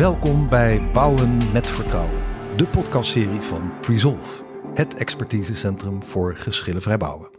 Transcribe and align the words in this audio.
Welkom 0.00 0.48
bij 0.48 0.90
Bouwen 0.92 1.52
met 1.52 1.66
Vertrouwen, 1.66 2.22
de 2.56 2.66
podcastserie 2.66 3.40
van 3.40 3.80
Presolve, 3.80 4.44
het 4.74 4.94
expertisecentrum 4.94 6.02
voor 6.02 6.36
geschillenvrij 6.36 6.96
bouwen. 6.96 7.30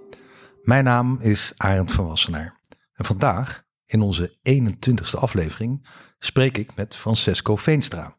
Mijn 0.61 0.83
naam 0.83 1.17
is 1.21 1.53
Arend 1.57 1.91
van 1.91 2.07
Wassenaar 2.07 2.59
en 2.93 3.05
vandaag, 3.05 3.63
in 3.85 4.01
onze 4.01 4.37
21ste 4.49 5.19
aflevering, 5.19 5.87
spreek 6.19 6.57
ik 6.57 6.75
met 6.75 6.95
Francesco 6.95 7.55
Veenstra. 7.55 8.17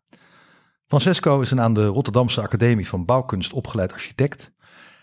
Francesco 0.87 1.41
is 1.41 1.51
een 1.51 1.61
aan 1.61 1.75
de 1.75 1.87
Rotterdamse 1.87 2.41
Academie 2.41 2.89
van 2.89 3.05
Bouwkunst 3.05 3.53
opgeleid 3.53 3.93
architect 3.93 4.53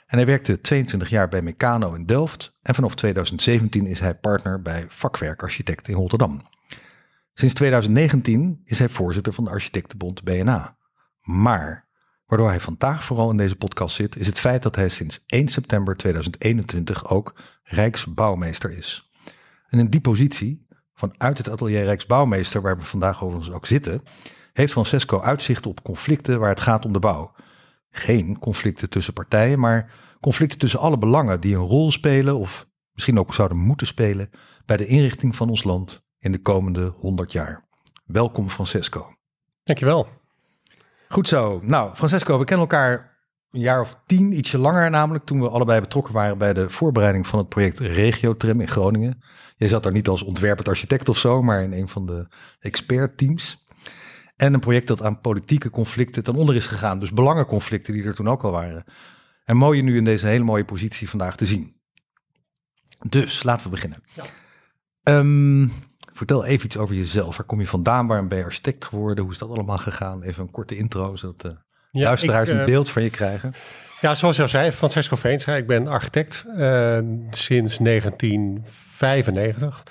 en 0.05 0.17
hij 0.17 0.25
werkte 0.25 0.61
22 0.61 1.09
jaar 1.09 1.27
bij 1.27 1.41
Meccano 1.41 1.93
in 1.93 2.05
Delft 2.05 2.57
en 2.61 2.75
vanaf 2.75 2.95
2017 2.95 3.85
is 3.85 3.99
hij 3.99 4.15
partner 4.15 4.61
bij 4.61 4.85
Vakwerkarchitect 4.87 5.87
in 5.87 5.95
Rotterdam. 5.95 6.41
Sinds 7.39 7.53
2019 7.53 8.61
is 8.65 8.79
hij 8.79 8.89
voorzitter 8.89 9.33
van 9.33 9.43
de 9.43 9.49
Architectenbond 9.49 10.23
BNA. 10.23 10.77
Maar 11.21 11.87
waardoor 12.25 12.47
hij 12.47 12.59
vandaag 12.59 13.03
vooral 13.03 13.29
in 13.29 13.37
deze 13.37 13.55
podcast 13.55 13.95
zit, 13.95 14.15
is 14.15 14.27
het 14.27 14.39
feit 14.39 14.63
dat 14.63 14.75
hij 14.75 14.89
sinds 14.89 15.23
1 15.25 15.47
september 15.47 15.95
2021 15.95 17.09
ook 17.09 17.35
Rijksbouwmeester 17.63 18.77
is. 18.77 19.09
En 19.67 19.79
in 19.79 19.89
die 19.89 20.01
positie, 20.01 20.67
vanuit 20.93 21.37
het 21.37 21.49
atelier 21.49 21.83
Rijksbouwmeester, 21.83 22.61
waar 22.61 22.77
we 22.77 22.83
vandaag 22.83 23.23
overigens 23.23 23.55
ook 23.55 23.65
zitten, 23.65 24.01
heeft 24.53 24.71
Francesco 24.71 25.21
uitzicht 25.21 25.65
op 25.65 25.83
conflicten 25.83 26.39
waar 26.39 26.49
het 26.49 26.61
gaat 26.61 26.85
om 26.85 26.93
de 26.93 26.99
bouw. 26.99 27.35
Geen 27.89 28.39
conflicten 28.39 28.89
tussen 28.89 29.13
partijen, 29.13 29.59
maar 29.59 29.91
conflicten 30.19 30.59
tussen 30.59 30.79
alle 30.79 30.97
belangen 30.97 31.39
die 31.39 31.55
een 31.55 31.61
rol 31.61 31.91
spelen 31.91 32.37
of 32.37 32.67
misschien 32.91 33.19
ook 33.19 33.33
zouden 33.33 33.57
moeten 33.57 33.87
spelen 33.87 34.29
bij 34.65 34.77
de 34.77 34.87
inrichting 34.87 35.35
van 35.35 35.49
ons 35.49 35.63
land 35.63 36.07
in 36.19 36.31
de 36.31 36.41
komende 36.41 36.93
100 36.97 37.31
jaar. 37.31 37.67
Welkom 38.05 38.49
Francesco. 38.49 39.07
Dankjewel. 39.63 40.07
Goed 41.09 41.27
zo. 41.27 41.59
Nou, 41.63 41.95
Francesco, 41.95 42.39
we 42.39 42.45
kennen 42.45 42.67
elkaar 42.67 43.17
een 43.51 43.59
jaar 43.59 43.81
of 43.81 43.99
tien, 44.05 44.37
ietsje 44.37 44.57
langer 44.57 44.89
namelijk, 44.89 45.25
toen 45.25 45.41
we 45.41 45.49
allebei 45.49 45.81
betrokken 45.81 46.13
waren 46.13 46.37
bij 46.37 46.53
de 46.53 46.69
voorbereiding 46.69 47.27
van 47.27 47.39
het 47.39 47.49
project 47.49 47.79
Regiotram 47.79 48.61
in 48.61 48.67
Groningen. 48.67 49.23
Je 49.55 49.67
zat 49.67 49.83
daar 49.83 49.91
niet 49.91 50.07
als 50.07 50.23
ontwerpend 50.23 50.67
architect 50.67 51.09
of 51.09 51.17
zo, 51.17 51.41
maar 51.41 51.63
in 51.63 51.73
een 51.73 51.89
van 51.89 52.05
de 52.05 52.27
expertteams. 52.59 53.65
En 54.35 54.53
een 54.53 54.59
project 54.59 54.87
dat 54.87 55.03
aan 55.03 55.21
politieke 55.21 55.69
conflicten 55.69 56.23
ten 56.23 56.35
onder 56.35 56.55
is 56.55 56.67
gegaan. 56.67 56.99
Dus 56.99 57.13
belangenconflicten 57.13 57.93
die 57.93 58.03
er 58.03 58.15
toen 58.15 58.29
ook 58.29 58.43
al 58.43 58.51
waren. 58.51 58.83
En 59.43 59.57
mooi 59.57 59.77
je 59.77 59.83
nu 59.83 59.97
in 59.97 60.03
deze 60.03 60.27
hele 60.27 60.43
mooie 60.43 60.65
positie 60.65 61.09
vandaag 61.09 61.35
te 61.35 61.45
zien. 61.45 61.75
Dus 63.09 63.43
laten 63.43 63.63
we 63.63 63.71
beginnen. 63.71 64.03
Ja. 64.13 64.23
Ehm, 65.03 65.67
vertel 66.19 66.45
even 66.45 66.65
iets 66.65 66.77
over 66.77 66.95
jezelf. 66.95 67.37
Waar 67.37 67.45
kom 67.45 67.59
je 67.59 67.67
vandaan? 67.67 68.07
Waarom 68.07 68.27
ben 68.27 68.37
je 68.37 68.43
architect 68.43 68.85
geworden? 68.85 69.23
Hoe 69.23 69.33
is 69.33 69.39
dat 69.39 69.49
allemaal 69.49 69.77
gegaan? 69.77 70.23
Even 70.23 70.43
een 70.43 70.51
korte 70.51 70.77
intro, 70.77 71.15
zodat 71.15 71.41
de 71.41 71.55
ja, 71.91 72.03
luisteraars 72.03 72.49
een 72.49 72.59
eh, 72.59 72.65
beeld 72.65 72.89
van 72.89 73.03
je 73.03 73.09
krijgen. 73.09 73.53
Ja, 74.01 74.15
zoals 74.15 74.35
je 74.35 74.41
al 74.41 74.49
zei, 74.49 74.71
Francesco 74.71 75.15
Veenstra. 75.15 75.55
Ik 75.55 75.67
ben 75.67 75.87
architect 75.87 76.43
uh, 76.47 76.97
sinds 77.29 77.77
1995. 77.77 79.83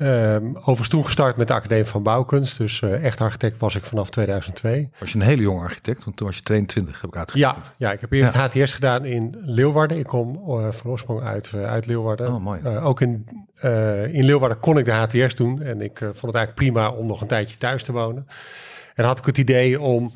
Um, 0.00 0.56
overigens 0.56 0.88
toen 0.88 1.04
gestart 1.04 1.36
met 1.36 1.48
de 1.48 1.54
Academie 1.54 1.84
van 1.84 2.02
Bouwkunst. 2.02 2.58
Dus 2.58 2.80
uh, 2.80 3.04
echt 3.04 3.20
architect 3.20 3.58
was 3.58 3.74
ik 3.74 3.84
vanaf 3.84 4.10
2002. 4.10 4.90
Was 4.98 5.12
je 5.12 5.18
een 5.18 5.24
hele 5.24 5.42
jonge 5.42 5.60
architect? 5.60 6.04
Want 6.04 6.16
toen 6.16 6.26
was 6.26 6.36
je 6.36 6.42
22, 6.42 7.00
heb 7.00 7.10
ik 7.10 7.16
uitgerekend. 7.16 7.74
Ja, 7.78 7.86
ja 7.86 7.92
ik 7.92 8.00
heb 8.00 8.12
eerst 8.12 8.34
ja. 8.34 8.48
HTS 8.48 8.72
gedaan 8.72 9.04
in 9.04 9.36
Leeuwarden. 9.40 9.98
Ik 9.98 10.06
kom 10.06 10.42
uh, 10.46 10.68
van 10.70 10.90
oorsprong 10.90 11.22
uit, 11.22 11.52
uh, 11.54 11.64
uit 11.64 11.86
Leeuwarden. 11.86 12.34
Oh, 12.34 12.40
mooi. 12.40 12.66
ook 12.66 13.00
in, 13.00 13.26
in 14.12 14.24
Leeuwarden 14.24 14.58
kon 14.58 14.78
ik 14.78 14.84
de 14.84 14.92
HTS 14.92 15.34
doen. 15.34 15.62
En 15.62 15.80
ik 15.80 15.98
vond 15.98 16.12
het 16.12 16.34
eigenlijk 16.34 16.54
prima 16.54 16.90
om 16.90 17.06
nog 17.06 17.20
een 17.20 17.26
tijdje 17.26 17.56
thuis 17.56 17.84
te 17.84 17.92
wonen. 17.92 18.26
En 18.94 19.04
had 19.04 19.18
ik 19.18 19.24
het 19.24 19.38
idee 19.38 19.80
om 19.80 20.12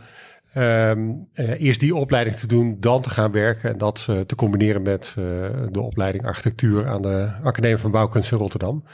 um, 0.57 1.29
eerst 1.35 1.81
die 1.81 1.95
opleiding 1.95 2.37
te 2.37 2.47
doen, 2.47 2.77
dan 2.81 3.03
te 3.03 3.11
gaan 3.11 3.33
werken. 3.33 3.71
En 3.71 3.79
dat 3.79 4.05
te 4.27 4.35
combineren 4.37 4.83
met 4.83 5.13
de 5.71 5.81
opleiding 5.81 6.27
architectuur 6.27 6.89
aan 6.89 7.03
de 7.03 7.31
Academie 7.43 7.77
van 7.77 7.91
Bouwkunst 7.91 8.33
in 8.33 8.39
Rotterdam. 8.39 8.85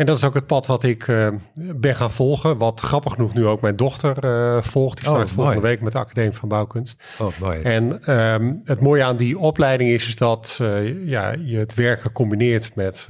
En 0.00 0.06
dat 0.06 0.16
is 0.16 0.24
ook 0.24 0.34
het 0.34 0.46
pad 0.46 0.66
wat 0.66 0.84
ik 0.84 1.06
uh, 1.06 1.28
ben 1.54 1.96
gaan 1.96 2.10
volgen. 2.10 2.58
Wat 2.58 2.80
grappig 2.80 3.12
genoeg 3.12 3.34
nu 3.34 3.46
ook 3.46 3.60
mijn 3.60 3.76
dochter 3.76 4.24
uh, 4.24 4.62
volgt. 4.62 4.96
Die 4.96 5.08
start 5.08 5.28
oh, 5.28 5.34
volgende 5.34 5.60
week 5.60 5.80
met 5.80 5.92
de 5.92 5.98
Academie 5.98 6.32
van 6.32 6.48
Bouwkunst. 6.48 7.02
Oh, 7.18 7.38
mooi. 7.40 7.62
En 7.62 8.14
um, 8.16 8.60
het 8.64 8.80
mooie 8.80 9.04
aan 9.04 9.16
die 9.16 9.38
opleiding 9.38 9.90
is, 9.90 10.06
is 10.06 10.16
dat 10.16 10.58
uh, 10.62 11.06
ja, 11.08 11.34
je 11.38 11.58
het 11.58 11.74
werken 11.74 12.12
combineert 12.12 12.74
met, 12.74 13.06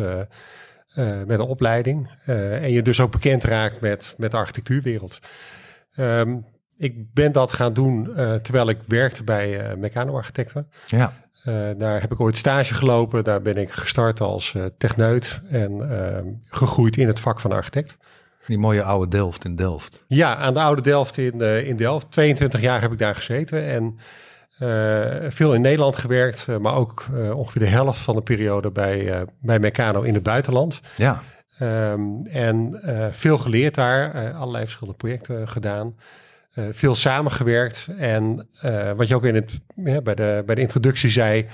met 1.27 1.39
een 1.39 1.41
opleiding. 1.41 2.11
en 2.25 2.73
je 2.73 2.83
dus 2.83 3.01
ook 3.01 3.11
bekend 3.11 3.45
raakt 3.45 3.81
met, 3.81 4.15
met 4.17 4.31
de 4.31 4.37
architectuurwereld. 4.37 5.19
Um, 5.97 6.47
ik 6.77 7.13
ben 7.15 7.33
dat 7.33 7.53
gaan 7.53 7.73
doen 7.73 8.05
terwijl 8.43 8.69
ik 8.69 8.79
werkte 8.87 9.25
bij 9.25 9.77
Meccano 9.77 10.17
Architecten. 10.17 10.71
Ja. 10.87 11.13
Uh, 11.45 11.71
daar 11.77 12.01
heb 12.01 12.13
ik 12.13 12.21
ooit 12.21 12.37
stage 12.37 12.75
gelopen. 12.75 13.25
Daar 13.25 13.43
ben 13.43 13.57
ik 13.57 13.71
gestart 13.71 14.21
als 14.21 14.53
uh, 14.57 14.65
techneut 14.79 15.41
en 15.51 15.73
uh, 15.73 16.33
gegroeid 16.51 16.97
in 16.97 17.07
het 17.07 17.21
vak 17.21 17.41
van 17.41 17.53
architect. 17.53 17.97
Die 18.47 18.59
mooie 18.59 18.83
oude 18.83 19.09
Delft 19.09 19.45
in 19.45 19.57
Delft. 19.57 20.05
Ja, 20.07 20.37
aan 20.37 20.55
de 20.55 20.61
oude 20.61 20.83
Delft 20.83 21.17
in, 21.17 21.41
in 21.41 21.77
Delft. 21.77 22.11
22 22.11 22.61
jaar 22.61 22.81
heb 22.81 22.93
ik 22.93 22.99
daar 22.99 23.15
gezeten 23.15 23.65
en 23.65 23.99
veel 25.33 25.55
in 25.55 25.61
Nederland 25.61 25.97
gewerkt, 25.97 26.47
maar 26.61 26.75
ook 26.75 27.05
ongeveer 27.35 27.63
de 27.63 27.69
helft 27.69 28.01
van 28.01 28.17
de 28.17 28.23
periode 28.23 28.71
bij, 28.71 29.25
bij 29.41 29.59
Meccano 29.59 30.03
in 30.03 30.15
het 30.15 30.23
buitenland. 30.23 30.81
Ja. 30.97 31.23
Um, 31.93 32.27
en 32.27 32.81
veel 33.13 33.39
geleerd 33.39 33.75
daar, 33.75 34.33
allerlei 34.35 34.65
verschillende 34.65 34.99
projecten 34.99 35.49
gedaan. 35.49 35.95
Uh, 36.61 36.67
veel 36.73 36.95
samengewerkt. 36.95 37.89
En 37.99 38.49
uh, 38.65 38.93
wat 38.93 39.09
je 39.09 39.15
ook 39.15 39.25
in 39.25 39.35
het, 39.35 39.61
ja, 39.75 40.01
bij, 40.01 40.15
de, 40.15 40.43
bij 40.47 40.55
de 40.55 40.61
introductie 40.61 41.11
zei, 41.11 41.47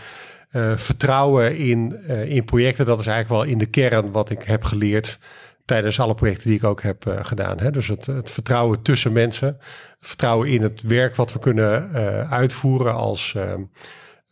uh, 0.52 0.76
vertrouwen 0.76 1.56
in, 1.56 2.08
in 2.08 2.44
projecten, 2.44 2.84
dat 2.84 3.00
is 3.00 3.06
eigenlijk 3.06 3.42
wel 3.42 3.52
in 3.52 3.58
de 3.58 3.66
kern 3.66 4.10
wat 4.10 4.30
ik 4.30 4.42
heb 4.42 4.64
geleerd 4.64 5.18
tijdens 5.64 6.00
alle 6.00 6.14
projecten 6.14 6.48
die 6.48 6.58
ik 6.58 6.64
ook 6.64 6.82
heb 6.82 7.18
gedaan. 7.22 7.58
Hè. 7.60 7.70
Dus 7.70 7.88
het, 7.88 8.06
het, 8.06 8.30
vertrouwen 8.30 8.82
tussen 8.82 9.12
mensen, 9.12 9.58
vertrouwen 10.00 10.48
in 10.48 10.62
het 10.62 10.82
werk 10.82 11.16
wat 11.16 11.32
we 11.32 11.38
kunnen 11.38 11.92
uitvoeren 12.30 12.94
als 12.94 13.36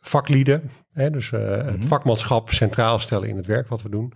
vaklieden. 0.00 0.70
Hè. 0.92 1.10
Dus 1.10 1.30
mm 1.30 1.38
-hmm. 1.38 1.48
het 1.48 1.78
mhm. 1.78 1.86
vakmanschap 1.86 2.50
centraal 2.50 2.98
stellen 2.98 3.28
in 3.28 3.36
het 3.36 3.46
werk 3.46 3.68
wat 3.68 3.82
we 3.82 3.88
doen. 3.88 4.12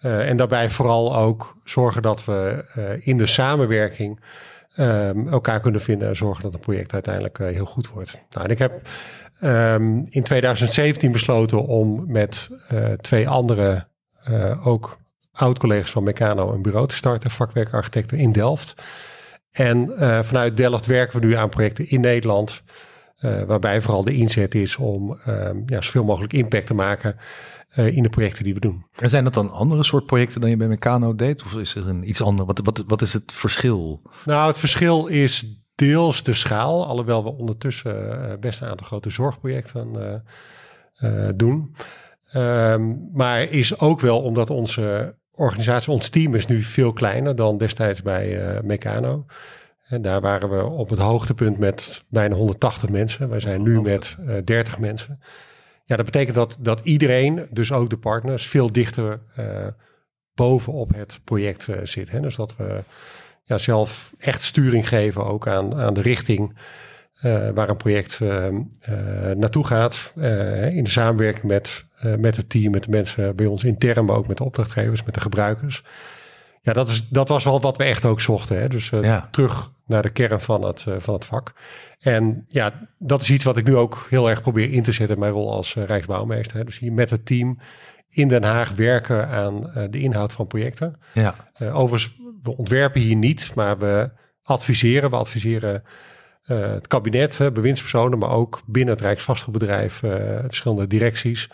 en 0.00 0.36
daarbij 0.36 0.70
vooral 0.70 1.16
ook 1.16 1.56
zorgen 1.64 2.02
dat 2.02 2.24
we 2.24 2.64
in 3.02 3.16
de 3.16 3.26
samenwerking 3.26 4.20
um, 4.76 5.28
elkaar 5.28 5.60
kunnen 5.60 5.80
vinden 5.80 6.08
en 6.08 6.16
zorgen 6.16 6.42
dat 6.42 6.54
een 6.54 6.60
project 6.60 6.92
uiteindelijk 6.92 7.38
uh, 7.38 7.48
heel 7.48 7.64
goed 7.64 7.88
wordt. 7.88 8.24
Nou, 8.30 8.44
en 8.44 8.50
ik 8.50 8.58
heb 8.58 8.88
um, 9.42 10.06
in 10.08 10.22
2017 10.22 11.12
besloten 11.12 11.66
om 11.66 12.04
met 12.06 12.50
uh, 12.72 12.92
twee 12.92 13.28
andere, 13.28 13.86
uh, 14.30 14.66
ook 14.66 14.98
oud-collega's 15.32 15.90
van 15.90 16.02
Meccano, 16.02 16.52
een 16.52 16.62
bureau 16.62 16.86
te 16.86 16.96
starten, 16.96 17.30
vakwerkarchitecten 17.30 18.18
in 18.18 18.32
Delft. 18.32 18.74
En 19.50 19.90
vanuit 20.24 20.56
Delft 20.56 20.86
werken 20.86 21.20
we 21.20 21.26
nu 21.26 21.34
aan 21.34 21.48
projecten 21.48 21.90
in 21.90 22.00
Nederland. 22.00 22.62
Waarbij 23.46 23.80
vooral 23.80 24.04
de 24.04 24.14
inzet 24.14 24.54
is 24.54 24.76
om 24.76 25.18
uh, 25.28 25.50
ja, 25.66 25.80
zoveel 25.80 26.04
mogelijk 26.04 26.32
impact 26.32 26.66
te 26.66 26.74
maken 26.74 27.16
uh, 27.76 27.96
in 27.96 28.02
de 28.02 28.08
projecten 28.08 28.44
die 28.44 28.54
we 28.54 28.60
doen. 28.60 28.84
En 28.96 29.08
zijn 29.08 29.24
dat 29.24 29.34
dan 29.34 29.52
andere 29.52 29.84
soort 29.84 30.06
projecten 30.06 30.40
dan 30.40 30.50
je 30.50 30.56
bij 30.56 30.68
Meccano 30.68 31.14
deed? 31.14 31.42
Of 31.42 31.54
is 31.54 31.74
er 31.74 31.88
een 31.88 32.08
iets 32.08 32.22
ander? 32.22 32.46
Wat, 32.46 32.60
wat, 32.64 32.84
wat 32.86 33.02
is 33.02 33.12
het 33.12 33.32
verschil? 33.32 34.02
Nou, 34.24 34.48
het 34.48 34.58
verschil 34.58 35.06
is 35.06 35.62
deels 35.74 36.22
de 36.22 36.34
schaal. 36.34 36.86
Alhoewel 36.86 37.24
we 37.24 37.30
ondertussen 37.30 38.36
best 38.40 38.60
een 38.60 38.68
aantal 38.68 38.86
grote 38.86 39.10
zorgprojecten 39.10 40.22
doen. 41.36 41.74
Um, 42.34 43.08
maar 43.12 43.42
is 43.42 43.78
ook 43.78 44.00
wel 44.00 44.22
omdat 44.22 44.50
onze 44.50 45.16
organisatie, 45.34 45.92
ons 45.92 46.08
team 46.08 46.34
is 46.34 46.46
nu 46.46 46.62
veel 46.62 46.92
kleiner 46.92 47.34
dan 47.36 47.58
destijds 47.58 48.02
bij 48.02 48.60
Meccano. 48.64 49.26
En 49.90 50.02
daar 50.02 50.20
waren 50.20 50.50
we 50.50 50.64
op 50.64 50.88
het 50.90 50.98
hoogtepunt 50.98 51.58
met 51.58 52.04
bijna 52.08 52.34
180 52.34 52.88
mensen. 52.88 53.28
Wij 53.28 53.40
zijn 53.40 53.62
nu 53.62 53.80
met 53.80 54.16
uh, 54.20 54.36
eh, 54.36 54.44
30 54.44 54.78
mensen. 54.78 55.20
Ja, 55.90 55.96
dat 55.96 56.04
betekent 56.04 56.34
dat, 56.34 56.56
dat 56.60 56.80
iedereen, 56.82 57.46
dus 57.52 57.72
ook 57.72 57.90
de 57.90 57.98
partners, 57.98 58.46
veel 58.46 58.72
dichter 58.72 59.20
uh, 59.38 59.66
bovenop 60.34 60.94
het 60.94 61.20
project 61.24 61.66
uh, 61.66 61.76
zit. 61.82 62.10
Hè? 62.10 62.20
Dus 62.20 62.36
dat 62.36 62.56
we 62.56 62.82
ja, 63.44 63.58
zelf 63.58 64.12
echt 64.18 64.42
sturing 64.42 64.88
geven 64.88 65.24
ook 65.24 65.48
aan, 65.48 65.74
aan 65.74 65.94
de 65.94 66.02
richting 66.02 66.58
waar 67.54 67.68
een 67.68 67.76
project 67.76 68.20
naartoe 69.36 69.66
gaat. 69.66 70.12
in 70.70 70.84
de 70.84 70.90
samenwerking 70.90 71.44
met, 71.44 71.84
met 72.18 72.36
het 72.36 72.50
team, 72.50 72.70
met 72.70 72.82
de 72.82 72.90
mensen 72.90 73.36
bij 73.36 73.46
ons 73.46 73.64
intern, 73.64 74.04
maar 74.04 74.16
ook 74.16 74.26
met 74.26 74.36
de 74.36 74.44
opdrachtgevers, 74.44 75.02
met 75.02 75.14
de 75.14 75.20
gebruikers. 75.20 75.82
Ja, 76.62 76.72
dat, 76.72 76.88
is, 76.88 77.08
dat 77.08 77.28
was 77.28 77.44
wel 77.44 77.60
wat 77.60 77.76
we 77.76 77.84
echt 77.84 78.04
ook 78.04 78.20
zochten. 78.20 78.60
Hè? 78.60 78.68
Dus 78.68 78.90
uh, 78.90 79.22
terug 79.30 79.70
naar 79.86 80.02
de 80.02 80.10
kern 80.10 80.40
van 80.40 80.62
het, 80.62 80.84
uh, 80.88 80.94
van 80.98 81.14
het 81.14 81.24
vak. 81.24 81.52
En 81.98 82.44
ja, 82.48 82.72
dat 82.98 83.22
is 83.22 83.30
iets 83.30 83.44
wat 83.44 83.56
ik 83.56 83.66
nu 83.66 83.76
ook 83.76 84.06
heel 84.10 84.30
erg 84.30 84.42
probeer 84.42 84.72
in 84.72 84.82
te 84.82 84.92
zetten 84.92 85.14
in 85.14 85.20
mijn 85.20 85.32
rol 85.32 85.52
als 85.52 85.74
uh, 85.74 85.84
Rijksbouwmeester. 85.84 86.56
Hè? 86.56 86.64
Dus 86.64 86.78
hier 86.78 86.92
met 86.92 87.10
het 87.10 87.26
team 87.26 87.58
in 88.08 88.28
Den 88.28 88.42
Haag 88.42 88.70
werken 88.70 89.28
aan 89.28 89.70
de 89.90 90.00
inhoud 90.00 90.32
van 90.32 90.46
projecten. 90.46 90.98
Ja. 91.12 91.34
overigens, 91.58 92.14
we 92.42 92.56
ontwerpen 92.56 93.00
hier 93.00 93.16
niet, 93.16 93.52
maar 93.54 93.78
we 93.78 94.10
adviseren. 94.42 95.10
We 95.10 95.16
adviseren 95.16 95.82
het 96.42 96.86
kabinet, 96.86 97.38
bewindspersonen, 97.52 98.18
maar 98.18 98.30
ook 98.30 98.62
binnen 98.66 98.94
het 98.94 99.02
Rijksvastgoedbedrijf 99.02 99.94
verschillende 100.42 100.86
directies. 100.86 101.48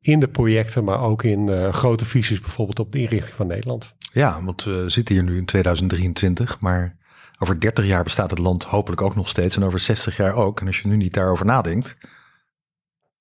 In 0.00 0.20
de 0.20 0.28
projecten, 0.32 0.84
maar 0.84 1.00
ook 1.00 1.22
in 1.22 1.72
grote 1.72 2.04
visies, 2.04 2.40
bijvoorbeeld 2.40 2.78
op 2.78 2.92
de 2.92 2.98
inrichting 2.98 3.34
van 3.34 3.46
Nederland. 3.46 3.94
Ja, 4.12 4.42
want 4.44 4.64
we 4.64 4.84
zitten 4.86 5.14
hier 5.14 5.24
nu 5.24 5.36
in 5.36 5.44
2023, 5.44 6.60
maar 6.60 6.96
over 7.38 7.60
30 7.60 7.86
jaar 7.86 8.02
bestaat 8.02 8.30
het 8.30 8.38
land 8.38 8.64
hopelijk 8.64 9.02
ook 9.02 9.14
nog 9.14 9.28
steeds 9.28 9.56
en 9.56 9.64
over 9.64 9.78
60 9.78 10.16
jaar 10.16 10.34
ook. 10.34 10.60
En 10.60 10.66
als 10.66 10.80
je 10.80 10.88
nu 10.88 10.96
niet 10.96 11.14
daarover 11.14 11.46
nadenkt, 11.46 11.96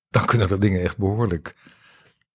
dan 0.10 0.25
kunnen 0.25 0.50
er 0.50 0.60
dingen 0.60 0.81
echt 0.81 0.98
behoorlijk 0.98 1.56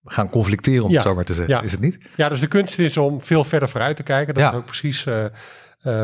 gaan 0.04 0.30
conflicteren, 0.30 0.84
om 0.84 0.92
het 0.92 1.02
zo 1.02 1.14
maar 1.14 1.24
te 1.24 1.34
zeggen. 1.34 1.64
Is 1.64 1.72
het 1.72 1.80
niet? 1.80 1.98
Ja, 2.16 2.28
dus 2.28 2.40
de 2.40 2.46
kunst 2.46 2.78
is 2.78 2.96
om 2.96 3.22
veel 3.22 3.44
verder 3.44 3.68
vooruit 3.68 3.96
te 3.96 4.02
kijken. 4.02 4.34
Dat 4.34 4.52
is 4.52 4.58
ook 4.58 4.64
precies 4.64 5.06
uh, 5.06 5.24
uh, 5.24 5.28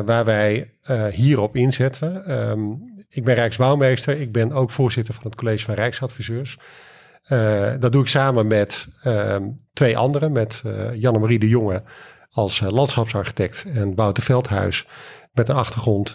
waar 0.00 0.24
wij 0.24 0.74
uh, 0.90 1.06
hierop 1.06 1.56
inzetten. 1.56 2.32
Um, 2.50 2.94
ik 3.08 3.24
ben 3.24 3.34
Rijksbouwmeester. 3.34 4.20
Ik 4.20 4.32
ben 4.32 4.52
ook 4.52 4.70
voorzitter 4.70 5.14
van 5.14 5.24
het 5.24 5.34
College 5.34 5.64
van 5.64 5.74
Rijksadviseurs. 5.74 6.58
Dat 7.78 7.92
doe 7.92 8.02
ik 8.02 8.08
samen 8.08 8.46
met 8.46 8.86
ehm, 9.02 9.48
twee 9.72 9.98
anderen. 9.98 10.32
Met 10.32 10.62
Janne-Marie 10.94 11.38
de 11.38 11.48
Jonge 11.48 11.82
als 12.30 12.60
landschapsarchitect 12.60 13.64
en 13.74 13.94
Bouten 13.94 14.22
Veldhuis 14.22 14.86
met 15.32 15.48
een 15.48 15.56
achtergrond 15.56 16.14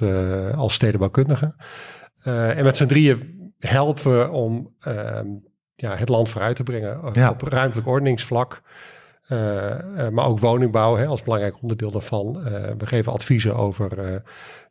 als 0.56 0.74
stedenbouwkundige. 0.74 1.56
en 2.24 2.64
met 2.64 2.78
z'n 2.78 2.86
drieën 2.86 3.36
helpen 3.60 4.20
we 4.20 4.30
om 4.30 4.74
ehm, 4.80 5.28
ja, 5.76 5.96
het 5.96 6.10
land 6.10 6.30
vooruit 6.30 6.56
te 6.56 6.64
brengen 6.64 7.00
eh, 7.14 7.30
op 7.30 7.42
ruimtelijk 7.42 7.88
ordeningsvlak. 7.88 8.62
Uh, 9.30 9.38
maar 10.10 10.26
ook 10.26 10.40
woningbouw 10.40 10.96
hè, 10.96 11.06
als 11.06 11.24
belangrijk 11.24 11.62
onderdeel 11.62 11.92
daarvan. 11.92 12.34
we 12.78 12.86
geven 12.86 13.12
adviezen 13.12 13.56
over 13.56 13.90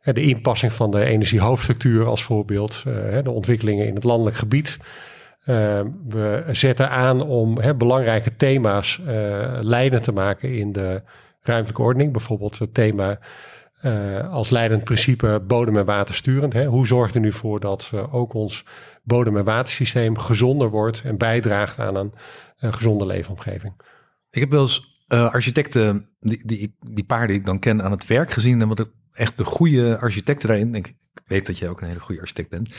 de 0.01 0.21
inpassing 0.21 0.73
van 0.73 0.91
de 0.91 1.05
energiehoofdstructuur 1.05 2.05
als 2.05 2.23
voorbeeld. 2.23 2.83
de 3.23 3.31
ontwikkelingen 3.31 3.87
in 3.87 3.95
het 3.95 4.03
landelijk 4.03 4.35
gebied. 4.35 4.77
We 6.07 6.47
zetten 6.51 6.89
aan 6.89 7.21
om 7.21 7.57
belangrijke 7.77 8.35
thema's 8.35 9.01
leidend 9.61 10.03
te 10.03 10.11
maken 10.11 10.55
in 10.55 10.71
de 10.71 11.01
ruimtelijke 11.41 11.81
ordening. 11.81 12.11
Bijvoorbeeld 12.11 12.59
het 12.59 12.73
thema 12.73 13.19
uh, 13.85 14.33
als 14.33 14.49
leidend 14.49 14.83
principe 14.83 15.43
bodem- 15.47 15.77
en 15.77 15.85
watersturend. 15.85 16.53
Hè? 16.53 16.65
Hoe 16.65 16.87
zorgt 16.87 17.15
er 17.15 17.21
nu 17.21 17.31
voor 17.31 17.59
dat 17.59 17.91
uh, 17.93 18.13
ook 18.13 18.33
ons 18.33 18.65
bodem- 19.03 19.37
en 19.37 19.43
watersysteem 19.43 20.17
gezonder 20.17 20.69
wordt 20.69 21.01
en 21.01 21.17
bijdraagt 21.17 21.79
aan 21.79 21.95
een 21.95 22.13
uh, 22.59 22.73
gezonde 22.73 23.05
leefomgeving? 23.05 23.73
Ik 24.29 24.39
heb 24.39 24.51
wel 24.51 24.61
eens 24.61 25.05
architecten, 25.07 26.09
die, 26.19 26.41
die, 26.45 26.75
die 26.79 27.03
paar 27.03 27.27
die 27.27 27.35
ik 27.35 27.45
dan 27.45 27.59
ken, 27.59 27.83
aan 27.83 27.91
het 27.91 28.07
werk 28.07 28.31
gezien. 28.31 28.61
En 28.61 28.67
wat 28.67 28.89
echt 29.11 29.37
de 29.37 29.43
goede 29.43 29.97
architecten 29.99 30.47
daarin, 30.47 30.75
ik 30.75 30.93
weet 31.25 31.45
dat 31.45 31.57
jij 31.57 31.69
ook 31.69 31.81
een 31.81 31.87
hele 31.87 31.99
goede 31.99 32.21
architect 32.21 32.49
bent. 32.49 32.75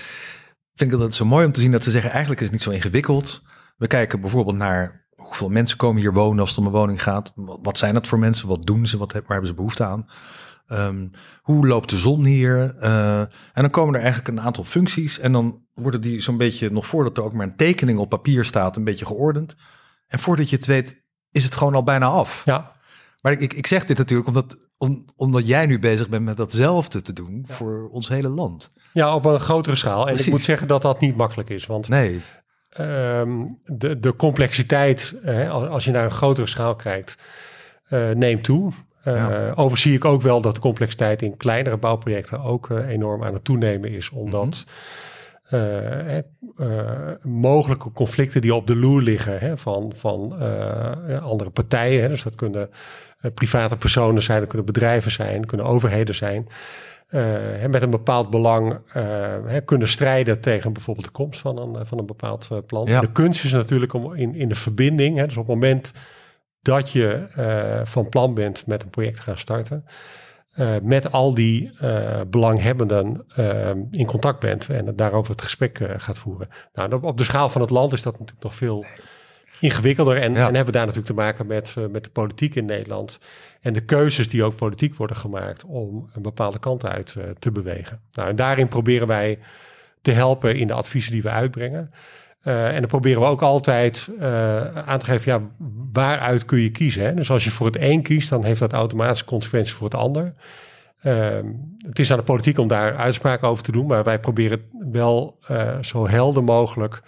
Vind 0.78 0.92
ik 0.92 0.98
dat 0.98 1.14
zo 1.14 1.24
mooi 1.24 1.46
om 1.46 1.52
te 1.52 1.60
zien 1.60 1.72
dat 1.72 1.84
ze 1.84 1.90
zeggen, 1.90 2.10
eigenlijk 2.10 2.40
is 2.40 2.46
het 2.46 2.54
niet 2.54 2.64
zo 2.64 2.70
ingewikkeld. 2.70 3.42
We 3.76 3.86
kijken 3.86 4.20
bijvoorbeeld 4.20 4.56
naar 4.56 5.06
hoeveel 5.14 5.48
mensen 5.48 5.76
komen 5.76 6.00
hier 6.00 6.12
wonen 6.12 6.40
als 6.40 6.48
het 6.48 6.58
om 6.58 6.66
een 6.66 6.72
woning 6.72 7.02
gaat. 7.02 7.32
Wat 7.34 7.78
zijn 7.78 7.94
dat 7.94 8.06
voor 8.06 8.18
mensen? 8.18 8.48
Wat 8.48 8.66
doen 8.66 8.86
ze? 8.86 8.98
Wat, 8.98 9.12
waar 9.12 9.22
hebben 9.26 9.46
ze 9.46 9.54
behoefte 9.54 9.84
aan? 9.84 10.06
Um, 10.68 11.10
hoe 11.42 11.66
loopt 11.66 11.90
de 11.90 11.96
zon 11.96 12.24
hier? 12.24 12.74
Uh, 12.80 13.20
en 13.20 13.30
dan 13.52 13.70
komen 13.70 13.94
er 13.94 14.00
eigenlijk 14.00 14.28
een 14.28 14.40
aantal 14.40 14.64
functies. 14.64 15.18
En 15.18 15.32
dan 15.32 15.62
worden 15.74 16.00
die 16.00 16.20
zo'n 16.20 16.36
beetje, 16.36 16.70
nog 16.70 16.86
voordat 16.86 17.16
er 17.16 17.22
ook 17.22 17.32
maar 17.32 17.46
een 17.46 17.56
tekening 17.56 17.98
op 17.98 18.08
papier 18.08 18.44
staat, 18.44 18.76
een 18.76 18.84
beetje 18.84 19.06
geordend. 19.06 19.56
En 20.06 20.18
voordat 20.18 20.50
je 20.50 20.56
het 20.56 20.66
weet, 20.66 21.04
is 21.30 21.44
het 21.44 21.54
gewoon 21.54 21.74
al 21.74 21.82
bijna 21.82 22.06
af. 22.06 22.42
Ja. 22.44 22.72
Maar 23.20 23.32
ik, 23.32 23.52
ik 23.52 23.66
zeg 23.66 23.84
dit 23.84 23.98
natuurlijk 23.98 24.28
omdat, 24.28 24.67
om, 24.78 25.04
omdat 25.16 25.46
jij 25.46 25.66
nu 25.66 25.78
bezig 25.78 26.08
bent 26.08 26.24
met 26.24 26.36
datzelfde 26.36 27.02
te 27.02 27.12
doen 27.12 27.44
voor 27.46 27.88
ons 27.92 28.08
hele 28.08 28.28
land. 28.28 28.74
Ja, 28.92 29.14
op 29.14 29.24
een 29.24 29.40
grotere 29.40 29.76
schaal. 29.76 30.08
En 30.08 30.16
ik 30.16 30.30
moet 30.30 30.40
zeggen 30.40 30.68
dat 30.68 30.82
dat 30.82 31.00
niet 31.00 31.16
makkelijk 31.16 31.50
is. 31.50 31.66
Want 31.66 31.88
nee. 31.88 32.20
Um, 32.80 33.60
de, 33.64 34.00
de 34.00 34.16
complexiteit, 34.16 35.14
hè, 35.22 35.48
als 35.48 35.84
je 35.84 35.90
naar 35.90 36.04
een 36.04 36.10
grotere 36.10 36.46
schaal 36.46 36.76
kijkt, 36.76 37.16
uh, 37.90 38.10
neemt 38.10 38.44
toe. 38.44 38.72
Uh, 39.04 39.48
Overigens 39.50 39.80
zie 39.80 39.94
ik 39.94 40.04
ook 40.04 40.22
wel 40.22 40.40
dat 40.40 40.54
de 40.54 40.60
complexiteit 40.60 41.22
in 41.22 41.36
kleinere 41.36 41.76
bouwprojecten 41.76 42.42
ook 42.42 42.68
uh, 42.68 42.88
enorm 42.88 43.24
aan 43.24 43.34
het 43.34 43.44
toenemen 43.44 43.90
is, 43.90 44.10
omdat 44.10 44.64
mm 45.50 45.58
-hmm. 45.58 47.18
mogelijke 47.22 47.92
conflicten 47.92 48.40
die 48.40 48.54
op 48.54 48.66
de 48.66 48.76
loer 48.76 49.02
liggen 49.02 49.38
hè, 49.38 49.56
van, 49.56 49.92
van 49.96 50.32
andere 51.20 51.50
partijen, 51.50 52.02
hè, 52.02 52.08
dus 52.08 52.22
dat 52.22 52.34
kunnen 52.34 52.70
private 53.34 53.76
personen 53.76 54.22
zijn, 54.22 54.38
dat 54.38 54.48
kunnen 54.48 54.66
bedrijven 54.66 55.10
zijn, 55.10 55.46
kunnen 55.46 55.66
overheden 55.66 56.14
zijn, 56.14 56.48
met 57.68 57.82
een 57.82 57.90
bepaald 57.90 58.30
belang 58.30 58.80
kunnen 59.64 59.88
strijden 59.88 60.40
tegen 60.40 60.72
bijvoorbeeld 60.72 61.06
de 61.06 61.12
komst 61.12 61.40
van 61.40 61.58
een, 61.58 61.86
van 61.86 61.98
een 61.98 62.06
bepaald 62.06 62.48
plan. 62.66 62.86
Ja. 62.86 63.00
De 63.00 63.12
kunst 63.12 63.44
is 63.44 63.52
natuurlijk 63.52 63.92
om 63.92 64.14
in, 64.14 64.34
in 64.34 64.48
de 64.48 64.54
verbinding, 64.54 65.16
hè, 65.16 65.24
dus 65.24 65.36
op 65.36 65.46
het 65.46 65.54
moment 65.54 65.92
dat 66.62 66.90
je 66.90 67.28
uh, 67.38 67.84
van 67.84 68.08
plan 68.08 68.34
bent 68.34 68.66
met 68.66 68.82
een 68.82 68.90
project 68.90 69.16
te 69.16 69.22
gaan 69.22 69.38
starten. 69.38 69.84
Met 70.82 71.12
al 71.12 71.34
die 71.34 71.70
belanghebbenden 72.26 73.24
in 73.90 74.06
contact 74.06 74.40
bent 74.40 74.68
en 74.68 74.96
daarover 74.96 75.30
het 75.32 75.42
gesprek 75.42 75.80
gaat 75.96 76.18
voeren. 76.18 76.48
Nou, 76.72 77.02
op 77.02 77.18
de 77.18 77.24
schaal 77.24 77.48
van 77.48 77.60
het 77.60 77.70
land 77.70 77.92
is 77.92 78.02
dat 78.02 78.12
natuurlijk 78.12 78.42
nog 78.42 78.54
veel 78.54 78.84
ingewikkelder. 79.60 80.16
En, 80.16 80.36
en 80.36 80.54
hebben 80.54 80.72
daar 80.72 80.86
natuurlijk 80.86 81.06
te 81.06 81.22
maken 81.22 81.46
met, 81.46 81.74
met 81.90 82.04
de 82.04 82.10
politiek 82.10 82.54
in 82.54 82.64
Nederland. 82.64 83.18
En 83.60 83.72
de 83.72 83.84
keuzes 83.84 84.28
die 84.28 84.44
ook 84.44 84.56
politiek 84.56 84.94
worden 84.94 85.16
gemaakt 85.16 85.64
om 85.64 86.10
een 86.12 86.22
bepaalde 86.22 86.58
kant 86.58 86.86
uit 86.86 87.16
te 87.38 87.52
bewegen. 87.52 88.00
Nou, 88.12 88.28
en 88.28 88.36
daarin 88.36 88.68
proberen 88.68 89.06
wij 89.06 89.38
te 90.02 90.10
helpen 90.10 90.56
in 90.56 90.66
de 90.66 90.72
adviezen 90.72 91.12
die 91.12 91.22
we 91.22 91.30
uitbrengen. 91.30 91.90
Uh, 92.44 92.66
en 92.68 92.80
dan 92.80 92.86
proberen 92.86 93.20
we 93.20 93.26
ook 93.26 93.42
altijd 93.42 94.10
aan 94.86 94.98
te 94.98 95.04
geven, 95.04 95.32
ja, 95.32 95.66
waaruit 95.92 96.44
kun 96.44 96.58
je 96.58 96.70
kiezen? 96.70 97.02
Hè? 97.02 97.14
Dus 97.14 97.30
als 97.30 97.44
je 97.44 97.50
voor 97.50 97.66
het 97.66 97.76
een 97.80 98.02
kiest, 98.02 98.28
dan 98.28 98.44
heeft 98.44 98.60
dat 98.60 98.72
automatische 98.72 99.24
consequenties 99.24 99.72
voor 99.72 99.84
het 99.84 99.94
ander. 99.94 100.34
Uh, 101.02 101.38
het 101.86 101.98
is 101.98 102.10
aan 102.10 102.18
de 102.18 102.24
politiek 102.24 102.58
om 102.58 102.68
daar 102.68 102.96
uitspraken 102.96 103.48
over 103.48 103.64
te 103.64 103.72
doen, 103.72 103.86
maar 103.86 104.04
wij 104.04 104.20
proberen 104.20 104.62
wel 104.90 105.38
zo 105.80 106.08
helder 106.08 106.44
mogelijk 106.44 107.02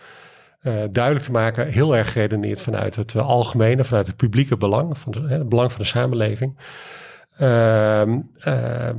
duidelijk 0.63 1.25
te 1.25 1.31
maken, 1.31 1.67
heel 1.67 1.97
erg 1.97 2.13
geredeneerd 2.13 2.63
vanuit 2.63 2.97
het 2.97 3.17
algemene, 3.17 3.85
vanuit 3.85 4.07
het 4.07 4.17
publieke 4.17 4.57
belang, 4.57 4.99
van 4.99 5.13
de, 5.13 5.21
het 5.21 5.49
belang 5.49 5.73
van 5.73 5.81
de 5.81 5.87
samenleving. 5.87 6.59
Ehm, 7.37 8.19
ehm, 8.35 8.97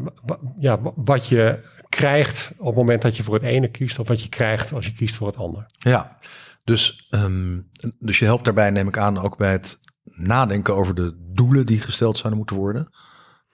ja, 0.59 0.79
wat 0.95 1.27
je 1.27 1.59
krijgt 1.89 2.51
op 2.57 2.65
het 2.65 2.75
moment 2.75 3.01
dat 3.01 3.17
je 3.17 3.23
voor 3.23 3.33
het 3.33 3.43
ene 3.43 3.67
kiest, 3.67 3.99
of 3.99 4.07
wat 4.07 4.23
je 4.23 4.29
krijgt 4.29 4.73
als 4.73 4.85
je 4.85 4.93
kiest 4.93 5.15
voor 5.15 5.27
het 5.27 5.37
ander. 5.37 5.65
Ja, 5.77 6.17
dus, 6.63 7.07
um, 7.11 7.69
dus 7.99 8.19
je 8.19 8.25
helpt 8.25 8.45
daarbij, 8.45 8.69
neem 8.69 8.87
ik 8.87 8.97
aan, 8.97 9.17
ook 9.17 9.37
bij 9.37 9.51
het 9.51 9.79
nadenken 10.03 10.75
over 10.75 10.95
de 10.95 11.15
doelen 11.33 11.65
die 11.65 11.79
gesteld 11.79 12.17
zouden 12.17 12.37
moeten 12.37 12.55
worden 12.55 12.89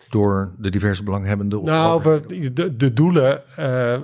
door 0.09 0.55
de 0.57 0.69
diverse 0.69 1.03
belanghebbenden? 1.03 1.61
Of 1.61 1.67
nou, 1.67 2.03
we, 2.03 2.51
de, 2.53 2.75
de 2.75 2.93
doelen. 2.93 3.43
Uh, 3.59 3.99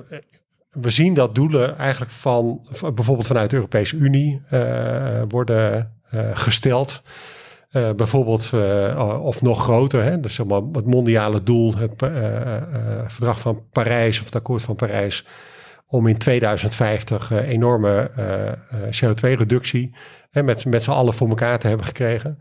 we 0.74 0.89
zien 0.89 1.13
dat 1.13 1.36
doelen 1.36 1.77
eigenlijk 1.77 2.12
van, 2.12 2.65
bijvoorbeeld 2.94 3.27
vanuit 3.27 3.50
de 3.50 3.56
Europese 3.56 3.96
Unie 3.96 4.42
uh, 4.51 5.22
worden 5.30 5.94
uh, 6.13 6.30
gesteld. 6.34 7.01
Uh, 7.72 7.92
bijvoorbeeld, 7.92 8.53
of 9.20 9.42
nog 9.42 9.62
groter, 9.62 10.03
hè, 10.03 10.20
dus 10.20 10.36
zeg 10.36 10.46
maar 10.46 10.62
het 10.72 10.86
mondiale 10.86 11.44
doel, 11.44 11.75
het 11.77 11.92
verdrag 13.08 13.39
van 13.39 13.62
Parijs 13.72 14.20
of 14.20 14.25
het 14.25 14.36
akkoord 14.36 14.62
van 14.62 14.75
Parijs, 14.75 15.25
om 15.88 16.08
in 16.08 16.18
2050 16.18 17.32
enorme 17.32 18.12
CO2-reductie 18.86 19.96
met, 20.32 20.65
met 20.65 20.84
z'n 20.84 20.92
allen 20.92 21.13
voor 21.13 21.30
elkaar 21.30 21.60
te 21.60 21.68
hebben 21.68 21.86
gekregen. 21.86 22.38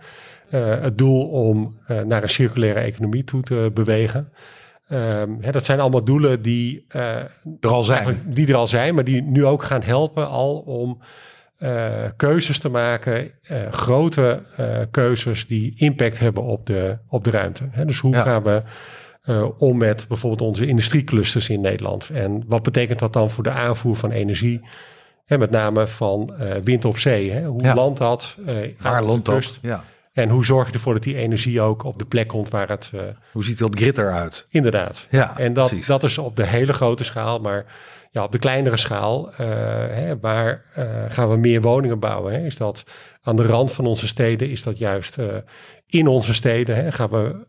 het 0.81 0.99
doel 0.99 1.29
om 1.29 1.79
naar 1.87 2.23
een 2.23 2.29
circulaire 2.29 2.81
economie 2.81 3.25
toe 3.25 3.43
te 3.43 3.71
bewegen. 3.75 4.33
Ehm, 4.89 5.31
hè, 5.41 5.53
dat 5.53 5.65
zijn 5.65 5.81
allemaal 5.81 6.05
doelen 6.05 6.43
die, 6.43 6.85
er 6.89 7.31
al 7.61 7.83
zijn. 7.83 8.23
die 8.27 8.47
er 8.47 8.55
al 8.55 8.67
zijn, 8.67 8.95
maar 8.95 9.05
die 9.05 9.23
nu 9.23 9.45
ook 9.45 9.63
gaan 9.63 9.83
helpen 9.83 10.29
al 10.29 10.59
om 10.59 11.03
uh, 11.59 12.05
keuzes 12.17 12.59
te 12.59 12.69
maken, 12.69 13.31
uh, 13.51 13.59
grote 13.71 14.43
keuzes 14.91 15.47
die 15.47 15.73
impact 15.77 16.19
hebben 16.19 16.43
op 16.43 16.67
de, 16.67 16.99
op 17.09 17.25
de 17.25 17.31
ruimte. 17.31 17.69
Hè, 17.71 17.85
dus 17.85 17.99
hoe 17.99 18.15
gaan 18.15 18.43
we 18.43 18.63
om 19.57 19.77
met 19.77 20.09
bijvoorbeeld 20.09 20.49
onze 20.49 20.67
industrieclusters 20.67 21.49
in 21.49 21.61
Nederland? 21.61 22.11
En 22.13 22.45
wat 22.47 22.63
betekent 22.63 22.99
dat 22.99 23.13
dan 23.13 23.31
voor 23.31 23.45
de 23.45 23.51
aanvoer 23.51 23.97
van 23.97 24.11
energie? 24.11 24.61
En 25.27 25.39
met 25.39 25.51
name 25.51 25.87
van 25.87 26.33
wind 26.65 26.85
op 26.85 26.99
zee. 26.99 27.31
Hè? 27.31 27.45
Hoe 27.45 27.63
ja. 27.63 27.75
landt 27.75 27.99
dat? 27.99 28.39
Waar 28.79 29.05
landt 29.05 29.25
dat? 29.25 29.59
Ja. 29.63 29.85
En 30.13 30.29
hoe 30.29 30.45
zorg 30.45 30.67
je 30.67 30.73
ervoor 30.73 30.93
dat 30.93 31.03
die 31.03 31.17
energie 31.17 31.61
ook 31.61 31.85
op 31.85 31.99
de 31.99 32.05
plek 32.05 32.29
komt 32.29 32.49
waar 32.49 32.69
het... 32.69 32.91
Uh, 32.95 33.01
hoe 33.33 33.45
ziet 33.45 33.59
dat 33.59 33.77
grid 33.77 33.99
eruit? 33.99 34.47
Inderdaad. 34.51 35.07
Ja, 35.11 35.39
en 35.39 35.53
dat, 35.53 35.75
dat 35.87 36.05
is 36.05 36.19
op 36.19 36.37
de 36.37 36.47
hele 36.47 36.73
grote 36.73 37.05
schaal. 37.05 37.39
Maar 37.41 37.65
ja, 38.11 38.25
op 38.25 38.33
de 38.33 38.39
kleinere 38.39 38.77
schaal, 38.77 39.29
uh, 39.29 39.37
hè, 39.91 40.19
waar 40.21 40.65
uh, 40.79 40.85
gaan 41.09 41.31
we 41.31 41.37
meer 41.37 41.61
woningen 41.61 41.99
bouwen? 41.99 42.33
Hè? 42.33 42.47
Is 42.47 42.57
dat 42.57 42.85
aan 43.23 43.37
de 43.37 43.47
rand 43.47 43.73
van 43.73 43.87
onze 43.87 44.07
steden? 44.07 44.51
Is 44.51 44.63
dat 44.63 44.79
juist 44.79 45.19
in 45.87 46.07
onze 46.07 46.35
steden? 46.35 46.77
Hè? 46.77 46.93
Gaan 46.93 47.11
we 47.11 47.45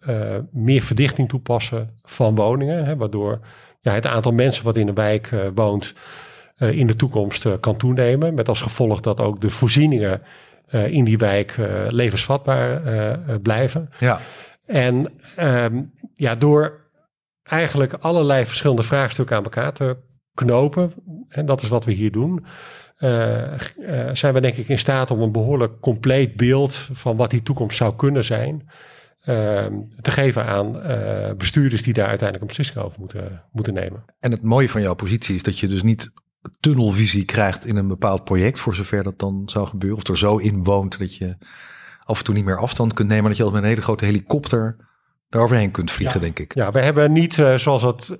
meer 0.51 0.81
verdichting 0.81 1.29
toepassen 1.29 1.99
van 2.03 2.35
woningen? 2.35 2.85
Hè? 2.85 2.95
Waardoor 2.95 3.39
ja, 3.81 3.93
het 3.93 4.05
aantal 4.05 4.31
mensen 4.31 4.63
wat 4.63 4.77
in 4.77 4.85
de 4.85 4.93
wijk 4.93 5.29
woont 5.55 5.93
in 6.57 6.87
de 6.87 6.95
toekomst 6.95 7.59
kan 7.59 7.77
toenemen. 7.77 8.33
Met 8.33 8.49
als 8.49 8.61
gevolg 8.61 8.99
dat 8.99 9.19
ook 9.19 9.41
de 9.41 9.49
voorzieningen 9.49 10.21
in 10.73 11.03
die 11.03 11.17
wijk 11.17 11.57
uh, 11.57 11.67
levensvatbaar 11.89 12.85
uh, 12.85 13.35
blijven. 13.41 13.89
Ja. 13.99 14.19
En 14.65 15.07
um, 15.39 15.93
ja, 16.15 16.35
door 16.35 16.81
eigenlijk 17.43 17.93
allerlei 17.93 18.45
verschillende 18.45 18.83
vraagstukken 18.83 19.35
aan 19.35 19.43
elkaar 19.43 19.73
te 19.73 19.97
knopen, 20.33 20.93
en 21.29 21.45
dat 21.45 21.61
is 21.61 21.69
wat 21.69 21.85
we 21.85 21.91
hier 21.91 22.11
doen, 22.11 22.45
zijn 24.13 24.33
we 24.33 24.41
denk 24.41 24.55
ik 24.55 24.67
in 24.67 24.79
staat 24.79 25.11
om 25.11 25.21
een 25.21 25.31
behoorlijk 25.31 25.79
compleet 25.79 26.35
beeld 26.35 26.89
van 26.91 27.15
wat 27.15 27.29
die 27.29 27.43
toekomst 27.43 27.77
zou 27.77 27.95
kunnen 27.95 28.23
zijn. 28.23 28.69
Ehm, 29.23 29.73
te 30.01 30.11
geven 30.11 30.45
aan 30.45 30.71
bestuurders 31.37 31.83
die 31.83 31.93
daar 31.93 32.07
uiteindelijk 32.07 32.41
een 32.41 32.55
beslissing 32.57 32.85
over 32.85 32.99
moeten, 32.99 33.43
moeten 33.51 33.73
nemen. 33.73 34.05
En 34.19 34.31
het 34.31 34.41
mooie 34.41 34.69
van 34.69 34.81
jouw 34.81 34.93
positie 34.93 35.35
is 35.35 35.43
dat 35.43 35.59
je 35.59 35.67
dus 35.67 35.83
niet 35.83 36.11
tunnelvisie 36.59 37.25
krijgt 37.25 37.65
in 37.65 37.75
een 37.75 37.87
bepaald 37.87 38.23
project, 38.23 38.59
voor 38.59 38.75
zover 38.75 39.03
dat 39.03 39.19
dan 39.19 39.43
zou 39.45 39.67
gebeuren, 39.67 39.97
of 39.97 40.07
er 40.07 40.17
zo 40.17 40.37
in 40.37 40.63
woont 40.63 40.99
dat 40.99 41.15
je 41.15 41.35
af 42.03 42.17
en 42.17 42.23
toe 42.23 42.33
niet 42.33 42.45
meer 42.45 42.59
afstand 42.59 42.93
kunt 42.93 43.07
nemen, 43.07 43.27
dat 43.27 43.37
je 43.37 43.43
al 43.43 43.51
met 43.51 43.61
een 43.61 43.67
hele 43.67 43.81
grote 43.81 44.05
helikopter 44.05 44.75
daaroverheen 45.29 45.71
kunt 45.71 45.91
vliegen, 45.91 46.19
denk 46.19 46.39
ik. 46.39 46.53
Ja, 46.53 46.71
we 46.71 46.79
hebben 46.79 47.11
niet, 47.11 47.37
uh, 47.37 47.55
zoals 47.55 47.81
het, 47.81 48.09
uh, 48.09 48.15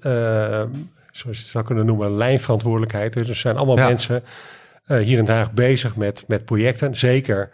zoals 1.12 1.22
je 1.22 1.27
het 1.27 1.38
zou 1.38 1.63
kunnen 1.63 1.86
noemen, 1.86 2.12
lijnverantwoordelijkheid. 2.12 3.13
Dus 3.13 3.30
er 3.30 3.36
zijn 3.36 3.58
allemaal 3.58 3.75
mensen 3.75 4.24
uh, 4.88 4.98
hier 4.98 5.18
in 5.18 5.25
Den 5.25 5.36
Haag 5.36 5.51
bezig 5.51 5.96
met, 5.96 6.24
met 6.27 6.46
projecten, 6.46 6.98
zeker 6.98 7.51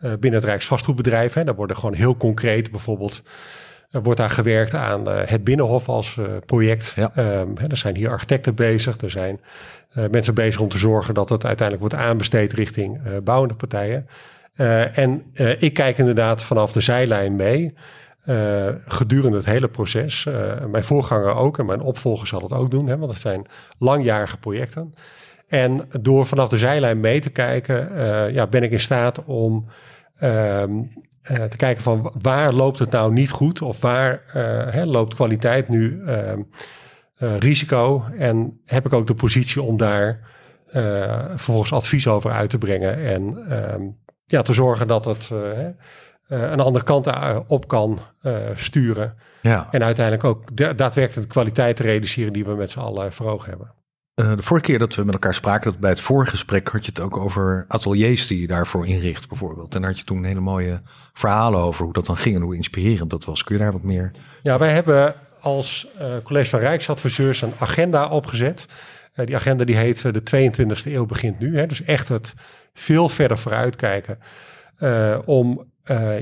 binnen 0.00 0.40
het 0.40 0.44
Rijksvastgoedbedrijf. 0.44 1.32
Hè. 1.32 1.44
Daar 1.44 1.54
worden 1.54 1.76
gewoon 1.76 1.94
heel 1.94 2.16
concreet 2.16 2.70
bijvoorbeeld 2.70 3.22
er 3.90 4.02
wordt 4.02 4.20
daar 4.20 4.30
gewerkt 4.30 4.74
aan 4.74 5.08
het 5.08 5.44
Binnenhof 5.44 5.88
als 5.88 6.18
project. 6.46 6.92
Ja. 6.96 7.10
Um, 7.40 7.58
hè, 7.58 7.66
er 7.66 7.76
zijn 7.76 7.96
hier 7.96 8.10
architecten 8.10 8.54
bezig, 8.54 9.00
er 9.00 9.10
zijn 9.10 9.40
mensen 10.10 10.34
bezig 10.34 10.60
om 10.60 10.68
te 10.68 10.78
zorgen 10.78 11.14
dat 11.14 11.28
het 11.28 11.44
uiteindelijk 11.44 11.88
wordt 11.88 12.04
aanbesteed 12.04 12.52
richting 12.52 12.96
uh, 12.96 13.12
bouwende 13.24 13.54
partijen. 13.54 14.06
Uh, 14.56 14.98
en 14.98 15.22
ik 15.58 15.74
kijk 15.74 15.98
inderdaad 15.98 16.42
vanaf 16.42 16.72
de 16.72 16.80
zijlijn 16.80 17.36
mee. 17.36 17.74
gedurende 18.86 19.36
het 19.36 19.46
hele 19.46 19.68
proces. 19.68 20.28
mijn 20.70 20.84
voorganger 20.84 21.34
ook 21.34 21.58
en 21.58 21.66
mijn 21.66 21.80
opvolger 21.80 22.26
zal 22.26 22.40
het 22.40 22.52
ook 22.52 22.70
doen, 22.70 22.86
hè, 22.86 22.98
want 22.98 23.10
het 23.10 23.20
zijn 23.20 23.46
langjarige 23.78 24.36
projecten. 24.36 24.94
En 25.48 25.88
door 26.00 26.26
vanaf 26.26 26.48
de 26.48 26.58
zijlijn 26.58 27.00
mee 27.00 27.20
te 27.20 27.30
kijken, 27.30 27.90
ja, 28.32 28.46
ben 28.46 28.62
ik 28.62 28.70
in 28.70 28.80
staat 28.80 29.24
om 29.24 29.66
ehm, 30.18 30.72
te 31.22 31.56
kijken 31.56 31.82
van 31.82 32.12
waar 32.22 32.52
loopt 32.52 32.78
het 32.78 32.90
nou 32.90 33.12
niet 33.12 33.30
goed 33.30 33.62
of 33.62 33.80
waar 33.80 34.22
hè, 34.70 34.84
loopt 34.84 35.14
kwaliteit 35.14 35.68
nu 35.68 36.02
ehm, 36.06 36.40
uh, 37.18 37.38
risico. 37.38 38.04
En 38.18 38.60
heb 38.64 38.86
ik 38.86 38.92
ook 38.92 39.06
de 39.06 39.14
positie 39.14 39.62
om 39.62 39.76
daar 39.76 40.20
uh, 40.74 41.24
vervolgens 41.28 41.72
advies 41.72 42.08
over 42.08 42.30
uit 42.30 42.50
te 42.50 42.58
brengen. 42.58 43.04
En 43.04 43.44
uh, 43.48 43.88
ja, 44.24 44.42
te 44.42 44.52
zorgen 44.52 44.88
dat 44.88 45.04
het 45.04 45.30
uh, 45.32 45.68
een 46.28 46.60
andere 46.60 46.84
kant 46.84 47.08
op 47.46 47.68
kan 47.68 47.98
sturen. 48.54 49.14
Ja. 49.42 49.68
En 49.70 49.82
uiteindelijk 49.82 50.24
ook 50.24 50.56
daadwerkelijk 50.56 51.26
de 51.26 51.32
kwaliteit 51.32 51.76
te 51.76 51.82
realiseren 51.82 52.32
die 52.32 52.44
we 52.44 52.54
met 52.54 52.70
z'n 52.70 52.78
allen 52.78 53.12
voor 53.12 53.26
ogen 53.26 53.48
hebben. 53.48 53.72
de 54.36 54.42
vorige 54.42 54.66
keer 54.66 54.78
dat 54.78 54.94
we 54.94 55.04
met 55.04 55.14
elkaar 55.14 55.34
spraken, 55.34 55.70
dat 55.70 55.80
bij 55.80 55.90
het 55.90 56.00
vorige 56.00 56.30
gesprek 56.30 56.68
had 56.68 56.84
je 56.84 56.90
het 56.94 57.00
ook 57.00 57.16
over 57.16 57.64
ateliers 57.68 58.26
die 58.26 58.40
je 58.40 58.46
daarvoor 58.46 58.86
inricht, 58.86 59.28
bijvoorbeeld. 59.28 59.74
En 59.74 59.80
daar 59.80 59.90
had 59.90 59.98
je 59.98 60.04
toen 60.04 60.24
hele 60.24 60.40
mooie 60.40 60.80
verhalen 61.12 61.60
over 61.60 61.84
hoe 61.84 61.92
dat 61.92 62.06
dan 62.06 62.16
ging 62.16 62.36
en 62.36 62.42
hoe 62.42 62.56
inspirerend 62.56 63.10
dat 63.10 63.24
was. 63.24 63.44
Kun 63.44 63.56
je 63.56 63.62
daar 63.62 63.72
wat 63.72 63.82
meer? 63.82 64.10
Ja, 64.42 64.58
wij 64.58 64.70
hebben 64.70 65.14
als 65.46 65.86
uh, 66.00 66.06
College 66.22 66.50
van 66.50 66.58
Rijksadviseurs 66.58 67.42
een 67.42 67.52
agenda 67.58 68.08
opgezet. 68.08 68.66
Uh, 69.14 69.26
die 69.26 69.36
agenda 69.36 69.64
die 69.64 69.76
heet 69.76 70.02
uh, 70.04 70.12
de 70.12 70.50
22e 70.50 70.92
eeuw 70.92 71.06
begint 71.06 71.38
nu. 71.38 71.58
Hè, 71.58 71.66
dus 71.66 71.82
echt 71.82 72.08
het 72.08 72.34
veel 72.74 73.08
verder 73.08 73.38
vooruitkijken. 73.38 74.18
om 75.24 75.74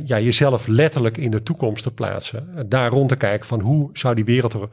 ja, 0.04 0.21
jezelf 0.21 0.66
letterlijk 0.66 1.16
in 1.16 1.31
de 1.31 1.43
toekomst 1.43 1.83
te 1.83 1.90
plaatsen. 1.90 2.69
daar 2.69 2.90
rond 2.90 3.09
te 3.09 3.16
kijken 3.16 3.47
van 3.47 3.61
hoe 3.61 3.90
zou 3.93 4.14
die 4.14 4.25
wereld 4.25 4.54
er 4.54 4.69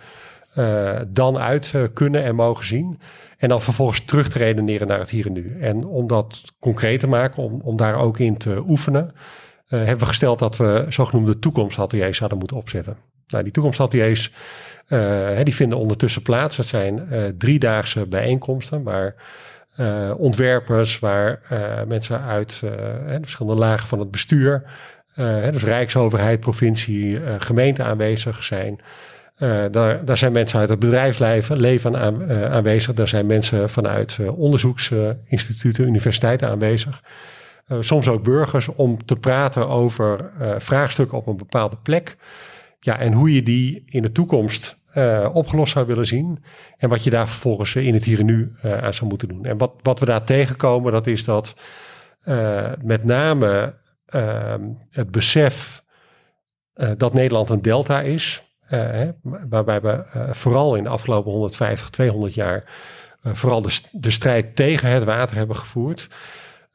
dan 1.07 1.37
uit 1.37 1.73
kunnen 1.93 2.23
en 2.23 2.35
mogen 2.35 2.65
zien. 2.65 2.99
En 3.37 3.49
dan 3.49 3.61
vervolgens 3.61 4.05
terug 4.05 4.29
te 4.29 4.37
redeneren 4.37 4.87
naar 4.87 4.99
het 4.99 5.09
hier 5.09 5.25
en 5.25 5.33
nu. 5.33 5.57
En 5.59 5.85
om 5.85 6.07
dat 6.07 6.43
concreet 6.59 6.99
te 6.99 7.07
maken, 7.07 7.43
om, 7.43 7.61
om 7.61 7.77
daar 7.77 7.95
ook 7.95 8.19
in 8.19 8.37
te 8.37 8.63
oefenen, 8.67 9.13
hebben 9.67 9.99
we 9.99 10.05
gesteld 10.05 10.39
dat 10.39 10.57
we 10.57 10.85
zogenoemde 10.89 11.39
toekomstateliers 11.39 12.17
zouden 12.17 12.37
moeten 12.37 12.57
opzetten. 12.57 12.97
Nou, 13.31 13.43
die 13.43 13.53
toekomstateliers 13.53 14.31
uh, 14.91 15.29
die 15.43 15.55
vinden 15.55 15.77
ondertussen 15.77 16.21
plaats. 16.21 16.55
Dat 16.55 16.65
zijn 16.65 17.07
uh, 17.11 17.23
driedaagse 17.37 18.07
bijeenkomsten 18.07 18.83
waar 18.83 19.15
uh, 19.79 20.11
ontwerpers, 20.17 20.99
waar 20.99 21.39
mensen 21.87 22.21
uit 22.21 22.59
de 22.59 23.17
verschillende 23.21 23.59
lagen 23.59 23.87
van 23.87 23.99
het 23.99 24.11
bestuur, 24.11 24.63
dus 25.51 25.63
Rijksoverheid, 25.63 26.39
provincie, 26.39 27.19
gemeente 27.37 27.83
aanwezig 27.83 28.43
zijn. 28.43 28.79
daar, 29.71 30.05
daar 30.05 30.17
zijn 30.17 30.31
mensen 30.31 30.59
uit 30.59 30.69
het 30.69 30.79
bedrijfsleven 30.79 31.57
leven 31.57 31.97
aan, 31.97 32.31
aanwezig. 32.31 32.93
Daar 32.93 33.07
zijn 33.07 33.25
mensen 33.25 33.69
vanuit 33.69 34.17
onderzoeksinstituten, 34.35 35.85
universiteiten 35.85 36.49
aanwezig. 36.49 37.01
soms 37.79 38.07
ook 38.07 38.23
burgers 38.23 38.67
om 38.67 39.05
te 39.05 39.15
praten 39.15 39.67
over 39.67 40.31
vraagstukken 40.57 41.17
op 41.17 41.27
een 41.27 41.37
bepaalde 41.37 41.77
plek. 41.83 42.17
Ja, 42.83 42.99
en 42.99 43.13
hoe 43.13 43.33
je 43.33 43.43
die 43.43 43.83
in 43.85 44.01
de 44.01 44.11
toekomst 44.11 44.79
uh, 44.95 45.29
opgelost 45.33 45.71
zou 45.71 45.85
willen 45.85 46.05
zien. 46.05 46.43
En 46.77 46.89
wat 46.89 47.03
je 47.03 47.09
daar 47.09 47.27
vervolgens 47.27 47.75
in 47.75 47.93
het 47.93 48.03
hier 48.03 48.19
en 48.19 48.25
nu 48.25 48.51
uh, 48.65 48.77
aan 48.77 48.93
zou 48.93 49.09
moeten 49.09 49.27
doen. 49.27 49.45
En 49.45 49.57
wat, 49.57 49.73
wat 49.81 49.99
we 49.99 50.05
daar 50.05 50.23
tegenkomen, 50.23 50.91
dat 50.91 51.07
is 51.07 51.25
dat 51.25 51.53
met 52.81 53.03
name 53.03 53.77
ehm, 54.05 54.61
het 54.89 55.11
besef 55.11 55.83
dat 56.97 57.13
Nederland 57.13 57.49
een 57.49 57.61
delta 57.61 58.01
is. 58.01 58.43
Hè, 58.65 59.11
waarbij 59.49 59.81
we 59.81 60.05
vooral 60.31 60.75
in 60.75 60.83
de 60.83 60.89
afgelopen 60.89 61.31
150, 61.31 61.89
200 61.89 62.33
jaar 62.33 62.73
vooral 63.21 63.61
de, 63.61 63.79
de 63.91 64.11
strijd 64.11 64.55
tegen 64.55 64.89
het 64.89 65.03
water 65.03 65.35
hebben 65.35 65.55
gevoerd. 65.55 66.07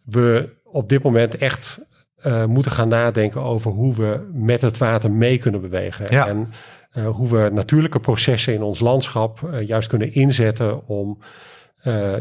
We 0.05 0.57
op 0.65 0.89
dit 0.89 1.03
moment 1.03 1.37
echt 1.37 1.79
uh, 2.25 2.45
moeten 2.45 2.73
gaan 2.73 2.89
nadenken 2.89 3.41
over 3.41 3.71
hoe 3.71 3.95
we 3.95 4.31
met 4.33 4.61
het 4.61 4.79
water 4.79 5.11
mee 5.11 5.39
kunnen 5.39 5.61
bewegen. 5.61 6.07
Ja. 6.11 6.27
En 6.27 6.53
uh, 6.95 7.09
hoe 7.09 7.29
we 7.29 7.51
natuurlijke 7.53 8.01
processen 8.01 8.55
in 8.55 8.63
ons 8.63 8.81
landschap 8.81 9.41
uh, 9.41 9.67
juist 9.67 9.89
kunnen 9.89 10.13
inzetten 10.13 10.87
om 10.87 11.19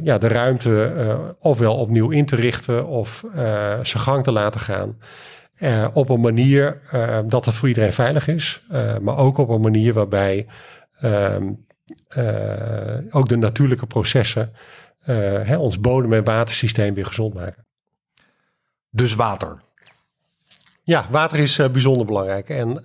ja, 0.04 0.18
de 0.18 0.28
ruimte 0.28 1.36
ofwel 1.40 1.76
opnieuw 1.76 2.10
in 2.10 2.26
te 2.26 2.36
richten 2.36 2.88
of 2.88 3.24
zijn 3.84 4.04
gang 4.04 4.24
te 4.24 4.32
laten 4.32 4.60
gaan. 4.60 4.98
op 5.94 6.10
een 6.10 6.20
manier 6.20 6.80
dat 7.28 7.46
het 7.46 7.56
voor 7.56 7.68
iedereen 7.68 7.94
veilig 7.94 8.28
is, 8.28 8.62
maar 9.02 9.18
ook 9.18 9.38
op 9.38 9.50
een 9.50 9.62
manier 9.62 9.94
waarbij 9.94 10.48
ehm, 11.00 11.52
ook 13.10 13.28
de 13.28 13.38
natuurlijke 13.38 13.86
processen 13.86 14.54
hè, 15.44 15.58
ons 15.58 15.80
bodem- 15.80 16.14
en 16.14 16.24
watersysteem 16.24 16.94
weer 16.94 17.06
gezond 17.06 17.34
maken. 17.34 17.66
Dus 18.90 19.16
water. 19.16 19.65
Ja, 20.86 21.08
water 21.12 21.40
is 21.40 21.60
uh, 21.60 21.68
bijzonder 21.68 22.06
belangrijk. 22.06 22.50
En 22.50 22.82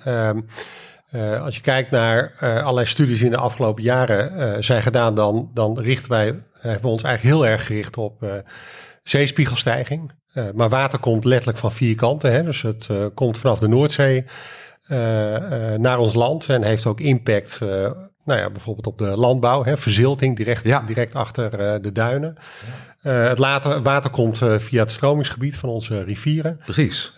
uh, 1.13 1.43
als 1.43 1.57
je 1.57 1.63
kijkt 1.63 1.91
naar 1.91 2.33
uh, 2.43 2.63
allerlei 2.63 2.87
studies 2.87 3.17
die 3.17 3.27
in 3.27 3.33
de 3.33 3.39
afgelopen 3.39 3.83
jaren 3.83 4.65
zijn 4.65 4.83
gedaan, 4.83 5.15
dan, 5.15 5.51
dan 5.55 5.81
richten 5.81 6.11
wij, 6.11 6.43
hebben 6.61 6.83
we 6.83 6.89
ons 6.89 7.03
eigenlijk 7.03 7.37
heel 7.37 7.47
erg 7.47 7.67
gericht 7.67 7.97
op 7.97 8.43
zeespiegelstijging. 9.03 10.13
maar 10.55 10.69
water 10.69 10.99
komt 10.99 11.25
letterlijk 11.25 11.59
van 11.59 11.73
vier 11.73 11.95
kanten. 11.95 12.33
Hè? 12.33 12.43
Dus 12.43 12.63
het 12.63 12.89
komt 13.15 13.39
vanaf 13.39 13.59
de 13.59 13.69
Noordzee 13.69 14.25
naar 15.77 15.99
ons 15.99 16.15
land 16.15 16.49
en 16.49 16.63
heeft 16.63 16.87
ook 16.87 17.01
impact 17.01 17.61
nou 18.25 18.41
ja, 18.41 18.51
bijvoorbeeld 18.51 18.87
op 18.87 18.99
de 18.99 19.17
landbouw, 19.17 19.65
hè, 19.65 19.77
verzilting 19.77 20.37
direct, 20.37 20.63
ja. 20.63 20.81
direct 20.81 21.15
achter 21.15 21.51
de 21.83 21.93
duinen. 21.93 22.37
Ja. 22.39 22.89
Uh, 23.03 23.29
het 23.29 23.39
later, 23.39 23.83
water 23.83 24.11
komt 24.11 24.41
uh, 24.41 24.59
via 24.59 24.81
het 24.81 24.91
stromingsgebied 24.91 25.57
van 25.57 25.69
onze 25.69 26.03
rivieren. 26.03 26.57
Precies. 26.65 27.13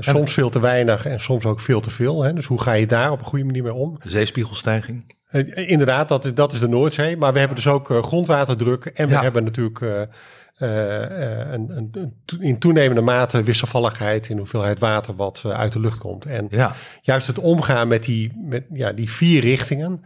Soms 0.00 0.32
veel 0.32 0.50
te 0.50 0.60
weinig 0.60 1.06
en 1.06 1.20
soms 1.20 1.44
ook 1.44 1.60
veel 1.60 1.80
te 1.80 1.90
veel. 1.90 2.22
Hè? 2.22 2.32
Dus 2.32 2.46
hoe 2.46 2.60
ga 2.60 2.72
je 2.72 2.86
daar 2.86 3.10
op 3.10 3.18
een 3.18 3.24
goede 3.24 3.44
manier 3.44 3.62
mee 3.62 3.74
om? 3.74 3.98
Zeespiegelstijging. 4.02 5.14
inderdaad, 5.54 6.08
dat 6.08 6.24
is, 6.24 6.34
dat 6.34 6.52
is 6.52 6.60
de 6.60 6.68
Noordzee. 6.68 7.16
Maar 7.16 7.32
we 7.32 7.38
hebben 7.38 7.56
dus 7.56 7.66
ook 7.66 7.88
grondwaterdruk. 7.88 8.84
En 8.84 9.06
we 9.06 9.12
ja. 9.12 9.22
hebben 9.22 9.44
natuurlijk 9.44 10.08
een, 10.56 11.76
een, 11.76 12.14
in 12.40 12.58
toenemende 12.58 13.00
mate 13.00 13.42
wisselvalligheid 13.42 14.28
in 14.28 14.38
hoeveelheid 14.38 14.78
water 14.78 15.14
wat 15.14 15.42
uit 15.44 15.72
de 15.72 15.80
lucht 15.80 15.98
komt. 15.98 16.26
En 16.26 16.46
Ja, 16.50 16.72
juist 17.02 17.26
het 17.26 17.38
omgaan 17.38 17.88
met 17.88 18.02
die, 18.04 18.32
met, 18.36 18.64
ja, 18.72 18.92
die 18.92 19.10
vier 19.10 19.40
richtingen 19.40 20.04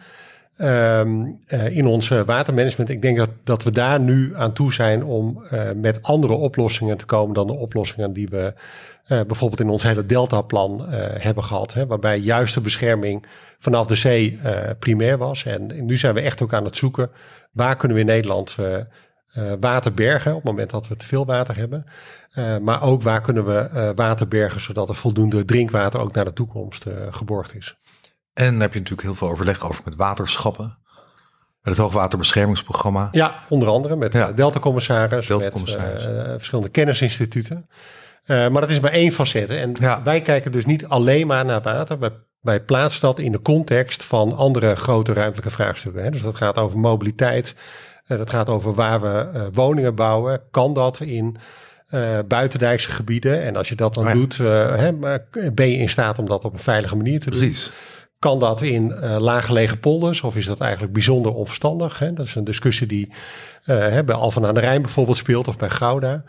ehm, 0.57 1.27
eh, 1.47 1.77
in 1.77 1.87
ons 1.87 2.11
eh, 2.11 2.21
watermanagement. 2.21 2.89
Ik 2.89 3.03
denk 3.03 3.17
dat, 3.17 3.31
dat 3.45 3.63
we 3.63 3.71
daar 3.71 4.01
nu 4.01 4.37
aan 4.37 4.53
toe 4.53 4.73
zijn 4.73 5.05
om 5.05 5.45
eh, 5.51 5.71
met 5.77 6.03
andere 6.03 6.35
oplossingen 6.35 6.97
te 6.97 7.07
komen 7.07 7.35
dan 7.35 7.47
de 7.47 7.57
oplossingen 7.57 8.13
die 8.13 8.29
we 8.29 8.55
eh, 9.11 9.21
bijvoorbeeld 9.27 9.61
in 9.61 9.69
ons 9.69 9.83
hele 9.83 10.07
deltaplan 10.07 10.87
eh 10.87 11.23
hebben 11.23 11.45
gehad. 11.45 11.75
Hè, 11.75 11.87
waarbij 11.87 12.19
juist 12.19 12.55
de 12.55 12.61
bescherming 12.61 13.27
vanaf 13.59 13.87
de 13.87 13.95
zee 13.95 14.39
eh, 14.43 14.71
primair 14.79 15.19
was. 15.19 15.45
En 15.45 15.85
nu 15.87 15.97
zijn 15.97 16.15
we 16.15 16.21
echt 16.21 16.43
ook 16.43 16.55
aan 16.55 16.65
het 16.65 16.77
zoeken 16.77 17.11
waar 17.53 17.77
kunnen 17.77 17.97
we 17.97 18.03
in 18.03 18.09
Nederland 18.09 18.57
eh, 19.33 19.53
eh, 19.53 19.59
water 19.61 19.95
bergen 19.95 20.31
op 20.31 20.37
het 20.37 20.47
moment 20.51 20.71
dat 20.71 20.89
we 20.89 20.97
te 20.97 21.07
veel 21.07 21.27
water 21.27 21.57
hebben. 21.57 21.85
Eh, 22.31 22.59
maar 22.59 22.83
ook 22.83 23.03
waar 23.03 23.21
kunnen 23.21 23.45
we 23.47 23.59
eh, 23.59 23.91
water 23.95 24.29
bergen 24.29 24.61
zodat 24.61 24.89
er 24.89 24.95
voldoende 24.95 25.45
drinkwater 25.45 26.01
ook 26.01 26.13
naar 26.15 26.25
de 26.25 26.33
toekomst 26.33 26.87
eh, 26.87 26.95
geborgd 27.11 27.55
is. 27.55 27.77
en 28.33 28.51
dan 28.53 28.61
heb 28.61 28.73
je 28.73 28.79
natuurlijk 28.79 29.09
heel 29.09 29.17
veel 29.17 29.31
overleg 29.31 29.65
over 29.69 29.83
met 29.85 29.95
waterschappen. 29.97 30.79
Met 31.63 31.73
het 31.75 31.83
Hoogwaterbeschermingsprogramma. 31.83 33.09
Ja, 33.11 33.35
onder 33.49 33.69
andere 33.69 33.97
met 33.97 34.13
Ja. 34.13 34.27
de 34.27 34.35
Delta-commissaris, 34.35 35.27
Delta-commissaris. 35.27 36.05
met 36.07 36.17
eh, 36.17 36.31
verschillende 36.33 36.71
kennisinstituten. 36.71 37.69
Eh, 38.25 38.37
maar 38.49 38.61
dat 38.61 38.71
is 38.71 38.81
maar 38.81 38.91
één 38.93 39.13
facet. 39.13 39.49
En 39.51 39.73
Ja. 39.81 40.03
wij 40.03 40.21
kijken 40.23 40.53
dus 40.53 40.65
niet 40.67 40.87
alleen 40.87 41.27
maar 41.27 41.45
naar 41.45 41.63
water. 41.63 41.99
Wij, 41.99 42.11
wij 42.41 42.61
plaatsen 42.63 43.01
dat 43.01 43.19
in 43.19 43.33
de 43.33 43.43
context 43.43 44.05
van 44.05 44.37
andere 44.37 44.77
grote 44.77 45.13
ruimtelijke 45.13 45.51
vraagstukken. 45.51 46.03
Hè. 46.05 46.11
Dus 46.11 46.23
dat 46.23 46.35
gaat 46.35 46.57
over 46.57 46.79
mobiliteit. 46.79 47.55
Eh, 48.11 48.19
dat 48.19 48.31
gaat 48.31 48.49
over 48.49 48.75
waar 48.75 49.01
we 49.01 49.39
eh, 49.39 49.43
woningen 49.53 49.95
bouwen. 49.95 50.41
Kan 50.51 50.75
dat 50.75 51.01
in 51.01 51.37
eh, 51.89 52.19
buitendijkse 52.29 52.91
gebieden? 52.91 53.43
En 53.43 53.57
als 53.57 53.69
je 53.69 53.75
dat 53.75 53.95
dan 53.95 54.05
Oh 54.05 54.11
ja. 54.11 54.17
doet, 54.17 54.37
hè, 54.37 54.93
ben 55.53 55.71
je 55.71 55.77
in 55.77 55.89
staat 55.89 56.19
om 56.19 56.27
dat 56.27 56.45
op 56.45 56.53
een 56.53 56.59
veilige 56.59 56.97
manier 56.97 57.21
te 57.21 57.31
doen? 57.31 57.39
Precies. 57.39 57.71
Kan 58.19 58.39
dat 58.39 58.63
in 58.63 58.93
eh 58.93 59.17
laaggelegen 59.19 59.81
polders 59.81 60.21
of 60.21 60.37
is 60.37 60.47
dat 60.47 60.61
eigenlijk 60.61 60.93
bijzonder 60.93 61.35
onverstandig? 61.35 61.99
Hè? 61.99 62.13
Dat 62.13 62.27
is 62.27 62.35
een 62.35 62.45
discussie 62.45 62.87
die 62.87 63.13
hè, 63.63 64.05
bij 64.05 64.15
Alphen 64.15 64.47
aan 64.47 64.55
de 64.55 64.61
Rijn 64.61 64.83
bijvoorbeeld 64.83 65.17
speelt 65.17 65.49
of 65.49 65.57
bij 65.57 65.71
Gouda. 65.71 66.25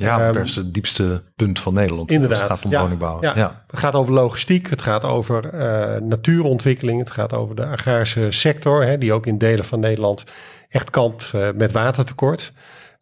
Ja, 0.00 0.28
Ehm, 0.28 0.42
is 0.42 0.56
het 0.56 0.74
diepste 0.74 1.22
punt 1.36 1.58
van 1.60 1.74
Nederland. 1.74 2.10
Inderdaad. 2.10 2.38
Het 2.40 2.48
gaat 2.50 2.64
om 2.64 2.70
ja, 2.70 2.80
woningbouw. 2.80 3.18
Ja. 3.22 3.32
Ja. 3.36 3.62
Het 3.70 3.80
gaat 3.80 3.94
over 3.94 4.12
logistiek, 4.14 4.70
het 4.70 4.82
gaat 4.82 5.04
over 5.04 5.48
eh, 5.48 6.00
natuurontwikkeling, 6.00 6.98
het 6.98 7.10
gaat 7.10 7.32
over 7.32 7.56
de 7.56 7.64
agrarische 7.66 8.26
sector, 8.30 8.84
hè, 8.84 8.98
die 8.98 9.12
ook 9.12 9.26
in 9.26 9.38
delen 9.38 9.64
van 9.64 9.80
Nederland 9.80 10.24
echt 10.68 10.90
kampt 10.90 11.30
eh, 11.34 11.48
met 11.54 11.72
watertekort. 11.72 12.52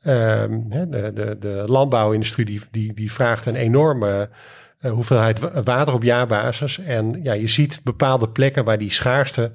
Ehm, 0.03 0.53
hè, 0.69 0.89
de, 0.89 1.13
de, 1.15 1.37
de 1.41 1.65
landbouwindustrie 1.67 2.45
die, 2.45 2.61
die, 2.71 2.95
die 2.95 3.13
vraagt 3.13 3.47
een 3.47 3.57
enorme 3.57 4.29
eh, 4.79 4.91
hoeveelheid 4.91 5.39
wa- 5.39 5.63
water 5.63 5.95
op 5.95 6.03
jaarbasis. 6.03 6.79
En 6.79 7.21
ja, 7.23 7.33
je 7.33 7.49
ziet 7.49 7.81
bepaalde 7.85 8.29
plekken 8.29 8.65
waar 8.65 8.79
die 8.79 8.91
schaarste, 8.91 9.53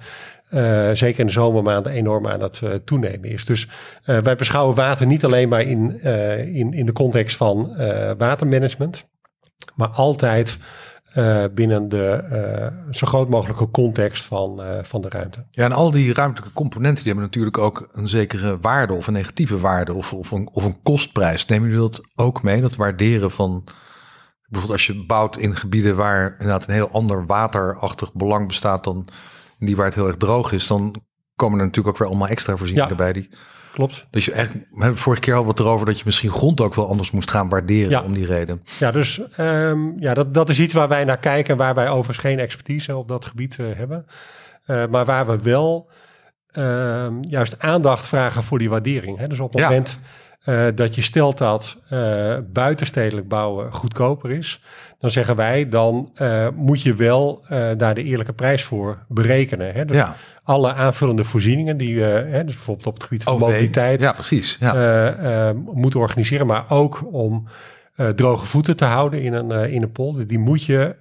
eh, 0.53 0.89
zeker 0.93 1.19
in 1.19 1.25
de 1.25 1.31
zomermaanden, 1.31 1.91
enorm 1.91 2.27
aan 2.27 2.41
het 2.41 2.59
eh, 2.63 2.71
toenemen 2.85 3.29
is. 3.29 3.45
Dus 3.45 3.67
eh, 4.03 4.17
wij 4.17 4.35
beschouwen 4.35 4.75
water 4.75 5.07
niet 5.07 5.25
alleen 5.25 5.49
maar 5.49 5.61
in, 5.61 6.01
in, 6.53 6.73
in 6.73 6.85
de 6.85 6.91
context 6.91 7.37
van 7.37 7.75
watermanagement, 8.17 9.07
maar 9.75 9.87
altijd 9.87 10.57
binnen 11.53 11.89
de 11.89 12.23
zo 12.91 13.07
groot 13.07 13.29
mogelijke 13.29 13.71
context 13.71 14.25
van, 14.25 14.61
van 14.83 15.01
de 15.01 15.09
ruimte. 15.09 15.45
Ja, 15.51 15.63
en 15.63 15.71
al 15.71 15.91
die 15.91 16.13
ruimtelijke 16.13 16.53
componenten 16.53 17.03
die 17.03 17.13
hebben 17.13 17.23
natuurlijk 17.23 17.57
ook 17.57 17.89
een 17.93 18.07
zekere 18.07 18.57
waarde 18.61 18.93
of 18.93 19.07
een 19.07 19.13
negatieve 19.13 19.59
waarde 19.59 19.93
of, 19.93 20.13
of, 20.13 20.31
een, 20.31 20.49
of 20.53 20.63
een 20.63 20.81
kostprijs. 20.81 21.45
Nemen 21.45 21.69
jullie 21.69 21.89
dat 21.89 22.01
ook 22.15 22.43
mee? 22.43 22.61
Dat 22.61 22.75
waarderen 22.75 23.31
van 23.31 23.63
bijvoorbeeld 24.53 24.71
als 24.71 24.87
je 24.87 25.05
bouwt 25.05 25.37
in 25.37 25.55
gebieden 25.55 25.95
waar 25.95 26.31
inderdaad 26.31 26.67
een 26.67 26.73
heel 26.73 26.91
ander 26.91 27.25
waterachtig 27.25 28.13
belang 28.13 28.47
bestaat 28.47 28.83
dan 28.83 29.07
die 29.65 29.75
waar 29.75 29.85
het 29.85 29.95
heel 29.95 30.07
erg 30.07 30.17
droog 30.17 30.51
is, 30.51 30.67
dan 30.67 30.95
komen 31.35 31.59
er 31.59 31.65
natuurlijk 31.65 31.93
ook 31.95 31.99
weer 32.01 32.07
allemaal 32.07 32.27
extra 32.27 32.55
voorzieningen 32.57 32.89
Ja. 32.89 32.95
bij 32.95 33.13
die. 33.13 33.29
Klopt. 33.73 34.07
Dus 34.09 34.25
je 34.25 34.31
echt, 34.31 34.53
we 34.53 34.59
hebben 34.81 34.97
vorige 34.97 35.21
keer 35.21 35.33
al 35.35 35.45
wat 35.45 35.59
erover 35.59 35.85
dat 35.85 35.97
je 35.97 36.03
misschien 36.05 36.29
grond 36.31 36.61
ook 36.61 36.73
wel 36.75 36.89
anders 36.89 37.11
moest 37.11 37.31
gaan 37.31 37.49
waarderen 37.49 37.89
Ja. 37.89 38.01
om 38.01 38.13
die 38.13 38.25
reden. 38.25 38.63
Ja, 38.79 38.91
dus 38.91 39.21
ehm, 39.35 39.79
ja, 39.99 40.13
dat, 40.13 40.33
dat 40.33 40.49
is 40.49 40.59
iets 40.59 40.73
waar 40.73 40.87
wij 40.87 41.03
naar 41.03 41.17
kijken, 41.17 41.57
waar 41.57 41.75
wij 41.75 41.89
overigens 41.89 42.17
geen 42.17 42.39
expertise 42.39 42.95
op 42.97 43.07
dat 43.07 43.25
gebied 43.25 43.59
eh, 43.59 43.65
hebben. 43.73 44.05
Eh, 44.65 44.83
maar 44.89 45.05
waar 45.05 45.25
we 45.27 45.37
wel 45.37 45.89
ehm, 46.51 47.13
juist 47.21 47.59
aandacht 47.59 48.07
vragen 48.07 48.43
voor 48.43 48.59
die 48.59 48.69
waardering. 48.69 49.17
Hè? 49.17 49.27
Dus 49.27 49.39
op 49.39 49.51
het 49.53 49.61
Ja. 49.61 49.67
moment 49.67 49.99
eh, 50.43 50.65
dat 50.75 50.95
je 50.95 51.01
stelt 51.01 51.37
dat 51.37 51.77
eh, 51.89 52.37
buitenstedelijk 52.53 53.27
bouwen 53.27 53.73
goedkoper 53.73 54.31
is, 54.31 54.61
dan 54.99 55.09
zeggen 55.09 55.35
wij, 55.35 55.69
dan 55.69 56.09
eh, 56.13 56.47
moet 56.55 56.81
je 56.81 56.95
wel 56.95 57.45
daar 57.77 57.93
de 57.93 58.03
eerlijke 58.03 58.33
prijs 58.33 58.63
voor 58.63 59.05
berekenen. 59.07 59.73
Hè? 59.73 59.85
Dus 59.85 59.95
Ja, 59.95 60.15
alle 60.43 60.73
aanvullende 60.73 61.23
voorzieningen 61.23 61.77
die, 61.77 62.05
eh, 62.05 62.31
hè, 62.31 62.43
dus 62.43 62.53
bijvoorbeeld 62.53 62.87
op 62.87 62.93
het 62.93 63.03
gebied 63.03 63.23
van 63.23 63.33
OV. 63.33 63.39
mobiliteit, 63.39 64.01
Ja, 64.01 64.11
precies. 64.11 64.57
Ja. 64.59 65.53
moeten 65.53 65.99
organiseren, 65.99 66.47
maar 66.47 66.65
ook 66.69 67.13
om 67.13 67.47
droge 68.15 68.45
voeten 68.45 68.77
te 68.77 68.85
houden 68.85 69.21
in 69.21 69.33
een, 69.33 69.71
in 69.71 69.81
een 69.81 69.91
polder. 69.91 70.27
Die 70.27 70.39
moet 70.39 70.63
je 70.63 70.95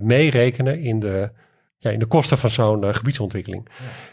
meerekenen 0.00 0.80
in 0.80 1.00
de, 1.00 1.30
ja, 1.78 1.90
in 1.90 1.98
de 1.98 2.06
kosten 2.06 2.38
van 2.38 2.50
zo'n 2.50 2.94
gebiedsontwikkeling. 2.94 3.68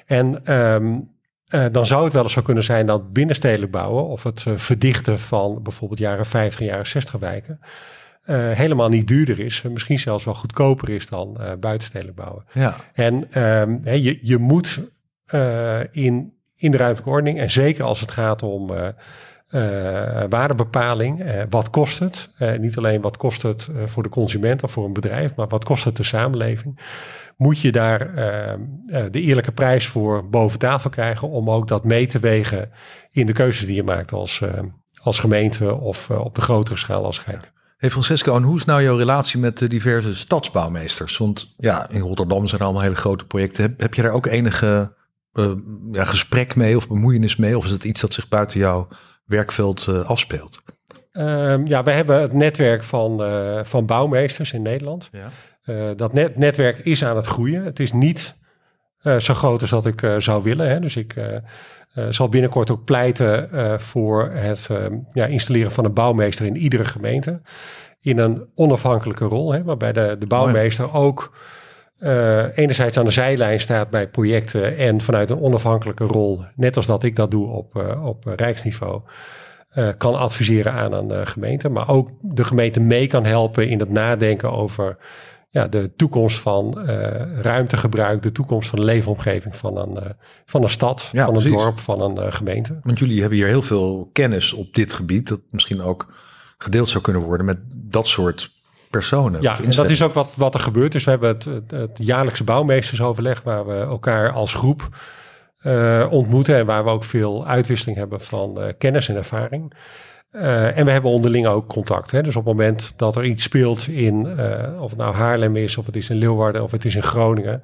En 0.06 0.46
ehm, 0.46 1.00
eh, 1.48 1.66
dan 1.72 1.86
zou 1.86 2.04
het 2.04 2.14
wel 2.14 2.24
eens 2.24 2.34
zo 2.34 2.42
kunnen 2.42 2.64
zijn 2.64 2.86
dat 2.86 3.14
binnenstedelijk 3.14 3.72
bouwen 3.72 4.08
of 4.08 4.24
het 4.24 4.44
eh, 4.48 4.54
verdichten 4.56 5.20
van 5.20 5.64
bijvoorbeeld 5.64 6.00
jaren 6.00 6.26
50 6.26 6.60
en 6.60 6.66
jaren 6.66 6.88
60 6.88 7.14
wijken 7.20 7.60
eh, 8.24 8.52
helemaal 8.52 8.90
niet 8.90 9.08
duurder 9.08 9.40
is. 9.40 9.62
en 9.64 9.72
misschien 9.72 10.00
zelfs 10.00 10.24
wel 10.24 10.36
goedkoper 10.36 10.90
is 10.90 11.08
dan 11.08 11.38
buitenstedelijk 11.60 12.18
bouwen. 12.18 12.46
ja. 12.54 12.76
En 12.94 13.32
ehm, 13.32 13.78
je, 13.84 14.20
je 14.22 14.38
moet 14.38 14.82
in, 15.92 16.34
in 16.56 16.72
de 16.72 16.78
ruimtelijke 16.78 17.10
ordening, 17.10 17.40
en 17.40 17.52
zeker 17.52 17.84
als 17.84 18.00
het 18.00 18.12
gaat 18.12 18.44
om 18.44 18.72
eh, 19.48 20.24
waardebepaling, 20.30 21.22
eh, 21.22 21.44
wat 21.50 21.70
kost 21.70 22.00
het? 22.00 22.30
Eh, 22.38 22.58
niet 22.58 22.78
alleen 22.78 23.02
wat 23.02 23.18
kost 23.18 23.42
het 23.42 23.68
voor 23.86 24.04
de 24.04 24.10
consument 24.10 24.64
of 24.64 24.72
voor 24.72 24.86
een 24.86 24.94
bedrijf, 24.94 25.36
maar 25.36 25.48
wat 25.48 25.64
kost 25.64 25.84
het 25.84 25.96
de 25.96 26.04
samenleving? 26.04 26.80
Moet 27.38 27.60
je 27.60 27.72
daar 27.72 28.16
de 29.12 29.22
eerlijke 29.22 29.52
prijs 29.52 29.88
voor 29.88 30.30
boven 30.30 30.60
tafel 30.60 30.90
krijgen 30.90 31.30
om 31.30 31.50
ook 31.50 31.68
dat 31.68 31.84
mee 31.84 32.06
te 32.06 32.20
wegen 32.20 32.72
in 33.12 33.26
de 33.26 33.34
keuzes 33.34 33.66
die 33.66 33.76
je 33.76 33.84
maakt 33.84 34.12
als, 34.12 34.42
als 35.02 35.20
gemeente 35.20 35.76
of 35.76 36.10
op 36.10 36.36
de 36.36 36.42
grotere 36.42 36.78
schaal 36.78 37.06
als 37.06 37.26
Rijk? 37.26 37.52
Hey 37.78 37.92
Francesco, 37.92 38.36
en 38.36 38.44
hoe 38.44 38.58
is 38.58 38.66
nou 38.66 38.84
jouw 38.84 38.98
relatie 38.98 39.40
met 39.40 39.58
de 39.58 39.68
diverse 39.68 40.16
stadsbouwmeesters? 40.16 41.18
Want 41.18 41.54
ja, 41.58 41.90
in 41.90 42.02
Rotterdam 42.02 42.48
zijn 42.48 42.62
allemaal 42.62 42.82
hele 42.82 42.96
grote 42.96 43.26
projecten. 43.26 43.76
Heb, 43.78 43.94
je 43.94 44.02
daar 44.02 44.12
ook 44.12 44.26
enige 44.26 44.94
ja, 45.92 46.04
gesprek 46.04 46.56
mee 46.56 46.76
of 46.76 46.88
bemoeienis 46.88 47.36
mee? 47.36 47.58
Of 47.58 47.66
is 47.66 47.72
het 47.72 47.84
iets 47.84 48.02
dat 48.02 48.14
zich 48.14 48.28
buiten 48.28 48.60
jouw 48.60 48.88
werkveld 49.28 49.88
eh, 49.88 50.06
afspeelt? 50.06 50.62
Ehm, 51.18 51.66
ja, 51.66 51.84
we 51.84 51.92
hebben 51.92 52.22
het 52.22 52.34
netwerk 52.34 52.84
van, 52.84 53.24
eh, 53.24 53.60
van 53.64 53.86
bouwmeesters 53.86 54.54
in 54.54 54.62
Nederland. 54.62 55.10
Ja. 55.12 55.30
Eh, 55.64 55.90
dat 55.96 56.14
net, 56.14 56.38
netwerk 56.38 56.80
is 56.80 57.04
aan 57.04 57.16
het 57.16 57.26
groeien. 57.26 57.64
Het 57.64 57.80
is 57.80 57.92
niet 57.92 58.36
zo 59.20 59.34
groot 59.34 59.62
als 59.62 59.70
dat 59.70 59.86
ik 59.86 60.16
zou 60.18 60.44
willen. 60.44 60.70
Hè. 60.70 60.80
Dus 60.80 60.96
ik 60.96 61.16
zal 62.10 62.30
binnenkort 62.30 62.72
ook 62.72 62.86
pleiten 62.86 63.50
voor 63.82 64.30
het 64.32 64.68
eh, 64.72 64.86
ja, 65.12 65.26
installeren 65.26 65.72
van 65.72 65.86
een 65.86 65.94
bouwmeester 65.94 66.46
in 66.46 66.58
iedere 66.58 66.86
gemeente. 66.86 67.42
In 68.02 68.18
een 68.18 68.50
onafhankelijke 68.56 69.26
rol, 69.26 69.54
hè, 69.54 69.64
waarbij 69.64 69.94
de, 69.94 70.16
de 70.20 70.26
bouwmeester 70.26 70.94
ook 70.94 71.38
eh, 71.98 72.58
enerzijds 72.58 72.98
aan 72.98 73.06
de 73.06 73.12
zijlijn 73.12 73.60
staat 73.60 73.90
bij 73.90 74.08
projecten 74.08 74.78
en 74.78 75.02
vanuit 75.02 75.30
een 75.30 75.40
onafhankelijke 75.40 76.04
rol, 76.04 76.44
net 76.56 76.76
als 76.76 76.86
dat 76.86 77.04
ik 77.04 77.16
dat 77.16 77.32
doe 77.32 77.48
op, 77.48 77.76
eh, 77.76 78.06
op 78.06 78.26
rijksniveau, 78.26 79.02
eh, 79.70 79.90
kan 79.98 80.16
adviseren 80.16 80.74
aan 80.74 80.94
een 80.94 81.28
gemeente. 81.28 81.70
Maar 81.70 81.90
ook 81.90 82.10
de 82.22 82.44
gemeente 82.44 82.80
mee 82.80 83.08
kan 83.08 83.26
helpen 83.26 83.70
in 83.70 83.80
het 83.80 83.90
nadenken 83.90 84.52
over 84.52 84.98
ja, 85.50 85.68
de 85.68 85.94
toekomst 85.96 86.40
van 86.40 86.80
ruimtegebruik, 87.42 88.22
de 88.22 88.32
toekomst 88.32 88.70
van 88.70 88.80
de 88.80 88.86
leefomgeving 88.86 89.56
van 89.56 89.78
een, 89.78 89.98
van 90.46 90.64
een 90.64 90.70
stad, 90.70 91.10
Ja, 91.12 91.26
van 91.26 91.36
een 91.36 91.42
precies. 91.42 91.60
dorp, 91.62 91.80
van 91.80 92.02
een 92.02 92.34
gemeente. 92.34 92.80
Want 92.84 93.00
jullie 93.00 93.20
hebben 93.20 93.38
hier 93.38 93.48
heel 93.48 93.62
veel 93.62 94.10
kennis 94.12 94.54
op 94.54 94.74
dit 94.74 94.94
gebied, 94.94 95.28
dat 95.28 95.42
misschien 95.52 95.82
ook 95.82 96.14
gedeeld 96.58 96.90
zou 96.90 97.04
kunnen 97.04 97.22
worden 97.22 97.46
met 97.46 97.58
dat 97.76 98.08
soort 98.08 98.57
personen. 98.90 99.42
Ja, 99.42 99.60
en 99.60 99.72
dat 99.72 99.90
is 99.90 100.04
ook 100.04 100.14
wat, 100.14 100.30
wat 100.36 100.54
er 100.54 100.60
gebeurt. 100.60 100.92
Dus 100.92 101.04
we 101.04 101.10
hebben 101.10 101.30
het, 101.30 101.46
het, 101.46 101.72
het 101.72 101.92
jaarlijkse 101.94 102.44
bouwmeestersoverleg 102.44 103.42
waar 103.44 103.66
we 103.68 103.74
elkaar 103.74 104.32
als 104.32 104.54
groep 104.54 104.90
eh, 105.58 106.08
ontmoeten 106.10 106.56
en 106.56 106.66
waar 106.66 106.84
we 106.84 106.90
ook 106.90 107.04
veel 107.04 107.48
uitwisseling 107.48 107.98
hebben 107.98 108.22
van 108.22 108.62
eh, 108.62 108.74
kennis 108.78 109.10
en 109.10 109.16
ervaring. 109.16 109.74
Eh, 110.30 110.78
en 110.78 110.86
we 110.86 110.92
hebben 110.92 111.12
onderling 111.12 111.48
ook 111.48 111.68
contact. 111.68 112.12
Hè? 112.12 112.22
Dus 112.22 112.36
op 112.36 112.46
het 112.46 112.54
moment 112.54 112.94
dat 112.98 113.16
er 113.16 113.24
iets 113.24 113.44
speelt 113.44 113.88
in, 113.88 114.28
of 114.80 114.90
het 114.90 115.00
nou 115.00 115.14
Haarlem 115.14 115.56
is, 115.56 115.78
of 115.78 115.86
het 115.86 115.96
is 115.96 116.10
in 116.10 116.18
Leeuwarden, 116.18 116.64
of 116.64 116.72
het 116.72 116.86
is 116.86 116.96
in 116.96 117.04
Groningen, 117.04 117.64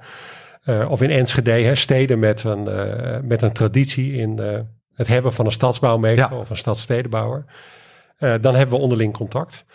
of 0.88 1.02
in 1.02 1.10
Enschede, 1.10 1.52
hè? 1.52 1.76
steden 1.76 2.20
met 2.20 2.44
een, 2.44 2.68
met 3.28 3.42
een 3.42 3.52
traditie 3.52 4.14
in, 4.14 4.40
het 4.96 5.08
hebben 5.08 5.34
van 5.34 5.46
een 5.46 5.52
stadsbouwmeester 5.52 6.32
Ja. 6.32 6.38
of 6.38 6.50
een 6.50 6.58
stadsstedenbouwer. 6.58 7.46
Eh, 8.24 8.34
dan 8.42 8.56
hebben 8.56 8.76
we 8.76 8.82
onderling 8.82 9.14
contact. 9.14 9.66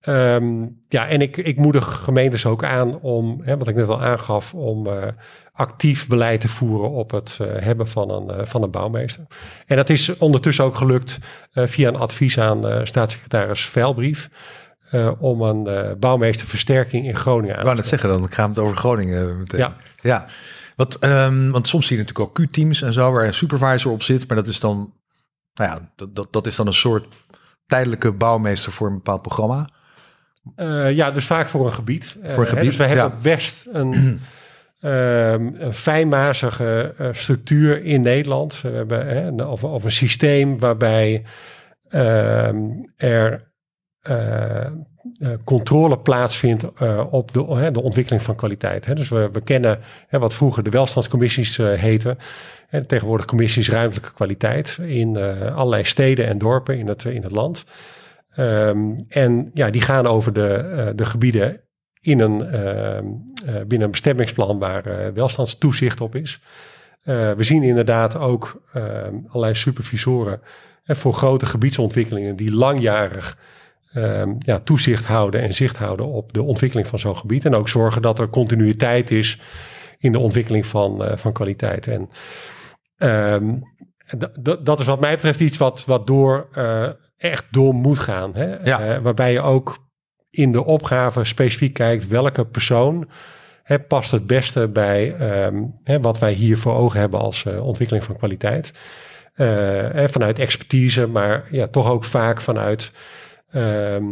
Ehm, 0.00 0.66
ja, 0.88 1.08
en 1.08 1.20
ik, 1.20 1.36
ik 1.36 1.56
moedig 1.56 2.00
gemeentes 2.04 2.46
ook 2.46 2.64
aan 2.64 3.00
om, 3.00 3.40
hè, 3.42 3.56
wat 3.56 3.68
ik 3.68 3.74
net 3.74 3.88
al 3.88 4.02
aangaf, 4.02 4.54
om 4.54 4.86
eh, 4.86 5.06
actief 5.52 6.06
beleid 6.06 6.40
te 6.40 6.48
voeren 6.48 6.90
op 6.90 7.10
het 7.10 7.38
eh, 7.40 7.46
hebben 7.62 7.88
van 7.88 8.10
een, 8.10 8.30
eh, 8.30 8.46
van 8.46 8.62
een 8.62 8.70
bouwmeester. 8.70 9.26
En 9.66 9.76
dat 9.76 9.90
is 9.90 10.16
ondertussen 10.16 10.64
ook 10.64 10.76
gelukt 10.76 11.18
via 11.52 11.88
een 11.88 11.96
advies 11.96 12.38
aan 12.38 12.86
staatssecretaris 12.86 13.64
Veilbrief. 13.64 14.30
om 15.18 15.42
een 15.42 15.96
bouwmeesterversterking 15.98 17.06
in 17.06 17.16
Groningen 17.16 17.56
aan 17.56 17.62
Ik 17.62 17.70
te 17.70 17.74
net 17.74 17.86
zeggen, 17.86 18.08
dan 18.08 18.32
gaan 18.32 18.44
we 18.44 18.50
het 18.50 18.58
over 18.58 18.76
Groningen 18.76 19.38
meteen. 19.38 19.60
Ja. 19.60 19.76
ja. 20.02 20.26
Wat, 20.76 20.94
ehm, 20.94 21.50
want 21.50 21.68
soms 21.68 21.86
zie 21.86 21.96
je 21.96 22.02
natuurlijk 22.02 22.38
ook 22.38 22.46
Q-teams 22.46 22.82
en 22.82 22.92
zo, 22.92 23.12
waar 23.12 23.26
een 23.26 23.34
supervisor 23.34 23.92
op 23.92 24.02
zit. 24.02 24.28
Maar 24.28 24.36
dat 24.36 24.48
is 24.48 24.60
dan, 24.60 24.92
nou 25.54 25.70
ja, 25.70 25.92
dat, 25.96 26.14
dat, 26.14 26.32
dat 26.32 26.46
is 26.46 26.56
dan 26.56 26.66
een 26.66 26.72
soort 26.72 27.06
tijdelijke 27.66 28.12
bouwmeester 28.12 28.72
voor 28.72 28.86
een 28.86 28.94
bepaald 28.94 29.22
programma. 29.22 29.68
Eh, 30.56 30.92
ja, 30.92 31.10
dus 31.10 31.26
vaak 31.26 31.48
voor 31.48 31.66
een 31.66 31.72
gebied. 31.72 32.16
Eh, 32.22 32.34
Voor 32.34 32.42
een 32.42 32.48
hè, 32.48 32.56
gebied, 32.56 32.64
dus 32.64 32.76
we 32.76 32.84
hebben 32.84 33.18
best 33.22 33.66
een, 33.72 34.20
ehm, 34.80 35.50
een 35.54 35.74
fijnmazige 35.74 36.94
eh, 36.96 37.08
structuur 37.12 37.84
in 37.84 38.00
Nederland. 38.00 38.60
We 38.60 38.68
hebben 38.68 39.06
hè, 39.06 39.26
een, 39.26 39.46
of, 39.46 39.64
of 39.64 39.84
een 39.84 39.90
systeem 39.90 40.58
waarbij 40.58 41.24
ehm, 41.88 42.66
er 42.96 43.50
eh, 44.00 44.66
eh, 45.18 45.30
controle 45.44 45.98
plaatsvindt 45.98 46.64
eh, 46.72 47.06
op 47.10 47.32
de, 47.32 47.70
de 47.72 47.82
ontwikkeling 47.82 48.22
van 48.22 48.34
kwaliteit. 48.34 48.86
Hè. 48.86 48.94
Dus 48.94 49.08
we, 49.08 49.40
kennen 49.44 49.78
hè, 50.06 50.18
wat 50.18 50.34
vroeger 50.34 50.62
de 50.62 50.70
welstandscommissies 50.70 51.58
eh, 51.58 51.72
heten. 51.72 52.18
En 52.68 52.86
tegenwoordig 52.86 53.26
commissies 53.26 53.68
ruimtelijke 53.68 54.14
kwaliteit 54.14 54.78
in 54.82 55.16
eh, 55.16 55.56
allerlei 55.56 55.84
steden 55.84 56.26
en 56.26 56.38
dorpen 56.38 56.78
in 56.78 56.88
het, 56.88 57.04
in 57.04 57.22
het 57.22 57.32
land. 57.32 57.64
Ehm, 58.34 58.96
en 59.08 59.50
ja, 59.54 59.70
die 59.70 59.80
gaan 59.80 60.06
over 60.06 60.32
de, 60.32 60.54
eh, 60.54 60.88
de 60.94 61.04
gebieden 61.04 61.60
in 62.00 62.20
een, 62.20 62.42
ehm, 62.42 63.06
eh, 63.46 63.54
binnen 63.54 63.82
een 63.82 63.90
bestemmingsplan 63.90 64.58
waar 64.58 64.86
eh, 64.86 65.12
welstandstoezicht 65.14 66.00
op 66.00 66.14
is. 66.14 66.40
We 67.02 67.36
zien 67.38 67.62
inderdaad 67.62 68.16
ook 68.16 68.62
ehm, 68.72 69.14
allerlei 69.26 69.54
supervisoren 69.54 70.40
voor 70.84 71.12
grote 71.12 71.46
gebiedsontwikkelingen 71.46 72.36
die 72.36 72.54
langjarig 72.54 73.38
ja, 74.38 74.58
toezicht 74.64 75.04
houden 75.04 75.40
en 75.40 75.54
zicht 75.54 75.76
houden 75.76 76.06
op 76.06 76.32
de 76.32 76.42
ontwikkeling 76.42 76.88
van 76.88 76.98
zo'n 76.98 77.16
gebied. 77.16 77.44
En 77.44 77.54
ook 77.54 77.68
zorgen 77.68 78.02
dat 78.02 78.18
er 78.18 78.28
continuïteit 78.28 79.10
is 79.10 79.40
in 79.98 80.12
de 80.12 80.18
ontwikkeling 80.18 80.66
van, 80.66 81.18
van 81.18 81.32
kwaliteit. 81.32 81.86
En 81.86 82.08
dat 84.62 84.80
is 84.80 84.86
wat 84.86 85.00
mij 85.00 85.14
betreft 85.14 85.40
iets 85.40 85.56
wat, 85.56 85.84
wat 85.84 86.06
door, 86.06 86.48
echt 87.20 87.44
door 87.50 87.74
moet 87.74 87.98
gaan. 87.98 88.34
Hè? 88.34 88.56
Ja. 88.56 88.80
Eh, 88.80 88.98
waarbij 88.98 89.32
je 89.32 89.40
ook 89.40 89.88
in 90.30 90.52
de 90.52 90.64
opgave 90.64 91.24
specifiek 91.24 91.74
kijkt 91.74 92.08
welke 92.08 92.46
persoon 92.46 93.08
hè, 93.62 93.80
past 93.80 94.10
het 94.10 94.26
beste 94.26 94.68
bij 94.68 95.14
ehm, 95.14 95.62
hè, 95.82 96.00
wat 96.00 96.18
wij 96.18 96.32
hier 96.32 96.58
voor 96.58 96.74
ogen 96.74 97.00
hebben 97.00 97.20
als 97.20 97.44
eh, 97.44 97.66
ontwikkeling 97.66 98.04
van 98.04 98.16
kwaliteit. 98.16 98.72
Hè, 99.34 100.08
vanuit 100.08 100.38
expertise, 100.38 101.06
maar 101.06 101.46
ja, 101.50 101.66
toch 101.66 101.88
ook 101.88 102.04
vaak 102.04 102.40
vanuit 102.40 102.92
ehm, 103.50 104.04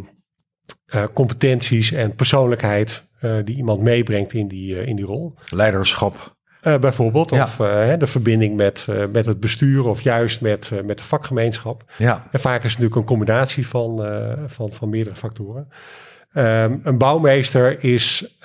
eh, 0.86 1.04
competenties 1.12 1.92
en 1.92 2.14
persoonlijkheid 2.14 3.06
die 3.44 3.56
iemand 3.56 3.80
meebrengt 3.80 4.32
in 4.32 4.48
die, 4.48 4.86
in 4.86 4.96
die 4.96 5.04
rol. 5.04 5.34
Leiderschap. 5.50 6.36
Eh, 6.60 6.78
bijvoorbeeld, 6.78 7.30
Ja. 7.30 7.42
of 7.42 7.60
eh, 7.60 7.92
de 7.98 8.06
verbinding 8.06 8.56
met, 8.56 8.86
eh, 8.88 9.04
met 9.12 9.26
het 9.26 9.40
bestuur 9.40 9.86
of 9.86 10.00
juist 10.00 10.40
met, 10.40 10.70
met 10.84 10.98
de 10.98 11.04
vakgemeenschap. 11.04 11.84
Ja, 11.96 12.26
En 12.30 12.40
vaak 12.40 12.56
is 12.64 12.70
het 12.70 12.80
natuurlijk 12.80 12.96
een 12.96 13.16
combinatie 13.16 13.66
van, 13.66 14.06
van, 14.46 14.72
van 14.72 14.88
meerdere 14.88 15.16
factoren. 15.16 15.68
Ehm, 16.32 16.76
een 16.82 16.98
bouwmeester 16.98 17.84
is, 17.84 18.38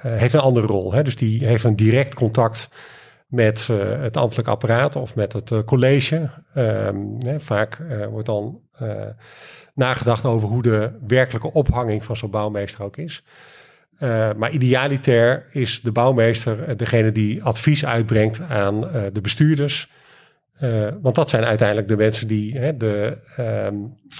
heeft 0.00 0.34
een 0.34 0.40
andere 0.40 0.66
rol. 0.66 0.92
Hè? 0.92 1.02
Dus 1.02 1.16
die 1.16 1.44
heeft 1.44 1.64
een 1.64 1.76
direct 1.76 2.14
contact 2.14 2.68
met 3.26 3.66
het 4.00 4.16
ambtelijk 4.16 4.48
apparaat 4.48 4.96
of 4.96 5.14
met 5.14 5.32
het 5.32 5.64
college. 5.64 6.30
Ehm, 6.54 6.96
hè, 7.18 7.40
vaak 7.40 7.78
wordt 8.10 8.26
dan 8.26 8.60
nagedacht 9.74 10.24
over 10.24 10.48
hoe 10.48 10.62
de 10.62 10.98
werkelijke 11.06 11.52
ophanging 11.52 12.04
van 12.04 12.16
zo'n 12.16 12.30
bouwmeester 12.30 12.84
ook 12.84 12.96
is. 12.96 13.24
Eh, 13.98 14.30
maar 14.36 14.50
idealiter 14.50 15.46
is 15.50 15.80
de 15.80 15.92
bouwmeester 15.92 16.62
eh, 16.62 16.76
degene 16.76 17.12
die 17.12 17.42
advies 17.42 17.84
uitbrengt 17.84 18.40
aan 18.48 18.88
eh, 18.88 19.02
de 19.12 19.20
bestuurders. 19.20 19.90
Want 21.00 21.14
dat 21.14 21.28
zijn 21.28 21.44
uiteindelijk 21.44 21.88
de 21.88 21.96
mensen 21.96 22.28
die 22.28 22.58
hè, 22.58 22.76
de, 22.76 23.18
ehm, 23.36 23.74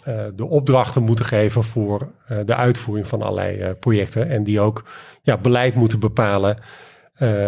eh, 0.04 0.24
de 0.34 0.44
opdrachten 0.44 1.02
moeten 1.02 1.24
geven 1.24 1.64
voor 1.64 2.12
de 2.44 2.54
uitvoering 2.54 3.08
van 3.08 3.22
allerlei 3.22 3.74
projecten. 3.74 4.28
En 4.28 4.44
die 4.44 4.60
ook 4.60 4.84
ja, 5.22 5.36
beleid 5.38 5.74
moeten 5.74 6.00
bepalen. 6.00 6.56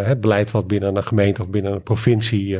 Het 0.05 0.21
beleid 0.21 0.51
wat 0.51 0.67
binnen 0.67 0.97
een 0.97 1.03
gemeente 1.03 1.43
of 1.43 1.49
binnen 1.49 1.73
een 1.73 1.83
provincie 1.83 2.59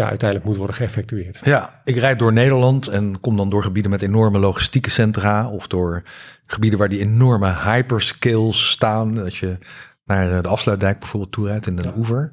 ja, 0.00 0.08
uiteindelijk 0.08 0.48
moet 0.48 0.58
worden 0.58 0.76
geëffectueerd. 0.76 1.40
Ja, 1.44 1.80
ik 1.84 1.96
rijd 1.96 2.18
door 2.18 2.32
Nederland 2.32 2.86
en 2.86 3.20
kom 3.20 3.36
dan 3.36 3.50
door 3.50 3.62
gebieden 3.62 3.90
met 3.90 4.02
enorme 4.02 4.38
logistieke 4.38 4.90
centra 4.90 5.48
of 5.48 5.66
door 5.66 6.02
gebieden 6.46 6.78
waar 6.78 6.88
die 6.88 7.00
enorme 7.00 7.54
hyperscales 7.64 8.70
staan. 8.70 9.18
Als 9.18 9.40
je 9.40 9.58
naar 10.04 10.36
eh, 10.36 10.42
de 10.42 10.48
afsluitdijk 10.48 10.98
bijvoorbeeld 10.98 11.32
toe 11.32 11.46
rijdt 11.46 11.66
in 11.66 11.78
Ja. 11.82 11.92
Oever. 11.96 12.30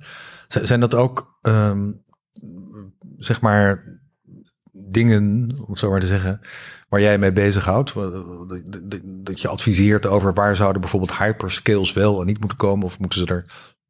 Z- 0.48 0.62
Zijn 0.62 0.80
dat 0.80 0.94
ook, 0.96 1.38
ehm, 1.42 1.92
zeg 3.18 3.42
maar, 3.42 3.84
dingen, 4.72 5.52
om 5.60 5.66
het 5.70 5.80
zo 5.80 5.90
maar 5.90 6.00
te 6.00 6.08
zeggen, 6.08 6.42
waar 6.90 7.02
jij 7.02 7.18
mee 7.18 7.32
bezighoudt? 7.32 7.94
Dat, 7.94 8.26
dat- 8.84 9.02
dat 9.04 9.42
je 9.42 9.48
adviseert 9.48 10.06
over 10.06 10.34
waar 10.34 10.56
zouden 10.56 10.82
bijvoorbeeld 10.82 11.18
hyperscales 11.18 11.94
wel 11.94 12.20
en 12.20 12.26
niet 12.26 12.40
moeten 12.40 12.58
komen 12.58 12.86
of 12.86 13.00
moeten 13.00 13.20
ze 13.20 13.26
er 13.34 13.46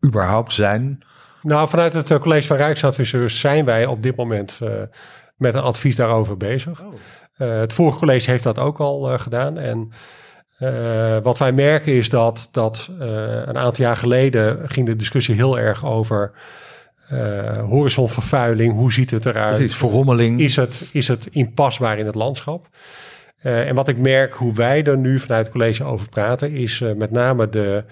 überhaupt 0.05 0.53
zijn? 0.53 0.99
Nou, 1.41 1.69
vanuit 1.69 1.93
het 1.93 2.11
eh, 2.11 2.19
College 2.19 2.47
van 2.47 2.57
Rijksadviseurs 2.57 3.39
zijn 3.39 3.65
wij 3.65 3.85
op 3.85 4.03
dit 4.03 4.15
moment 4.15 4.59
eh, 4.63 4.69
met 5.35 5.53
een 5.53 5.61
advies 5.61 5.95
daarover 5.95 6.37
bezig. 6.37 6.83
Eh, 7.37 7.59
het 7.59 7.73
vorige 7.73 7.97
college 7.97 8.29
heeft 8.31 8.43
dat 8.43 8.59
ook 8.59 8.79
al 8.79 9.19
gedaan. 9.19 9.57
En 9.57 9.91
wat 11.23 11.37
wij 11.37 11.51
merken 11.51 11.93
is 11.93 12.09
dat, 12.09 12.49
dat 12.51 12.89
een 12.99 13.57
aantal 13.57 13.85
jaar 13.85 13.97
geleden 13.97 14.69
ging 14.69 14.85
de 14.85 14.95
discussie 14.95 15.35
heel 15.35 15.59
erg 15.59 15.85
over 15.85 16.31
horizonvervuiling. 17.69 18.73
Hoe 18.73 18.93
ziet 18.93 19.11
het 19.11 19.25
eruit? 19.25 19.55
Precies, 19.55 19.77
verrommeling. 19.77 20.39
Is 20.39 20.55
het, 20.55 20.85
is 20.91 21.07
het 21.07 21.25
inpasbaar 21.25 21.97
in 21.97 22.05
het 22.05 22.15
landschap? 22.15 22.67
En 23.41 23.75
wat 23.75 23.87
ik 23.87 23.97
merk, 23.97 24.33
hoe 24.33 24.53
wij 24.53 24.83
er 24.83 24.97
nu 24.97 25.19
vanuit 25.19 25.45
het 25.45 25.53
college 25.55 25.83
over 25.83 26.09
praten, 26.09 26.51
is 26.51 26.83
met 26.95 27.11
name 27.11 27.49
de, 27.49 27.83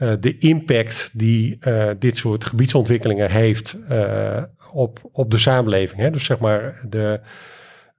eh, 0.00 0.12
de 0.20 0.38
impact 0.38 1.10
die 1.12 1.56
eh, 1.60 1.90
dit 1.98 2.16
soort 2.16 2.44
gebiedsontwikkelingen 2.44 3.30
heeft 3.30 3.76
eh, 3.88 4.42
op, 4.72 4.98
op 5.12 5.30
de 5.30 5.38
samenleving. 5.38 6.00
Hè? 6.00 6.10
Dus 6.10 6.24
zeg 6.24 6.38
maar 6.38 6.80
de, 6.88 7.20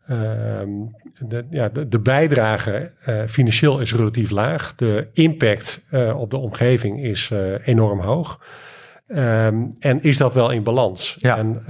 ehm, 0.06 0.70
de, 1.28 1.46
ja, 1.50 1.70
de, 1.70 1.88
de 1.88 2.00
bijdrage 2.00 2.92
financieel 3.28 3.80
is 3.80 3.94
relatief 3.94 4.30
laag. 4.30 4.76
De 4.76 5.08
impact 5.14 5.82
op 6.16 6.30
de 6.30 6.38
omgeving 6.38 7.04
is 7.04 7.32
enorm 7.66 8.00
hoog. 8.00 8.40
Ehm, 9.08 9.64
en 9.80 10.02
is 10.02 10.18
dat 10.18 10.34
wel 10.34 10.52
in 10.52 10.64
balans? 10.64 11.18
Ja. 11.20 11.38
En 11.38 11.64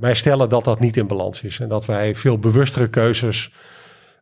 wij 0.00 0.14
stellen 0.14 0.48
dat 0.48 0.64
dat 0.64 0.80
niet 0.80 0.96
in 0.96 1.06
balans 1.06 1.42
is. 1.42 1.60
En 1.60 1.68
dat 1.68 1.86
wij 1.86 2.14
veel 2.14 2.38
bewustere 2.38 2.88
keuzes 2.88 3.52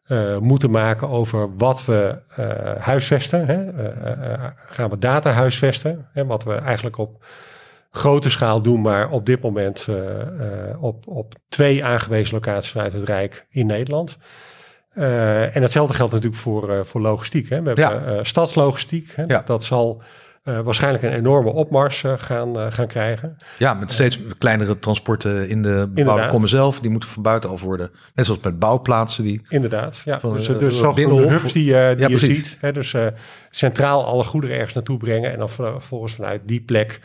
eh, 0.03 0.39
moeten 0.39 0.71
maken 0.71 1.09
over 1.09 1.57
wat 1.57 1.85
we 1.85 2.23
eh, 2.37 2.83
huisvesten. 2.83 3.47
Hè? 3.47 3.71
Eh, 3.71 4.47
gaan 4.55 4.91
we 4.91 4.99
data 4.99 5.31
huisvesten? 5.31 6.09
Hè? 6.13 6.27
Wat 6.27 6.45
we 6.45 6.55
eigenlijk 6.55 6.99
op 6.99 7.25
grote 7.91 8.31
schaal 8.31 8.63
doen, 8.63 8.81
maar 8.81 9.11
op 9.11 9.27
dit 9.27 9.41
moment 9.43 9.89
op, 10.81 11.09
op 11.09 11.35
twee 11.49 11.85
aangewezen 11.85 12.35
locaties 12.35 12.71
vanuit 12.71 12.93
het 12.93 13.05
Rijk 13.05 13.47
in 13.51 13.67
Nederland. 13.67 14.17
En 14.95 15.63
hetzelfde 15.63 15.95
geldt 15.95 16.13
natuurlijk 16.13 16.41
voor, 16.43 16.87
voor 16.87 17.01
logistiek. 17.01 17.49
Hè? 17.49 17.63
We 17.63 17.67
hebben 17.67 18.15
Ja. 18.15 18.25
stadslogistiek. 18.25 19.13
Hè? 19.15 19.25
Ja. 19.27 19.43
Dat 19.45 19.65
zal 19.65 20.03
eh, 20.43 20.61
waarschijnlijk 20.61 21.05
een 21.05 21.13
enorme 21.13 21.51
opmars 21.53 22.05
eh, 22.05 22.13
gaan, 22.17 22.59
eh, 22.59 22.67
gaan 22.71 22.87
krijgen. 22.87 23.37
Ja, 23.59 23.75
met 23.75 23.93
steeds 23.93 24.19
kleinere 24.39 24.79
transporten 24.79 25.49
in 25.49 25.63
de 25.63 25.69
bebouwde 25.69 26.01
Inderdaad. 26.01 26.31
kommen 26.31 26.49
zelf. 26.49 26.81
Die 26.81 26.91
moeten 26.91 27.09
van 27.09 27.23
buitenaf 27.23 27.61
worden. 27.61 27.91
Net 28.15 28.27
zoals 28.27 28.41
met 28.41 28.59
bouwplaatsen. 28.59 29.25
Die, 29.25 29.43
Inderdaad, 29.49 30.03
ja. 30.05 30.21
Van, 30.21 30.33
dus 30.33 30.47
dus 30.47 30.81
binnenhof. 30.95 31.31
hubs 31.31 31.53
die, 31.53 31.63
die 31.63 31.73
Ja, 31.75 31.89
je 31.91 32.07
precies. 32.07 32.37
ziet. 32.39 32.57
Hè, 32.61 32.73
dus 32.73 32.95
centraal 33.51 34.05
alle 34.07 34.25
goederen 34.25 34.57
ergens 34.57 34.75
naartoe 34.75 34.99
brengen. 34.99 35.33
En 35.33 35.39
dan 35.39 35.51
vervolgens 35.51 36.15
vanuit 36.15 36.41
die 36.45 36.61
plek 36.61 37.01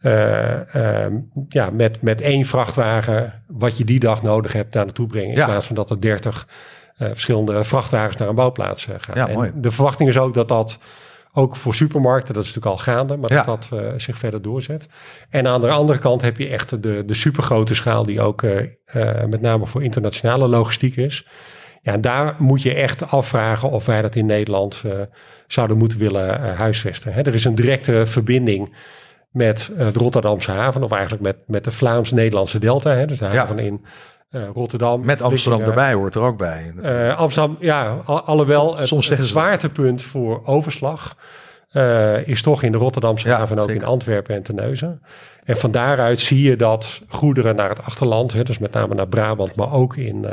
eh, 0.00 0.74
ehm, 1.04 1.14
ja, 1.48 1.70
met, 1.70 2.02
met 2.02 2.20
één 2.20 2.44
vrachtwagen 2.44 3.42
wat 3.46 3.78
je 3.78 3.84
die 3.84 4.00
dag 4.00 4.22
nodig 4.22 4.52
hebt 4.52 4.72
daar 4.72 4.84
naartoe 4.84 5.06
brengen. 5.06 5.30
In 5.30 5.36
Ja. 5.36 5.44
plaats 5.44 5.66
van 5.66 5.76
dat 5.76 5.90
er 5.90 6.00
dertig 6.00 6.46
verschillende 6.98 7.64
vrachtwagens 7.64 8.16
naar 8.16 8.28
een 8.28 8.34
bouwplaats 8.34 8.84
gaan. 8.84 9.16
Ja, 9.16 9.28
en 9.28 9.34
mooi. 9.34 9.50
de 9.54 9.70
verwachting 9.70 10.08
is 10.08 10.18
ook 10.18 10.34
dat 10.34 10.48
dat 10.48 10.78
ook 11.36 11.56
voor 11.56 11.74
supermarkten, 11.74 12.34
dat 12.34 12.44
is 12.44 12.54
natuurlijk 12.54 12.76
al 12.76 12.92
gaande, 12.92 13.16
maar 13.16 13.32
Ja. 13.32 13.42
dat 13.42 13.66
dat 13.70 13.80
eh, 13.80 13.86
zich 13.96 14.18
verder 14.18 14.42
doorzet. 14.42 14.88
En 15.30 15.46
aan 15.46 15.60
de 15.60 15.70
andere 15.70 15.98
kant 15.98 16.22
heb 16.22 16.36
je 16.36 16.48
echt 16.48 16.82
de, 16.82 17.02
de 17.06 17.14
supergrote 17.14 17.74
schaal 17.74 18.02
die 18.02 18.20
ook 18.20 18.42
eh, 18.42 18.58
eh, 18.84 19.24
met 19.24 19.40
name 19.40 19.66
voor 19.66 19.82
internationale 19.82 20.48
logistiek 20.48 20.96
is. 20.96 21.26
Ja, 21.82 21.96
daar 21.96 22.34
moet 22.38 22.62
je 22.62 22.74
echt 22.74 23.10
afvragen 23.10 23.70
of 23.70 23.86
wij 23.86 24.02
dat 24.02 24.14
in 24.14 24.26
Nederland 24.26 24.82
zouden 25.46 25.78
moeten 25.78 25.98
willen 25.98 26.54
huisvesten. 26.56 27.12
Hè, 27.12 27.22
er 27.22 27.34
is 27.34 27.44
een 27.44 27.54
directe 27.54 28.06
verbinding 28.06 28.76
met 29.30 29.70
de 29.76 29.90
Rotterdamse 29.92 30.50
haven, 30.50 30.82
of 30.82 30.92
eigenlijk 30.92 31.22
met, 31.22 31.36
met 31.46 31.64
de 31.64 31.72
Vlaams-Nederlandse 31.72 32.58
delta. 32.58 32.90
Hè, 32.90 33.06
dus 33.06 33.18
de 33.18 33.24
Ja. 33.24 33.30
haven 33.34 33.58
in 33.58 33.84
eh, 34.30 34.42
Rotterdam. 34.54 35.04
Met 35.04 35.22
Amsterdam 35.22 35.60
erbij 35.60 35.92
hoort 35.94 36.14
er 36.14 36.20
ook 36.22 36.36
bij. 36.38 36.72
Eh, 36.82 37.18
Amsterdam, 37.18 37.56
ja, 37.60 37.98
al- 38.04 38.20
alhoewel 38.22 38.76
het, 38.76 38.88
Soms 38.88 39.08
het 39.08 39.24
zwaartepunt 39.24 40.02
voor 40.02 40.40
overslag 40.44 41.16
eh, 41.70 42.28
is 42.28 42.42
toch 42.42 42.62
in 42.62 42.72
de 42.72 42.78
Rotterdamse 42.78 43.28
Ja, 43.28 43.36
haven 43.36 43.56
en 43.56 43.62
ook 43.62 43.68
zeker. 43.68 43.82
in 43.82 43.88
Antwerpen 43.88 44.34
en 44.34 44.42
Terneuzen. 44.42 45.02
En 45.44 45.56
van 45.56 45.70
daaruit 45.70 46.20
zie 46.20 46.42
je 46.42 46.56
dat 46.56 47.02
goederen 47.08 47.56
naar 47.56 47.68
het 47.68 47.82
achterland, 47.82 48.32
hè, 48.32 48.42
dus 48.42 48.58
met 48.58 48.72
name 48.72 48.94
naar 48.94 49.08
Brabant, 49.08 49.54
maar 49.56 49.72
ook 49.72 49.96
in, 49.96 50.26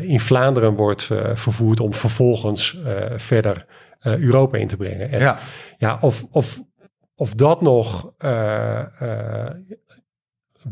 in 0.00 0.20
Vlaanderen 0.20 0.74
wordt 0.74 1.10
vervoerd 1.34 1.80
om 1.80 1.94
vervolgens 1.94 2.78
verder 3.16 3.66
Europa 4.00 4.58
in 4.58 4.68
te 4.68 4.76
brengen. 4.76 5.10
En 5.10 5.20
ja, 5.20 5.38
ja, 5.78 5.98
of, 6.00 6.26
of, 6.30 6.62
of 7.14 7.34
dat 7.34 7.60
nog 7.60 8.12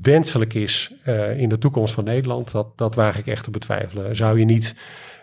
wenselijk 0.03 0.55
is 0.55 0.93
eh, 1.05 1.39
in 1.41 1.49
de 1.49 1.59
toekomst 1.59 1.95
van 1.95 2.05
Nederland, 2.05 2.51
dat, 2.51 2.79
dat 2.79 2.95
waag 2.95 3.19
ik 3.19 3.27
echt 3.27 3.45
te 3.45 3.51
betwijfelen. 3.51 4.17
Zou 4.17 4.39
je 4.39 4.45
niet 4.45 4.75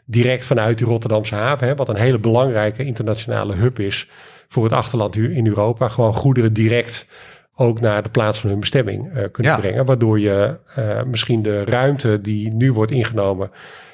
direct 0.05 0.45
vanuit 0.45 0.77
die 0.77 0.87
Rotterdamse 0.87 1.35
haven, 1.35 1.67
hè, 1.67 1.75
wat 1.75 1.89
een 1.89 1.97
hele 1.97 2.19
belangrijke 2.19 2.83
internationale 2.83 3.53
hub 3.55 3.79
is 3.79 4.07
voor 4.47 4.63
het 4.63 4.73
achterland 4.73 5.15
in 5.15 5.47
Europa, 5.47 5.87
gewoon 5.89 6.13
goederen 6.13 6.53
direct 6.53 7.07
ook 7.55 7.79
naar 7.79 8.03
de 8.03 8.09
plaats 8.09 8.39
van 8.39 8.49
hun 8.49 8.59
bestemming 8.59 9.07
eh, 9.13 9.31
kunnen 9.31 9.51
Ja. 9.51 9.57
brengen. 9.57 9.85
Waardoor 9.85 10.19
je 10.19 10.59
eh, 10.75 11.03
misschien 11.03 11.41
de 11.41 11.63
ruimte 11.63 12.21
die 12.21 12.51
nu 12.53 12.73
wordt 12.73 12.91
ingenomen 12.91 13.51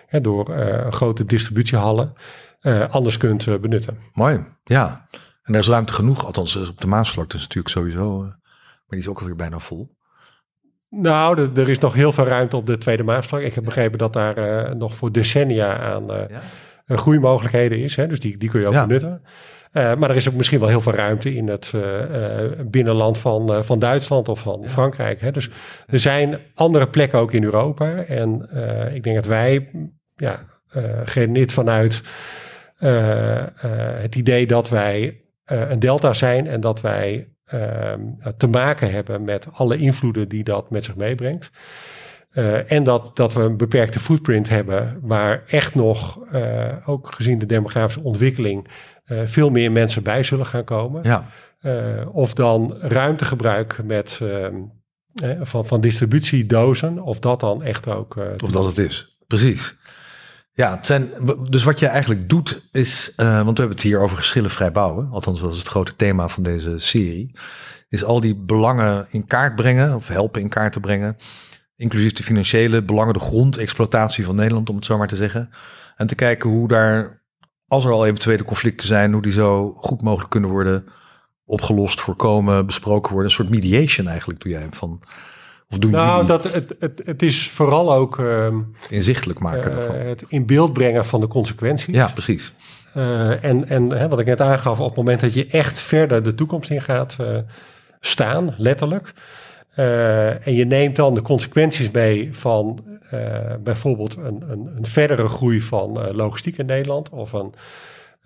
hè, 0.08 0.22
door 0.22 0.46
grote 0.90 1.26
distributiehallen, 1.26 2.14
eh, 2.62 2.90
anders 2.90 3.18
kunt 3.18 3.62
benutten. 3.62 3.98
mooi. 4.14 4.44
Ja, 4.64 5.08
en 5.44 5.54
er 5.54 5.60
is 5.60 5.68
ruimte 5.68 5.94
genoeg. 5.94 6.26
Althans, 6.26 6.56
op 6.56 6.82
de 6.82 6.88
Maasvlakte 6.88 7.36
is 7.36 7.42
natuurlijk 7.42 7.74
sowieso. 7.74 8.22
maar 8.22 8.36
die 8.88 9.00
is 9.00 9.08
ook 9.08 9.20
alweer 9.20 9.36
bijna 9.36 9.60
vol. 9.60 9.96
Nou, 10.90 11.50
er- 11.56 11.70
is 11.70 11.80
nog 11.80 11.94
heel 11.94 12.12
veel 12.14 12.26
ruimte 12.26 12.56
op 12.58 12.66
de 12.68 12.78
Tweede 12.78 13.04
Maasvlak. 13.04 13.42
Ik 13.42 13.54
heb 13.54 13.64
begrepen 13.64 13.98
dat 13.98 14.14
daar 14.14 14.38
eh, 14.38 14.74
nog 14.74 14.96
voor 14.96 15.12
decennia 15.12 15.78
aan 15.78 16.06
Ja. 16.08 16.28
eh, 16.86 16.98
groeimogelijkheden 16.98 17.80
is. 17.80 17.96
Hè? 17.96 18.08
Dus 18.08 18.20
die, 18.20 18.38
die 18.38 18.50
kun 18.50 18.60
je 18.60 18.68
ook 18.68 18.74
Ja. 18.74 18.86
benutten. 18.86 19.22
Eh, 19.72 19.96
maar 19.96 20.10
er 20.10 20.16
is 20.16 20.28
ook 20.30 20.34
misschien 20.36 20.60
wel 20.60 20.70
heel 20.70 20.82
veel 20.82 20.94
ruimte 20.94 21.36
in 21.36 21.48
het 21.48 21.74
binnenland 22.66 23.18
van, 23.18 23.64
van 23.66 23.80
Duitsland 23.80 24.30
of 24.30 24.40
van 24.40 24.64
Frankrijk. 24.70 25.22
Hè? 25.22 25.32
Dus 25.32 25.50
er 25.88 26.00
zijn 26.00 26.38
andere 26.54 26.88
plekken 26.88 27.20
ook 27.20 27.32
in 27.34 27.44
Europa. 27.44 27.96
En 27.96 28.50
ik 28.94 29.04
denk 29.04 29.16
dat 29.16 29.26
wij, 29.26 29.70
ja, 30.16 30.40
geredeneerd 31.06 31.52
vanuit 31.52 32.02
het 33.98 34.16
idee 34.16 34.48
dat 34.48 34.70
wij 34.70 35.22
een 35.46 35.80
delta 35.80 36.14
zijn 36.14 36.48
en 36.48 36.62
dat 36.62 36.82
wij 36.82 37.28
te 38.38 38.48
maken 38.52 38.92
hebben 38.92 39.24
met 39.24 39.48
alle 39.54 39.78
invloeden 39.78 40.30
die 40.30 40.44
dat 40.44 40.70
met 40.70 40.84
zich 40.84 40.96
meebrengt. 40.96 41.52
Eh, 42.38 42.72
en 42.72 42.84
dat, 42.84 43.12
dat 43.14 43.34
we 43.34 43.42
een 43.42 43.58
beperkte 43.58 44.00
footprint 44.00 44.50
hebben, 44.50 45.00
waar 45.02 45.44
echt 45.48 45.76
nog, 45.76 46.26
eh, 46.32 46.74
ook 46.86 47.16
gezien 47.16 47.40
de 47.40 47.46
demografische 47.46 48.04
ontwikkeling, 48.04 48.68
eh, 49.06 49.22
veel 49.26 49.50
meer 49.50 49.72
mensen 49.72 50.04
bij 50.04 50.24
zullen 50.24 50.46
gaan 50.46 50.64
komen. 50.64 51.04
Ja, 51.04 51.30
of 52.12 52.34
dan 52.34 52.76
ruimtegebruik 52.80 53.80
met, 53.84 54.20
ehm, 54.22 54.56
eh, 55.22 55.40
van, 55.42 55.66
van 55.66 55.82
distributiedozen, 55.82 57.00
of 57.02 57.20
dat 57.20 57.40
dan 57.40 57.64
echt 57.64 57.88
ook. 57.88 58.18
of 58.44 58.52
dat 58.52 58.66
het 58.66 58.78
is. 58.78 59.18
Precies. 59.28 59.78
Ja, 60.58 60.76
het 60.76 60.86
zijn, 60.86 61.12
dus 61.50 61.64
wat 61.64 61.80
je 61.80 61.88
eigenlijk 61.88 62.30
doet 62.30 62.68
is, 62.72 63.14
eh, 63.16 63.26
want 63.26 63.58
we 63.58 63.64
hebben 63.64 63.70
het 63.70 63.82
hier 63.82 64.00
over 64.00 64.18
geschillenvrij 64.18 64.72
bouwen. 64.72 65.10
Althans, 65.12 65.42
dat 65.42 65.52
is 65.52 65.58
het 65.58 65.68
grote 65.68 65.96
thema 65.96 66.28
van 66.28 66.44
deze 66.44 66.80
serie. 66.80 67.32
Is 67.90 68.04
al 68.04 68.20
die 68.20 68.36
belangen 68.36 69.08
in 69.10 69.28
kaart 69.28 69.56
brengen, 69.56 69.96
of 69.96 70.08
helpen 70.08 70.42
in 70.42 70.50
kaart 70.50 70.74
te 70.74 70.80
brengen. 70.80 71.18
Inclusief 71.76 72.14
de 72.14 72.24
financiële 72.24 72.84
belangen, 72.84 73.14
de 73.14 73.20
grondexploitatie 73.20 74.26
van 74.26 74.36
Nederland, 74.36 74.70
om 74.70 74.76
het 74.76 74.86
zo 74.86 74.98
maar 74.98 75.08
te 75.08 75.16
zeggen. 75.16 75.50
En 75.96 76.08
te 76.08 76.16
kijken 76.16 76.50
hoe 76.50 76.68
daar, 76.68 77.24
als 77.68 77.86
er 77.86 77.92
al 77.92 78.06
eventuele 78.06 78.44
conflicten 78.44 78.88
zijn, 78.88 79.14
hoe 79.14 79.22
die 79.22 79.32
zo 79.32 79.74
goed 79.78 80.02
mogelijk 80.02 80.32
kunnen 80.32 80.50
worden 80.50 80.86
opgelost, 81.46 82.02
voorkomen, 82.02 82.66
besproken 82.66 83.12
worden. 83.12 83.30
Een 83.30 83.36
soort 83.36 83.50
mediation 83.50 84.08
eigenlijk 84.08 84.40
doe 84.40 84.52
jij 84.52 84.68
van. 84.72 85.02
Of 85.70 85.78
doen 85.78 85.92
nou, 85.92 86.12
jullie 86.12 86.28
dat, 86.28 86.54
het, 86.54 86.76
het, 86.80 87.02
het 87.04 87.22
is 87.22 87.50
vooral 87.50 87.94
ook 87.94 88.20
ehm, 88.20 88.62
inzichtelijk 88.90 89.40
maken 89.40 89.72
eh, 89.72 89.78
ervan. 89.78 89.96
het 89.96 90.24
in 90.28 90.46
beeld 90.46 90.74
brengen 90.74 91.06
van 91.06 91.20
de 91.20 91.28
consequenties. 91.28 91.96
Ja, 91.96 92.08
precies. 92.08 92.54
Eh, 92.94 93.44
en 93.44 93.70
en 93.70 93.90
hè, 93.90 94.08
wat 94.08 94.20
ik 94.20 94.26
net 94.26 94.42
aangaf, 94.42 94.80
op 94.80 94.88
het 94.88 94.96
moment 94.98 95.20
dat 95.20 95.34
je 95.34 95.48
echt 95.48 95.80
verder 95.80 96.24
de 96.24 96.36
toekomst 96.36 96.70
in 96.70 96.82
gaat 96.82 97.16
eh, 97.20 97.38
staan, 98.00 98.56
letterlijk. 98.58 99.14
en 100.44 100.54
je 100.54 100.66
neemt 100.66 100.96
dan 100.96 101.14
de 101.14 101.22
consequenties 101.22 101.92
mee 101.92 102.30
van 102.32 102.80
bijvoorbeeld 103.64 104.16
een, 104.16 104.44
een, 104.48 104.70
een 104.76 104.86
verdere 104.86 105.28
groei 105.28 105.62
van 105.62 106.12
logistiek 106.16 106.58
in 106.58 106.66
Nederland. 106.66 107.10
Of 107.10 107.34
een 107.34 107.54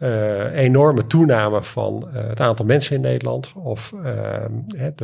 eh, 0.02 0.58
enorme 0.58 1.08
toename 1.08 1.64
van 1.64 2.10
eh, 2.14 2.28
het 2.28 2.40
aantal 2.40 2.66
mensen 2.66 2.96
in 2.96 3.02
Nederland. 3.02 3.54
Of 3.56 3.94
eh, 4.04 4.46
het, 4.78 5.00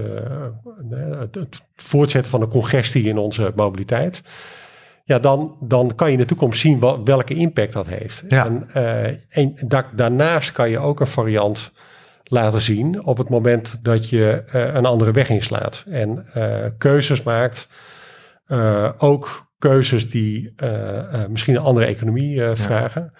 het 1.31 1.61
voortzetten 1.75 2.31
van 2.31 2.39
de 2.39 2.47
congestie 2.47 3.03
in 3.03 3.17
onze 3.17 3.51
mobiliteit. 3.55 4.21
Ja, 5.03 5.19
dan, 5.19 5.55
dan 5.59 5.95
kan 5.95 6.07
je 6.07 6.13
in 6.13 6.19
de 6.19 6.25
toekomst 6.25 6.59
zien 6.59 6.79
wel- 6.79 7.03
welke 7.03 7.33
impact 7.33 7.73
dat 7.73 7.87
heeft. 7.87 8.23
Ja. 8.27 8.45
En, 8.45 8.67
en 9.29 9.53
da- 9.67 9.89
daarnaast 9.95 10.51
kan 10.51 10.69
je 10.69 10.79
ook 10.79 10.99
een 10.99 11.07
variant 11.07 11.71
laten 12.23 12.61
zien 12.61 13.05
op 13.05 13.17
het 13.17 13.29
moment 13.29 13.79
dat 13.81 14.09
je 14.09 14.43
een 14.51 14.85
andere 14.85 15.11
weg 15.11 15.29
inslaat. 15.29 15.83
En 15.89 16.25
keuzes 16.77 17.23
maakt. 17.23 17.67
ook 18.97 19.47
keuzes 19.59 20.09
die 20.09 20.53
misschien 21.29 21.55
een 21.55 21.61
andere 21.61 21.85
economie 21.85 22.41
vragen. 22.43 23.13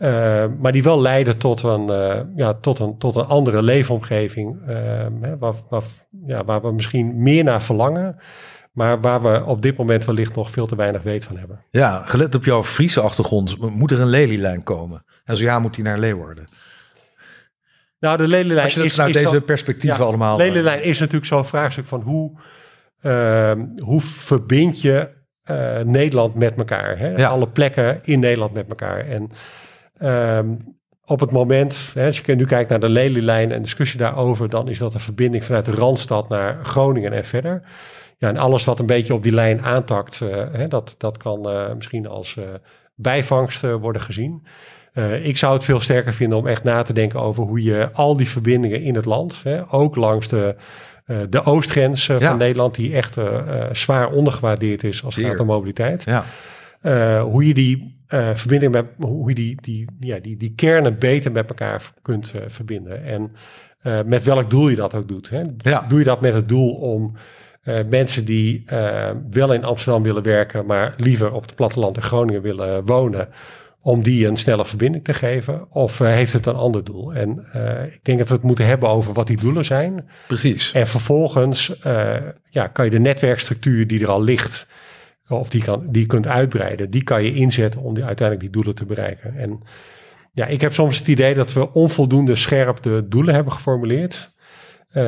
Eh, 0.00 0.44
maar 0.58 0.72
die 0.72 0.82
wel 0.82 1.00
leiden 1.00 1.38
tot 1.38 1.62
een, 1.62 1.88
eh, 1.88 2.20
ja, 2.36 2.54
tot 2.54 2.78
een, 2.78 2.98
tot 2.98 3.16
een 3.16 3.24
andere 3.24 3.62
leefomgeving. 3.62 4.60
eh, 4.66 4.76
hè, 5.20 5.38
waar, 5.38 5.54
waar, 5.68 5.82
ja, 6.26 6.44
waar 6.44 6.62
we 6.62 6.72
misschien 6.72 7.22
meer 7.22 7.44
naar 7.44 7.62
verlangen. 7.62 8.16
Maar 8.72 9.00
waar 9.00 9.22
we 9.22 9.44
op 9.44 9.62
dit 9.62 9.76
moment 9.76 10.04
wellicht 10.04 10.34
nog 10.34 10.50
veel 10.50 10.66
te 10.66 10.76
weinig 10.76 11.02
weet 11.02 11.24
van 11.24 11.36
hebben. 11.36 11.64
Ja, 11.70 12.02
gelet 12.06 12.34
op 12.34 12.44
jouw 12.44 12.64
Friese 12.64 13.00
achtergrond, 13.00 13.58
moet 13.70 13.90
er 13.90 14.00
een 14.00 14.08
lelielijn 14.08 14.62
komen? 14.62 15.04
En 15.24 15.36
zo 15.36 15.42
ja, 15.44 15.58
moet 15.58 15.74
die 15.74 15.84
naar 15.84 15.98
Leeuwarden. 15.98 16.44
Nou, 17.98 18.16
de 18.16 18.28
lelylijn 18.28 18.64
Als 18.64 18.72
je 18.72 18.78
dat 18.78 18.88
is, 18.88 18.94
vanuit 18.94 19.16
is 19.16 19.22
deze 19.22 19.40
perspectieven 19.40 19.98
Ja, 19.98 20.04
allemaal... 20.04 20.40
eh, 20.40 20.46
Lelylijn 20.46 20.82
is 20.82 20.98
natuurlijk 20.98 21.26
zo'n 21.26 21.44
vraagstuk 21.44 21.86
van 21.86 22.00
hoe, 22.00 22.38
ehm, 23.00 23.66
hoe 23.82 24.00
verbind 24.00 24.80
je 24.80 25.18
Nederland 25.84 26.34
met 26.34 26.54
elkaar. 26.56 26.98
Hè? 26.98 27.08
Ja. 27.16 27.28
Alle 27.28 27.48
plekken 27.48 27.98
in 28.02 28.20
Nederland 28.20 28.52
met 28.52 28.68
elkaar. 28.68 29.06
En 29.06 29.30
ehm, 30.00 30.48
op 31.04 31.20
het 31.20 31.30
moment, 31.30 31.90
hè, 31.94 32.06
als 32.06 32.20
je 32.20 32.34
nu 32.34 32.44
kijkt 32.44 32.70
naar 32.70 32.80
de 32.80 32.88
Lelylijn 32.88 33.52
en 33.52 33.62
discussie 33.62 33.98
daarover, 33.98 34.48
dan 34.48 34.68
is 34.68 34.78
dat 34.78 34.94
een 34.94 35.00
verbinding 35.00 35.44
vanuit 35.44 35.64
de 35.64 35.70
Randstad 35.70 36.28
naar 36.28 36.64
Groningen 36.64 37.12
en 37.12 37.24
verder. 37.24 37.62
Ja, 38.18 38.28
en 38.28 38.36
alles 38.36 38.64
wat 38.64 38.78
een 38.78 38.86
beetje 38.86 39.14
op 39.14 39.22
die 39.22 39.32
lijn 39.32 39.62
aantakt, 39.62 40.20
eh, 40.20 40.44
hè, 40.52 40.68
dat, 40.68 40.94
dat 40.98 41.16
kan 41.16 41.50
eh, 41.50 41.74
misschien 41.74 42.06
als 42.06 42.36
eh, 42.36 42.44
bijvangst 42.94 43.60
worden 43.60 44.02
gezien. 44.02 44.46
Ik 45.22 45.36
zou 45.36 45.52
het 45.54 45.64
veel 45.64 45.80
sterker 45.80 46.14
vinden 46.14 46.38
om 46.38 46.46
echt 46.46 46.62
na 46.62 46.82
te 46.82 46.92
denken 46.92 47.20
over 47.20 47.42
hoe 47.42 47.62
je 47.62 47.88
al 47.92 48.16
die 48.16 48.28
verbindingen 48.28 48.82
in 48.82 48.94
het 48.94 49.04
land, 49.04 49.40
hè, 49.44 49.72
ook 49.72 49.96
langs 49.96 50.28
de, 50.28 50.56
de 51.28 51.42
oostgrens 51.42 52.06
Ja. 52.06 52.18
van 52.18 52.38
Nederland, 52.38 52.74
die 52.74 52.94
echt 52.94 53.16
zwaar 53.72 54.10
ondergewaardeerd 54.10 54.84
is 54.84 55.04
als 55.04 55.16
het 55.16 55.26
gaat 55.26 55.38
om 55.38 55.46
mobiliteit. 55.46 56.02
Ja, 56.04 56.24
Eh, 56.80 57.22
hoe 57.22 57.46
je 57.46 57.54
die 57.54 57.98
eh, 58.06 58.30
verbinding 58.34 58.72
met 58.72 58.86
hoe 58.98 59.28
je 59.28 59.34
die, 59.34 59.60
die, 59.60 59.88
ja, 60.00 60.18
die, 60.18 60.36
die 60.36 60.54
kernen 60.54 60.98
beter 60.98 61.32
met 61.32 61.48
elkaar 61.48 61.92
kunt 62.02 62.32
eh, 62.34 62.42
verbinden. 62.46 63.04
En 63.04 63.32
met 64.06 64.24
welk 64.24 64.50
doel 64.50 64.68
je 64.68 64.76
dat 64.76 64.94
ook 64.94 65.08
doet. 65.08 65.30
Hè? 65.30 65.42
Ja. 65.58 65.86
Doe 65.88 65.98
je 65.98 66.04
dat 66.04 66.20
met 66.20 66.34
het 66.34 66.48
doel 66.48 66.74
om 66.74 67.16
mensen 67.88 68.24
die 68.24 68.64
wel 69.30 69.52
in 69.52 69.64
Amsterdam 69.64 70.02
willen 70.02 70.22
werken, 70.22 70.66
maar 70.66 70.94
liever 70.96 71.32
op 71.32 71.42
het 71.42 71.54
platteland 71.54 71.96
in 71.96 72.02
Groningen 72.02 72.42
willen 72.42 72.84
wonen, 72.84 73.28
om 73.80 74.02
die 74.02 74.26
een 74.26 74.36
snelle 74.36 74.66
verbinding 74.66 75.04
te 75.04 75.14
geven? 75.14 75.70
Of 75.70 75.98
heeft 75.98 76.32
het 76.32 76.46
een 76.46 76.54
ander 76.54 76.84
doel? 76.84 77.14
En 77.14 77.38
ik 77.92 78.04
denk 78.04 78.18
dat 78.18 78.28
we 78.28 78.34
het 78.34 78.42
moeten 78.42 78.66
hebben 78.66 78.88
over 78.88 79.12
wat 79.12 79.26
die 79.26 79.40
doelen 79.40 79.64
zijn. 79.64 80.08
precies. 80.26 80.72
En 80.72 80.86
vervolgens 80.86 81.72
ja, 82.50 82.66
kan 82.66 82.84
je 82.84 82.90
de 82.90 83.00
netwerkstructuur 83.00 83.86
die 83.86 84.00
er 84.00 84.10
al 84.10 84.22
ligt, 84.22 84.66
of 85.38 85.48
die, 85.48 85.62
kan, 85.62 85.86
die 85.90 86.02
je 86.02 86.06
kunt 86.06 86.26
uitbreiden, 86.26 86.90
die 86.90 87.02
kan 87.02 87.24
je 87.24 87.34
inzetten 87.34 87.80
om 87.80 87.96
uiteindelijk 87.96 88.40
die 88.40 88.50
doelen 88.50 88.74
te 88.74 88.84
bereiken. 88.84 89.34
En 89.34 89.62
ja, 90.32 90.46
ik 90.46 90.60
heb 90.60 90.74
soms 90.74 90.98
het 90.98 91.08
idee 91.08 91.34
dat 91.34 91.52
we 91.52 91.72
onvoldoende 91.72 92.34
scherp 92.34 92.82
de 92.82 93.06
doelen 93.08 93.34
hebben 93.34 93.52
geformuleerd. 93.52 94.38
Uh, 94.92 95.02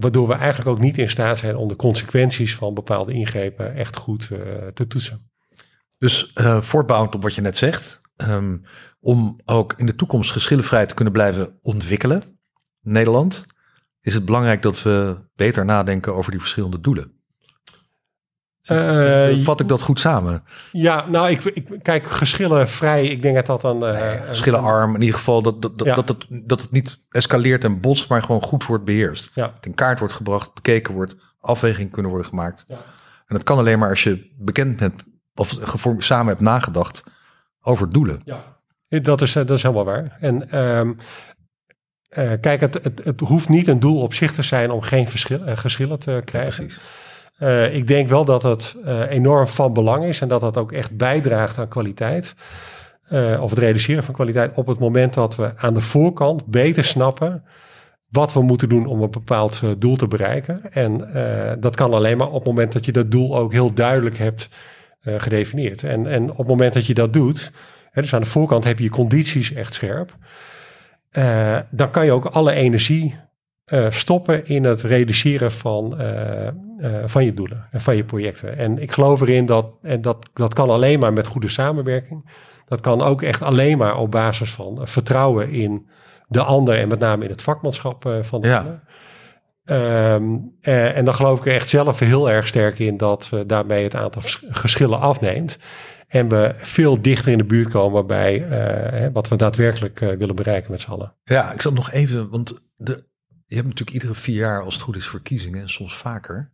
waardoor 0.00 0.28
we 0.28 0.34
eigenlijk 0.34 0.70
ook 0.70 0.80
niet 0.80 0.98
in 0.98 1.10
staat 1.10 1.38
zijn 1.38 1.56
om 1.56 1.68
de 1.68 1.76
consequenties 1.76 2.54
van 2.54 2.74
bepaalde 2.74 3.12
ingrepen 3.12 3.74
echt 3.74 3.96
goed 3.96 4.28
uh, 4.32 4.38
te 4.74 4.86
toetsen. 4.86 5.30
Dus 5.98 6.32
uh, 6.40 6.60
voortbouwend 6.60 7.14
op 7.14 7.22
wat 7.22 7.34
je 7.34 7.40
net 7.40 7.56
zegt, 7.56 8.00
um, 8.16 8.62
om 9.00 9.40
ook 9.44 9.74
in 9.76 9.86
de 9.86 9.94
toekomst 9.94 10.30
geschillenvrij 10.30 10.86
te 10.86 10.94
kunnen 10.94 11.12
blijven 11.12 11.58
ontwikkelen, 11.62 12.38
Nederland, 12.80 13.44
is 14.00 14.14
het 14.14 14.24
belangrijk 14.24 14.62
dat 14.62 14.82
we 14.82 15.16
beter 15.34 15.64
nadenken 15.64 16.14
over 16.14 16.30
die 16.30 16.40
verschillende 16.40 16.80
doelen. 16.80 17.12
Uh, 18.70 19.44
Vat 19.44 19.60
ik 19.60 19.68
dat 19.68 19.82
goed 19.82 20.00
samen? 20.00 20.44
Ja, 20.72 21.04
nou, 21.08 21.30
ik, 21.30 21.44
ik 21.44 21.68
kijk, 21.82 22.06
geschillen 22.06 22.68
vrij. 22.68 23.06
Ik 23.06 23.22
denk 23.22 23.34
dat 23.34 23.46
dat 23.46 23.64
een. 23.64 23.80
Uh, 23.80 24.10
geschillenarm, 24.26 24.94
in 24.94 25.00
ieder 25.00 25.16
geval 25.16 25.42
dat, 25.42 25.62
dat, 25.62 25.78
dat, 25.78 25.94
dat, 25.94 26.08
het, 26.08 26.26
dat 26.28 26.60
het 26.60 26.70
niet 26.70 26.98
escaleert 27.08 27.64
en 27.64 27.80
botst, 27.80 28.08
maar 28.08 28.22
gewoon 28.22 28.42
goed 28.42 28.66
wordt 28.66 28.84
beheerst. 28.84 29.30
Ja. 29.34 29.52
in 29.60 29.74
kaart 29.74 29.98
wordt 29.98 30.14
gebracht, 30.14 30.54
bekeken 30.54 30.94
wordt, 30.94 31.16
afweging 31.40 31.90
kunnen 31.90 32.10
worden 32.10 32.28
gemaakt. 32.28 32.64
Ja. 32.68 32.74
En 33.26 33.34
dat 33.34 33.42
kan 33.42 33.58
alleen 33.58 33.78
maar 33.78 33.90
als 33.90 34.02
je 34.02 34.30
bekend 34.38 34.76
bent 34.76 35.02
of 35.34 35.58
samen 35.98 36.26
hebt 36.26 36.40
nagedacht 36.40 37.04
over 37.60 37.90
doelen. 37.90 38.20
Ja, 38.24 38.44
dat 38.88 39.20
is, 39.20 39.32
dat 39.32 39.50
is 39.50 39.62
helemaal 39.62 39.84
waar. 39.84 40.16
En 40.20 40.58
um, 40.78 40.96
uh, 42.18 42.32
kijk, 42.40 42.60
het, 42.60 42.84
het, 42.84 43.04
het, 43.04 43.20
hoeft 43.20 43.48
niet 43.48 43.68
een 43.68 43.80
doel 43.80 44.00
op 44.00 44.14
zich 44.14 44.32
te 44.32 44.42
zijn 44.42 44.70
om 44.70 44.80
geen 44.80 45.08
verschil, 45.08 45.40
geschillen 45.44 45.98
te 45.98 46.22
krijgen. 46.24 46.64
Ja, 46.64 46.68
precies. 46.68 46.80
Uh, 47.38 47.74
ik 47.74 47.86
denk 47.86 48.08
wel 48.08 48.24
dat 48.24 48.42
het 48.42 48.76
uh, 48.84 49.10
enorm 49.10 49.46
van 49.46 49.72
belang 49.72 50.04
is 50.04 50.20
en 50.20 50.28
dat 50.28 50.40
dat 50.40 50.56
ook 50.56 50.72
echt 50.72 50.96
bijdraagt 50.96 51.58
aan 51.58 51.68
kwaliteit. 51.68 52.34
Uh, 53.12 53.42
of 53.42 53.50
het 53.50 53.58
realiseren 53.58 54.04
van 54.04 54.14
kwaliteit 54.14 54.56
op 54.56 54.66
het 54.66 54.78
moment 54.78 55.14
dat 55.14 55.36
we 55.36 55.52
aan 55.56 55.74
de 55.74 55.80
voorkant 55.80 56.46
beter 56.46 56.84
snappen 56.84 57.44
wat 58.08 58.32
we 58.32 58.42
moeten 58.42 58.68
doen 58.68 58.86
om 58.86 59.02
een 59.02 59.10
bepaald 59.10 59.62
doel 59.78 59.96
te 59.96 60.08
bereiken. 60.08 60.72
En 60.72 61.08
dat 61.60 61.76
kan 61.76 61.92
alleen 61.92 62.16
maar 62.16 62.26
op 62.26 62.34
het 62.34 62.44
moment 62.44 62.72
dat 62.72 62.84
je 62.84 62.92
dat 62.92 63.10
doel 63.10 63.36
ook 63.36 63.52
heel 63.52 63.72
duidelijk 63.72 64.18
hebt 64.18 64.48
gedefinieerd. 65.02 65.82
En, 65.82 66.06
en 66.06 66.30
op 66.30 66.38
het 66.38 66.46
moment 66.46 66.72
dat 66.72 66.86
je 66.86 66.94
dat 66.94 67.12
doet, 67.12 67.52
hè, 67.90 68.02
dus 68.02 68.14
aan 68.14 68.20
de 68.20 68.26
voorkant 68.26 68.64
heb 68.64 68.78
je 68.78 68.84
je 68.84 68.90
condities 68.90 69.52
echt 69.52 69.74
scherp. 69.74 70.16
dan 71.70 71.90
kan 71.90 72.04
je 72.04 72.12
ook 72.12 72.24
alle 72.24 72.52
energie 72.52 73.16
uh, 73.72 73.86
stoppen 73.90 74.46
in 74.46 74.64
het 74.64 74.82
realiseren 74.82 75.52
van, 75.52 75.94
uh, 76.00 76.46
uh, 76.78 77.02
van 77.06 77.24
je 77.24 77.34
doelen 77.34 77.66
en 77.70 77.80
van 77.80 77.96
je 77.96 78.04
projecten. 78.04 78.56
En 78.56 78.78
ik 78.78 78.92
geloof 78.92 79.20
erin 79.20 79.46
dat, 79.46 79.66
en 79.82 80.00
dat, 80.00 80.28
dat 80.32 80.54
kan 80.54 80.70
alleen 80.70 80.98
maar 80.98 81.12
met 81.12 81.26
goede 81.26 81.48
samenwerking. 81.48 82.30
Dat 82.66 82.80
kan 82.80 83.02
ook 83.02 83.22
echt 83.22 83.42
alleen 83.42 83.78
maar 83.78 83.98
op 83.98 84.10
basis 84.10 84.52
van 84.52 84.80
vertrouwen 84.82 85.50
in 85.50 85.86
de 86.28 86.42
ander 86.42 86.78
en 86.78 86.88
met 86.88 86.98
name 86.98 87.24
in 87.24 87.30
het 87.30 87.42
vakmanschap 87.42 88.18
van 88.20 88.40
de 88.40 88.48
ja. 88.48 88.58
ander. 88.58 88.82
Um, 89.66 90.52
en 90.60 91.04
dan 91.04 91.14
geloof 91.14 91.38
ik 91.38 91.46
er 91.46 91.52
echt 91.52 91.68
zelf 91.68 91.98
heel 91.98 92.30
erg 92.30 92.46
sterk 92.46 92.78
in 92.78 92.96
dat 92.96 93.30
daarmee 93.46 93.84
het 93.84 93.94
aantal 93.94 94.22
geschillen 94.50 95.00
afneemt. 95.00 95.58
En 96.08 96.28
we 96.28 96.52
veel 96.56 97.02
dichter 97.02 97.32
in 97.32 97.38
de 97.38 97.44
buurt 97.44 97.68
komen 97.68 98.06
bij 98.06 98.46
wat 99.12 99.28
we 99.28 99.36
daadwerkelijk 99.36 99.98
willen 99.98 100.34
bereiken 100.34 100.70
met 100.70 100.80
z'n 100.80 100.90
allen. 100.90 101.14
Ja, 101.24 101.52
ik 101.52 101.60
zat 101.60 101.74
nog 101.74 101.90
even, 101.90 102.30
want 102.30 102.70
de, 102.76 103.04
je 103.46 103.54
hebt 103.54 103.68
natuurlijk 103.68 103.96
iedere 103.96 104.14
vier 104.14 104.36
jaar, 104.36 104.62
als 104.62 104.74
het 104.74 104.82
goed 104.82 104.96
is, 104.96 105.08
verkiezingen 105.08 105.60
en 105.60 105.68
soms 105.68 105.96
vaker. 105.96 106.52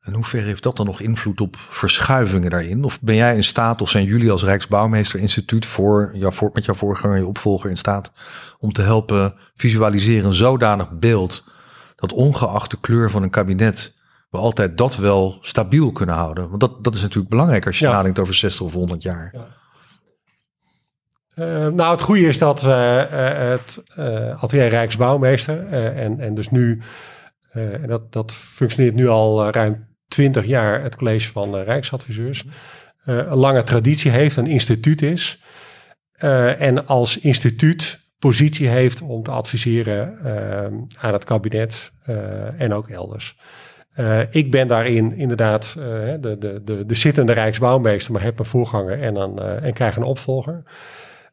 En 0.00 0.14
hoe 0.14 0.24
ver 0.24 0.42
heeft 0.42 0.62
dat 0.62 0.76
dan 0.76 0.86
nog 0.86 1.00
invloed 1.00 1.40
op 1.40 1.56
verschuivingen 1.56 2.50
daarin? 2.50 2.84
Of 2.84 3.00
ben 3.00 3.14
jij 3.14 3.34
in 3.34 3.44
staat, 3.44 3.80
of 3.80 3.90
zijn 3.90 4.04
jullie 4.04 4.30
als 4.30 4.44
Rijksbouwmeesterinstituut 4.44 5.66
voor, 5.66 6.10
jou, 6.14 6.32
voor, 6.32 6.50
met 6.52 6.64
jouw 6.64 6.74
voorganger, 6.74 7.18
je 7.18 7.26
opvolger 7.26 7.70
in 7.70 7.76
staat 7.76 8.12
om 8.58 8.72
te 8.72 8.82
helpen 8.82 9.34
visualiseren 9.54 10.24
een 10.24 10.34
zodanig 10.34 10.90
beeld 10.90 11.48
dat 11.96 12.12
ongeacht 12.12 12.70
de 12.70 12.80
kleur 12.80 13.10
van 13.10 13.22
een 13.22 13.30
kabinet 13.30 13.96
we 14.30 14.38
altijd 14.38 14.78
dat 14.78 14.96
wel 14.96 15.38
stabiel 15.40 15.92
kunnen 15.92 16.14
houden? 16.14 16.48
Want 16.48 16.60
dat, 16.60 16.84
dat 16.84 16.94
is 16.94 17.02
natuurlijk 17.02 17.30
belangrijk 17.30 17.66
als 17.66 17.78
je 17.78 17.84
ja. 17.84 17.92
nadenkt 17.92 18.18
over 18.18 18.34
60 18.34 18.66
of 18.66 18.72
100 18.72 19.02
jaar. 19.02 19.30
Ja. 19.32 19.46
Uh, 21.38 21.66
nou, 21.68 21.90
het 21.90 22.00
goede 22.00 22.26
is 22.26 22.38
dat 22.38 22.62
uh, 22.62 23.02
het 23.50 23.82
uh, 24.52 24.68
Rijksbouwmeester 24.68 25.66
en, 25.72 26.20
en 26.20 26.34
dus 26.34 26.50
nu, 26.50 26.82
en 27.52 27.86
dat, 27.86 28.12
dat 28.12 28.32
functioneert 28.32 28.94
nu 28.94 29.08
al 29.08 29.50
ruim 29.50 29.86
20 30.08 30.46
jaar, 30.46 30.82
het 30.82 30.96
college 30.96 31.30
van 31.30 31.56
Rijksadviseurs, 31.56 32.44
een 33.04 33.36
lange 33.36 33.62
traditie 33.62 34.10
heeft, 34.10 34.36
een 34.36 34.46
instituut 34.46 35.02
is. 35.02 35.42
en 36.58 36.86
als 36.86 37.18
instituut 37.18 38.00
positie 38.18 38.68
heeft 38.68 39.02
om 39.02 39.22
te 39.22 39.30
adviseren 39.30 40.18
aan 40.98 41.12
het 41.12 41.24
kabinet 41.24 41.92
en 42.58 42.72
ook 42.72 42.88
elders. 42.88 43.38
ik 44.30 44.50
ben 44.50 44.68
daarin 44.68 45.12
inderdaad 45.12 45.72
de, 46.20 46.36
de, 46.38 46.60
de, 46.64 46.86
de 46.86 46.94
zittende 46.94 47.32
Rijksbouwmeester, 47.32 48.12
maar 48.12 48.22
heb 48.22 48.38
een 48.38 48.44
voorganger 48.44 49.02
en, 49.02 49.16
een, 49.16 49.38
en 49.38 49.72
krijg 49.72 49.96
een 49.96 50.02
opvolger. 50.02 50.62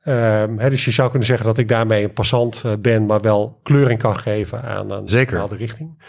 Um, 0.07 0.57
dus 0.57 0.85
je 0.85 0.91
zou 0.91 1.09
kunnen 1.09 1.27
zeggen 1.27 1.45
dat 1.45 1.57
ik 1.57 1.67
daarmee 1.67 2.03
een 2.03 2.13
passant 2.13 2.63
uh, 2.65 2.71
ben, 2.79 3.05
maar 3.05 3.21
wel 3.21 3.59
kleuring 3.63 3.99
kan 3.99 4.19
geven 4.19 4.61
aan 4.61 4.91
een 4.91 5.07
Zeker. 5.07 5.33
bepaalde 5.33 5.55
richting. 5.55 6.03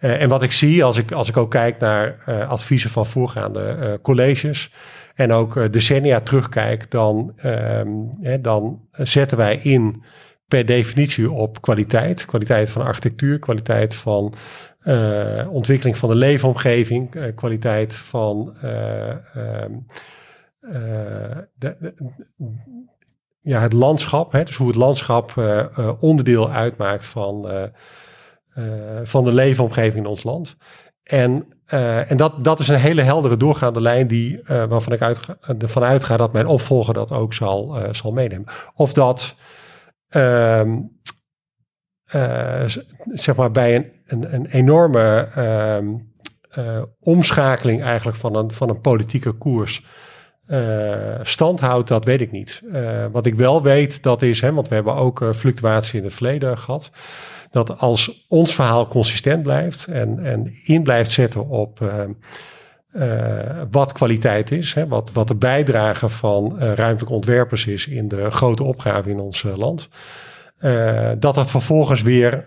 Uh, 0.00 0.22
en 0.22 0.28
wat 0.28 0.42
ik 0.42 0.52
zie 0.52 0.84
als 0.84 0.96
ik, 0.96 1.12
als 1.12 1.28
ik 1.28 1.36
ook 1.36 1.50
kijk 1.50 1.78
naar 1.78 2.24
uh, 2.28 2.48
adviezen 2.48 2.90
van 2.90 3.06
voorgaande 3.06 3.98
colleges 4.02 4.72
en 5.14 5.32
ook 5.32 5.72
decennia 5.72 6.20
terugkijk, 6.20 6.90
dan, 6.90 7.32
um, 7.44 8.10
hè, 8.20 8.40
dan 8.40 8.88
zetten 8.90 9.36
wij 9.36 9.56
in 9.56 10.02
per 10.48 10.66
definitie 10.66 11.30
op 11.30 11.60
kwaliteit. 11.60 12.24
Kwaliteit 12.24 12.70
van 12.70 12.82
architectuur, 12.82 13.38
kwaliteit 13.38 13.94
van 13.94 14.34
ontwikkeling 15.48 15.96
van 15.96 16.08
de 16.08 16.14
leefomgeving, 16.14 17.34
kwaliteit 17.34 17.94
van 17.94 18.56
de, 21.52 21.76
de, 21.78 21.94
ja, 23.44 23.60
het 23.60 23.72
landschap, 23.72 24.32
hè, 24.32 24.44
dus 24.44 24.56
hoe 24.56 24.66
het 24.66 24.76
landschap 24.76 25.34
uh, 25.38 25.64
uh, 25.78 25.92
onderdeel 25.98 26.50
uitmaakt 26.50 27.06
van, 27.06 27.50
uh, 27.50 28.64
van 29.02 29.24
de 29.24 29.32
leefomgeving 29.32 29.96
in 29.96 30.10
ons 30.10 30.22
land. 30.22 30.56
En, 31.02 31.46
en 32.06 32.16
dat, 32.16 32.44
dat 32.44 32.60
is 32.60 32.68
een 32.68 32.78
hele 32.78 33.02
heldere 33.02 33.36
doorgaande 33.36 33.80
lijn 33.80 34.06
die, 34.06 34.40
waarvan 34.44 34.92
ik 34.92 35.02
uitga, 35.02 35.36
ervan 35.58 35.82
uitga 35.82 36.16
dat 36.16 36.32
mijn 36.32 36.46
opvolger 36.46 36.94
dat 36.94 37.12
ook 37.12 37.34
zal, 37.34 37.76
zal 37.92 38.12
meenemen. 38.12 38.48
Of 38.74 38.92
dat 38.92 39.34
ehm, 40.08 40.78
zeg 43.06 43.36
maar 43.36 43.50
bij 43.50 43.74
een, 43.74 43.92
een, 44.06 44.34
een 44.34 44.46
enorme 44.46 45.28
um, 45.76 46.12
omschakeling 47.00 47.82
eigenlijk 47.82 48.16
van 48.16 48.36
een, 48.36 48.52
van 48.52 48.68
een 48.68 48.80
politieke 48.80 49.32
koers 49.32 49.84
uh, 50.52 51.20
stand 51.22 51.60
houdt, 51.60 51.88
dat 51.88 52.04
weet 52.04 52.20
ik 52.20 52.30
niet. 52.30 52.62
Uh, 52.64 53.04
wat 53.12 53.26
ik 53.26 53.34
wel 53.34 53.62
weet, 53.62 54.02
dat 54.02 54.22
is, 54.22 54.40
hè, 54.40 54.52
want 54.52 54.68
we 54.68 54.74
hebben 54.74 54.94
ook 54.94 55.20
uh, 55.20 55.32
fluctuatie 55.32 55.98
in 55.98 56.04
het 56.04 56.14
verleden 56.14 56.58
gehad, 56.58 56.90
dat 57.50 57.78
als 57.80 58.26
ons 58.28 58.54
verhaal 58.54 58.88
consistent 58.88 59.42
blijft 59.42 59.86
en, 59.86 60.18
en 60.18 60.52
in 60.64 60.82
blijft 60.82 61.10
zetten 61.10 61.48
op 61.48 61.92
wat 63.70 63.92
kwaliteit 63.92 64.50
is, 64.50 64.74
hè, 64.74 64.88
wat, 64.88 65.12
wat 65.12 65.28
de 65.28 65.36
bijdrage 65.36 66.08
van 66.08 66.58
ruimtelijke 66.58 67.14
ontwerpers 67.14 67.66
is 67.66 67.86
in 67.86 68.08
de 68.08 68.30
grote 68.30 68.62
opgave 68.62 69.10
in 69.10 69.18
ons 69.18 69.42
land, 69.42 69.88
dat 71.18 71.34
dat 71.34 71.50
vervolgens 71.50 72.02
weer 72.02 72.46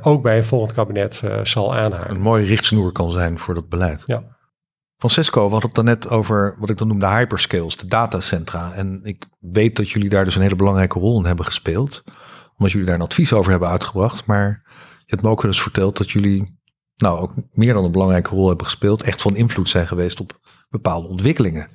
ook 0.00 0.22
bij 0.22 0.36
een 0.36 0.44
volgend 0.44 0.72
kabinet 0.72 1.22
zal 1.42 1.74
aanhaken. 1.74 2.14
Een 2.14 2.20
mooie 2.20 2.44
richtsnoer 2.44 2.92
kan 2.92 3.10
zijn 3.10 3.38
voor 3.38 3.54
dat 3.54 3.68
beleid. 3.68 4.02
Ja. 4.06 4.22
Francesco, 4.96 5.44
we 5.46 5.52
hadden 5.52 5.70
het 5.72 5.82
net 5.82 6.08
over 6.08 6.56
wat 6.58 6.70
ik 6.70 6.78
dan 6.78 6.88
noem 6.88 6.98
de 6.98 7.06
hyperscales, 7.06 7.76
de 7.76 7.86
datacentra. 7.86 8.72
En 8.72 9.00
ik 9.02 9.24
weet 9.38 9.76
dat 9.76 9.90
jullie 9.90 10.08
daar 10.08 10.24
dus 10.24 10.36
een 10.36 10.42
hele 10.42 10.56
belangrijke 10.56 10.98
rol 10.98 11.18
in 11.18 11.26
hebben 11.26 11.44
gespeeld. 11.44 12.04
Omdat 12.56 12.72
jullie 12.72 12.86
daar 12.86 12.94
een 12.94 13.02
advies 13.02 13.32
over 13.32 13.50
hebben 13.50 13.68
uitgebracht. 13.68 14.26
Maar 14.26 14.62
je 14.98 15.06
hebt 15.06 15.22
me 15.22 15.28
ook 15.28 15.44
eens 15.44 15.62
verteld 15.62 15.96
dat 15.96 16.10
jullie 16.10 16.58
nou 16.96 17.18
ook 17.18 17.32
meer 17.50 17.72
dan 17.72 17.84
een 17.84 17.92
belangrijke 17.92 18.30
rol 18.30 18.48
hebben 18.48 18.66
gespeeld. 18.66 19.02
Echt 19.02 19.22
van 19.22 19.36
invloed 19.36 19.68
zijn 19.68 19.86
geweest 19.86 20.20
op 20.20 20.40
bepaalde 20.68 21.08
ontwikkelingen. 21.08 21.68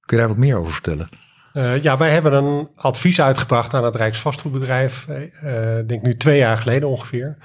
Kun 0.00 0.16
je 0.16 0.22
daar 0.22 0.28
wat 0.28 0.36
meer 0.36 0.56
over 0.56 0.72
vertellen? 0.72 1.08
Uh, 1.52 1.82
ja, 1.82 1.98
wij 1.98 2.10
hebben 2.10 2.32
een 2.32 2.68
advies 2.76 3.20
uitgebracht 3.20 3.74
aan 3.74 3.84
het 3.84 3.94
Rijksvastgoedbedrijf. 3.94 5.06
Uh, 5.08 5.78
denk 5.86 6.02
nu 6.02 6.16
twee 6.16 6.38
jaar 6.38 6.58
geleden 6.58 6.88
ongeveer. 6.88 7.38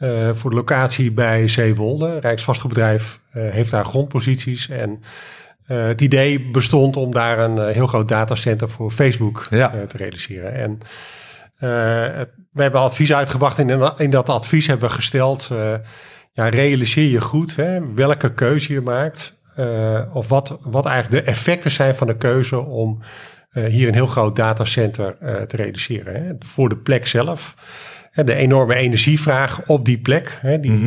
Uh, 0.00 0.30
voor 0.34 0.50
de 0.50 0.56
locatie 0.56 1.12
bij 1.12 1.48
Zeewolde. 1.48 2.20
Rijksvastgoedbedrijf 2.20 3.20
uh, 3.34 3.50
heeft 3.50 3.70
daar 3.70 3.84
grondposities. 3.84 4.68
En 4.68 4.90
uh, 5.68 5.86
het 5.86 6.00
idee 6.00 6.50
bestond 6.50 6.96
om 6.96 7.12
daar 7.12 7.38
een 7.38 7.72
heel 7.72 7.86
groot 7.86 8.08
datacenter 8.08 8.70
voor 8.70 8.90
Facebook 8.90 9.46
ja. 9.50 9.86
te 9.88 9.96
realiseren. 9.96 10.52
En 10.52 10.80
we 12.52 12.62
hebben 12.62 12.80
advies 12.80 13.12
uitgebracht. 13.12 13.58
En 13.58 13.70
in, 13.70 13.92
in 13.96 14.10
dat 14.10 14.28
advies 14.28 14.66
hebben 14.66 14.88
we 14.88 14.94
gesteld: 14.94 15.50
ja, 16.32 16.48
realiseer 16.48 17.10
je 17.10 17.20
goed 17.20 17.56
hè, 17.56 17.94
welke 17.94 18.34
keuze 18.34 18.72
je 18.72 18.80
maakt. 18.80 19.32
of 20.12 20.28
wat, 20.28 20.58
wat 20.62 20.86
eigenlijk 20.86 21.24
de 21.24 21.30
effecten 21.30 21.70
zijn 21.70 21.94
van 21.94 22.06
de 22.06 22.16
keuze 22.16 22.58
om 22.58 23.02
hier 23.50 23.88
een 23.88 23.94
heel 23.94 24.06
groot 24.06 24.36
datacenter 24.36 25.16
te 25.46 25.56
realiseren. 25.56 26.24
Hè. 26.24 26.32
Voor 26.38 26.68
de 26.68 26.76
plek 26.76 27.06
zelf 27.06 27.54
de 28.24 28.34
enorme 28.34 28.74
energievraag 28.74 29.62
op 29.66 29.84
die 29.84 29.98
plek. 29.98 30.38
Hè, 30.40 30.60
die 30.60 30.70
mm 30.70 30.84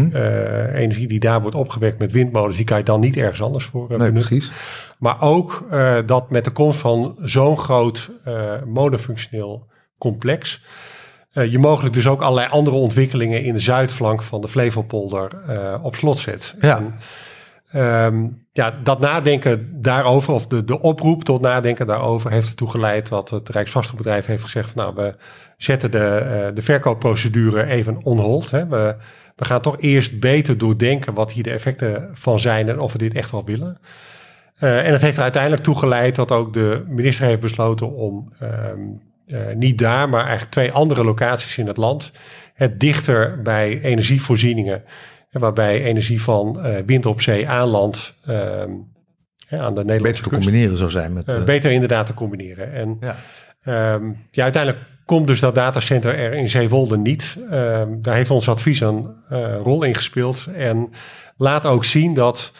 energie 0.73 1.07
die 1.07 1.19
daar 1.19 1.41
wordt 1.41 1.55
opgewekt 1.55 1.99
met 1.99 2.11
windmolens, 2.11 2.55
die 2.55 2.65
kan 2.65 2.77
je 2.77 2.83
dan 2.83 2.99
niet 2.99 3.17
ergens 3.17 3.41
anders 3.41 3.65
voor 3.65 3.91
uh, 3.91 3.97
nee, 3.97 4.11
Precies. 4.11 4.51
Maar 4.97 5.21
ook 5.21 5.67
uh, 5.71 5.97
dat 6.05 6.29
met 6.29 6.45
de 6.45 6.51
komst 6.51 6.79
van 6.79 7.15
zo'n 7.23 7.57
groot 7.57 8.11
monofunctioneel 8.65 9.67
complex. 9.97 10.63
je 11.31 11.59
mogelijk 11.59 11.93
dus 11.93 12.07
ook 12.07 12.21
allerlei 12.21 12.47
andere 12.49 12.75
ontwikkelingen 12.75 13.43
in 13.43 13.53
de 13.53 13.59
zuidflank 13.59 14.23
van 14.23 14.41
de 14.41 14.47
Flevopolder 14.47 15.31
op 15.81 15.95
slot 15.95 16.17
zet. 16.17 16.55
Ja. 16.59 16.77
En, 16.77 16.93
um, 17.75 18.47
ja, 18.51 18.79
dat 18.83 18.99
nadenken 18.99 19.81
daarover, 19.81 20.33
of 20.33 20.47
de, 20.47 20.63
de 20.63 20.79
oproep 20.79 21.23
tot 21.23 21.41
nadenken 21.41 21.87
daarover, 21.87 22.31
heeft 22.31 22.49
ertoe 22.49 22.69
geleid 22.69 23.09
wat 23.09 23.29
het 23.29 23.49
Rijksvastgoedbedrijf 23.49 24.25
heeft 24.25 24.43
gezegd. 24.43 24.71
Van, 24.71 24.83
nou, 24.83 24.95
we 24.95 25.15
zetten 25.59 25.91
de, 25.91 26.21
uh, 26.23 26.55
de 26.55 26.61
verkoopprocedure 26.61 27.65
even 27.65 28.03
on 28.03 28.17
hold. 28.17 28.51
Hè. 28.51 28.67
We, 28.67 28.95
we 29.35 29.45
gaan 29.45 29.61
toch 29.61 29.75
eerst 29.79 30.19
beter 30.19 30.57
doordenken 30.57 31.13
wat 31.13 31.31
hier 31.31 31.43
de 31.43 31.51
effecten 31.51 32.09
van 32.13 32.39
zijn 32.39 32.69
en 32.69 32.79
of 32.79 32.91
we 32.91 32.97
dit 32.97 33.13
echt 33.13 33.31
wel 33.31 33.45
willen. 33.45 33.77
Uh, 34.59 34.85
en 34.85 34.91
het 34.91 35.01
heeft 35.01 35.17
er 35.17 35.23
uiteindelijk 35.23 35.63
toe 35.63 35.75
geleid 35.75 36.15
dat 36.15 36.31
ook 36.31 36.53
de 36.53 36.83
minister 36.87 37.25
heeft 37.25 37.39
besloten 37.39 37.91
om 37.91 38.33
um, 38.41 39.01
uh, 39.27 39.39
niet 39.55 39.77
daar, 39.77 40.09
maar 40.09 40.21
eigenlijk 40.21 40.51
twee 40.51 40.71
andere 40.71 41.03
locaties 41.03 41.57
in 41.57 41.67
het 41.67 41.77
land, 41.77 42.11
het 42.53 42.79
dichter 42.79 43.41
bij 43.41 43.81
energievoorzieningen 43.81 44.83
waarbij 45.29 45.83
energie 45.83 46.21
van 46.21 46.57
uh, 46.57 46.75
wind 46.85 47.05
op 47.05 47.21
zee 47.21 47.49
aanland 47.49 48.13
uh, 48.29 48.35
aan 49.49 49.75
de 49.75 49.85
Nederlandse 49.85 50.01
Beter 50.01 50.23
te 50.23 50.29
combineren 50.29 50.77
zou 50.77 50.89
zijn. 50.89 51.13
Met, 51.13 51.45
beter 51.45 51.71
inderdaad 51.71 52.05
te 52.05 52.13
combineren. 52.13 52.73
En 52.73 52.97
ja. 52.99 53.15
Um, 53.93 54.25
ja, 54.31 54.43
uiteindelijk 54.43 54.83
komt 55.09 55.27
dus 55.27 55.39
dat 55.39 55.55
datacenter 55.55 56.17
er 56.17 56.33
in 56.33 56.49
Zeewolde 56.49 56.97
niet. 56.97 57.37
Um, 57.51 58.01
daar 58.01 58.15
heeft 58.15 58.31
ons 58.31 58.49
advies 58.49 58.79
een 58.79 59.15
rol 59.63 59.83
in 59.83 59.95
gespeeld. 59.95 60.47
En 60.53 60.89
laat 61.37 61.65
ook 61.65 61.85
zien 61.85 62.13
dat, 62.13 62.51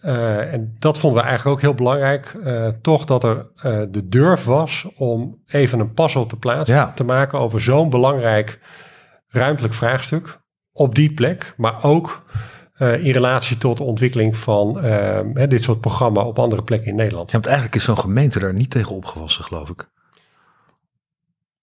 en 0.00 0.76
dat 0.78 0.98
vonden 0.98 1.20
we 1.20 1.26
eigenlijk 1.28 1.56
ook 1.56 1.62
heel 1.62 1.74
belangrijk, 1.74 2.36
toch 2.82 3.04
dat 3.04 3.24
er 3.24 3.50
de 3.90 4.08
durf 4.08 4.44
was 4.44 4.86
om 4.96 5.42
even 5.46 5.80
een 5.80 5.94
pas 5.94 6.16
op 6.16 6.30
de 6.30 6.36
plaats 6.36 6.70
ja. 6.70 6.92
te 6.92 7.04
maken 7.04 7.38
over 7.38 7.60
zo'n 7.60 7.90
belangrijk 7.90 8.58
ruimtelijk 9.28 9.74
vraagstuk 9.74 10.40
op 10.72 10.94
die 10.94 11.14
plek, 11.14 11.54
maar 11.56 11.84
ook 11.84 12.24
uh, 12.78 13.04
in 13.04 13.12
relatie 13.12 13.58
tot 13.58 13.76
de 13.76 13.82
ontwikkeling 13.82 14.36
van 14.36 14.84
uh, 14.84 15.18
dit 15.48 15.62
soort 15.62 15.80
programma 15.80 16.22
op 16.22 16.38
andere 16.38 16.62
plekken 16.62 16.90
in 16.90 16.96
Nederland. 16.96 17.26
Ja, 17.26 17.32
want 17.32 17.46
eigenlijk 17.46 17.76
is 17.76 17.84
zo'n 17.84 17.98
gemeente 17.98 18.38
daar 18.38 18.54
niet 18.54 18.70
tegen 18.70 18.94
opgewassen, 18.94 19.44
geloof 19.44 19.68
ik. 19.68 19.90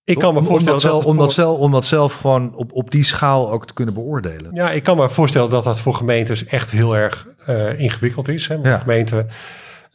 Ik 0.09 0.19
kan 0.19 0.33
me 0.33 0.43
voorstellen 0.43 0.73
om 0.73 0.81
dat, 0.81 0.81
zelf, 0.81 1.05
om, 1.05 1.17
dat 1.17 1.31
zelf, 1.31 1.57
om 1.57 1.71
dat 1.71 1.85
zelf 1.85 2.13
gewoon 2.13 2.55
op, 2.55 2.73
op 2.73 2.91
die 2.91 3.03
schaal 3.03 3.51
ook 3.51 3.67
te 3.67 3.73
kunnen 3.73 3.93
beoordelen. 3.93 4.51
Ja, 4.53 4.71
ik 4.71 4.83
kan 4.83 4.97
me 4.97 5.09
voorstellen 5.09 5.49
dat 5.49 5.63
dat 5.63 5.79
voor 5.79 5.93
gemeentes 5.93 6.45
echt 6.45 6.71
heel 6.71 6.95
erg 6.95 7.27
uh, 7.49 7.79
ingewikkeld 7.79 8.27
is. 8.27 8.47
Hè? 8.47 8.55
Ja. 8.63 8.79
Gemeenten 8.79 9.27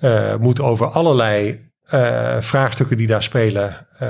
uh, 0.00 0.36
moeten 0.36 0.64
over 0.64 0.86
allerlei 0.86 1.70
uh, 1.94 2.36
vraagstukken 2.40 2.96
die 2.96 3.06
daar 3.06 3.22
spelen 3.22 3.86
uh, 4.02 4.08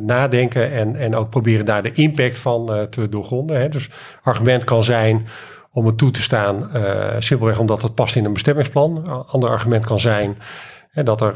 nadenken 0.00 0.72
en, 0.72 0.96
en 0.96 1.14
ook 1.14 1.30
proberen 1.30 1.64
daar 1.64 1.82
de 1.82 1.92
impact 1.92 2.38
van 2.38 2.86
te 2.90 3.08
doorgronden. 3.08 3.60
Hè. 3.60 3.68
Dus 3.68 3.90
argument 4.22 4.64
kan 4.64 4.84
zijn 4.84 5.26
om 5.70 5.86
het 5.86 5.98
toe 5.98 6.10
te 6.10 6.22
staan, 6.22 6.70
simpelweg 7.18 7.58
omdat 7.58 7.82
het 7.82 7.94
past 7.94 8.16
in 8.16 8.24
een 8.24 8.32
bestemmingsplan. 8.32 9.24
Ander 9.26 9.50
argument 9.50 9.84
kan 9.84 10.00
zijn 10.00 10.38
hè, 10.90 11.02
dat 11.02 11.20
er 11.20 11.34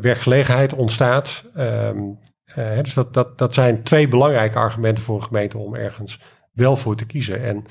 werkgelegenheid 0.00 0.74
ontstaat. 0.74 1.44
Um, 1.58 2.18
dus 2.54 2.94
dat, 2.94 3.14
dat, 3.14 3.38
dat 3.38 3.54
zijn 3.54 3.82
twee 3.82 4.08
belangrijke 4.08 4.58
argumenten 4.58 5.04
voor 5.04 5.16
een 5.16 5.22
gemeente 5.22 5.58
om 5.58 5.74
ergens 5.74 6.20
wel 6.52 6.76
voor 6.76 6.96
te 6.96 7.06
kiezen. 7.06 7.44
En 7.44 7.64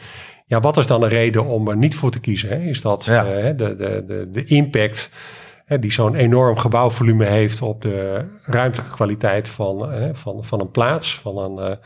ja, 0.45 0.59
wat 0.59 0.77
is 0.77 0.87
dan 0.87 0.99
de 0.99 1.07
reden 1.07 1.45
om 1.45 1.67
er 1.67 1.77
niet 1.77 1.95
voor 1.95 2.11
te 2.11 2.19
kiezen? 2.19 2.49
Hè? 2.49 2.57
Is 2.57 2.81
dat 2.81 3.05
ja. 3.05 3.23
de, 3.23 3.55
de, 3.55 4.05
de, 4.05 4.27
de 4.31 4.43
impact 4.43 5.09
die 5.79 5.91
zo'n 5.91 6.15
enorm 6.15 6.57
gebouwvolume 6.57 7.25
heeft 7.25 7.61
op 7.61 7.81
de 7.81 8.25
ruimtelijke 8.43 8.95
kwaliteit 8.95 9.47
van, 9.47 9.89
van, 10.13 10.43
van 10.43 10.61
een 10.61 10.71
plaats, 10.71 11.19
van, 11.19 11.37
een, 11.37 11.77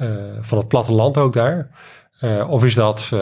uh, 0.00 0.08
van 0.40 0.58
het 0.58 0.68
platteland 0.68 1.16
ook 1.16 1.32
daar. 1.32 1.70
Of 2.48 2.64
is 2.64 2.74
dat, 2.74 3.12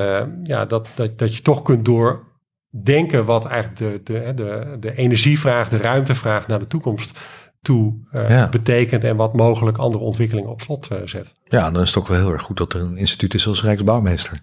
ja, 0.42 0.64
dat, 0.64 0.88
dat, 0.95 1.18
dat 1.18 1.36
je 1.36 1.42
toch 1.42 1.62
kunt 1.62 1.84
doordenken 1.84 3.24
wat 3.24 3.47
eigenlijk 3.47 4.07
de, 4.07 4.12
de, 4.12 4.34
de, 4.34 4.76
de 4.80 4.97
energievraag, 4.97 5.68
de 5.68 5.76
ruimtevraag 5.76 6.47
naar 6.47 6.59
de 6.59 6.66
toekomst 6.66 7.20
toe 7.64 7.94
ja. 8.28 8.48
betekent 8.48 9.04
en 9.04 9.16
wat 9.16 9.34
mogelijk 9.34 9.78
andere 9.78 10.04
ontwikkelingen 10.04 10.50
op 10.50 10.60
slot 10.60 10.88
zet. 11.04 11.34
Ja, 11.44 11.70
dan 11.70 11.82
is 11.82 11.88
het 11.88 11.98
ook 11.98 12.08
wel 12.08 12.18
heel 12.18 12.32
erg 12.32 12.42
goed 12.42 12.56
dat 12.56 12.72
er 12.72 12.80
een 12.80 12.96
instituut 12.96 13.34
is 13.34 13.46
als 13.46 13.62
Rijksbouwmeester. 13.62 14.40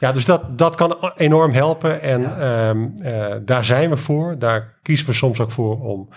Ja, 0.00 0.12
dus 0.12 0.24
dat, 0.24 0.58
dat 0.58 0.74
kan 0.74 1.12
enorm 1.16 1.52
helpen. 1.52 2.00
En 2.00 2.20
ja. 2.20 2.68
um, 2.68 2.92
uh, 2.96 3.34
daar 3.42 3.64
zijn 3.64 3.90
we 3.90 3.96
voor. 3.96 4.38
Daar 4.38 4.78
kiezen 4.82 5.06
we 5.06 5.12
soms 5.12 5.40
ook 5.40 5.50
voor 5.50 5.80
om 5.80 6.08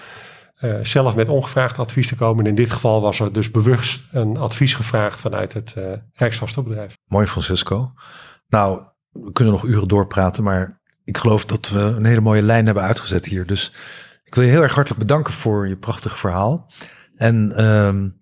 uh, 0.61 0.75
zelf 0.81 1.15
met 1.15 1.29
ongevraagd 1.29 1.79
advies 1.79 2.07
te 2.07 2.15
komen. 2.15 2.43
En 2.43 2.49
in 2.49 2.55
dit 2.55 2.71
geval 2.71 3.01
was 3.01 3.19
er 3.19 3.33
dus 3.33 3.51
bewust 3.51 4.03
een 4.11 4.37
advies 4.37 4.73
gevraagd 4.73 5.21
vanuit 5.21 5.53
het 5.53 5.73
uh, 5.77 5.83
Rijksvastgoedbedrijf. 6.13 6.97
Mooi, 7.07 7.27
Francisco. 7.27 7.91
Nou, 8.47 8.81
we 9.11 9.31
kunnen 9.31 9.53
nog 9.53 9.63
uren 9.63 9.87
doorpraten, 9.87 10.43
maar 10.43 10.81
ik 11.03 11.17
geloof 11.17 11.45
dat 11.45 11.69
we 11.69 11.79
een 11.79 12.05
hele 12.05 12.21
mooie 12.21 12.41
lijn 12.41 12.65
hebben 12.65 12.83
uitgezet 12.83 13.25
hier. 13.25 13.45
Dus 13.45 13.73
ik 14.25 14.35
wil 14.35 14.43
je 14.43 14.49
heel 14.49 14.61
erg 14.61 14.73
hartelijk 14.73 15.01
bedanken 15.01 15.33
voor 15.33 15.67
je 15.67 15.77
prachtige 15.77 16.17
verhaal. 16.17 16.71
En 17.15 17.65
um, 17.65 18.19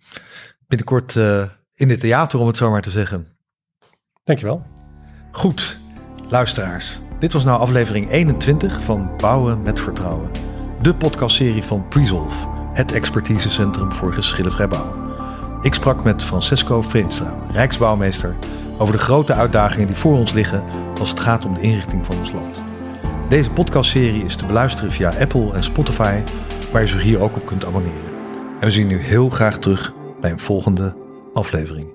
binnenkort 0.68 1.16
in 1.76 1.90
het 1.90 2.00
theater, 2.00 2.40
om 2.40 2.48
het 2.48 2.58
zo 2.58 2.70
maar 2.70 2.82
te 2.82 2.92
zeggen. 2.92 3.28
Dankjewel. 4.24 4.66
Goed, 5.32 5.80
luisteraars. 6.30 7.00
Dit 7.20 7.34
was 7.34 7.44
nou 7.44 7.60
aflevering 7.60 8.12
21 8.12 8.84
van 8.84 9.12
Bouwen 9.18 9.62
met 9.62 9.80
Vertrouwen. 9.80 10.32
De 10.82 10.96
podcastserie 10.96 11.64
van 11.64 11.88
Presolve, 11.88 12.48
het 12.74 12.92
expertisecentrum 12.92 13.92
voor 13.92 14.14
geschillenvrij 14.14 14.68
bouwen. 14.68 15.02
Ik 15.62 15.74
sprak 15.74 16.04
met 16.04 16.24
Francesco 16.24 16.82
Vreenstra, 16.82 17.36
Rijksbouwmeester, 17.52 18.36
over 18.78 18.94
de 18.94 19.02
grote 19.02 19.34
uitdagingen 19.34 19.88
die 19.88 19.96
voor 19.96 20.18
ons 20.18 20.32
liggen 20.32 20.64
als 21.00 21.10
het 21.10 21.20
gaat 21.20 21.46
om 21.46 21.54
de 21.54 21.62
inrichting 21.62 22.06
van 22.06 22.18
ons 22.18 22.32
land. 22.32 22.73
Deze 23.30 23.52
podcastserie 23.52 24.24
is 24.24 24.36
te 24.36 24.46
beluisteren 24.46 24.92
via 24.92 25.14
Apple 25.20 25.54
en 25.54 25.64
Spotify, 25.64 26.20
waar 26.72 26.82
je 26.82 26.88
zich 26.88 27.02
hier 27.02 27.22
ook 27.22 27.36
op 27.36 27.46
kunt 27.46 27.66
abonneren. 27.66 28.12
En 28.60 28.68
we 28.68 28.72
zien 28.72 28.92
u 28.92 29.00
heel 29.00 29.30
graag 29.30 29.58
terug 29.58 29.94
bij 30.22 30.32
een 30.32 30.40
volgende 30.40 30.96
aflevering. 31.34 31.93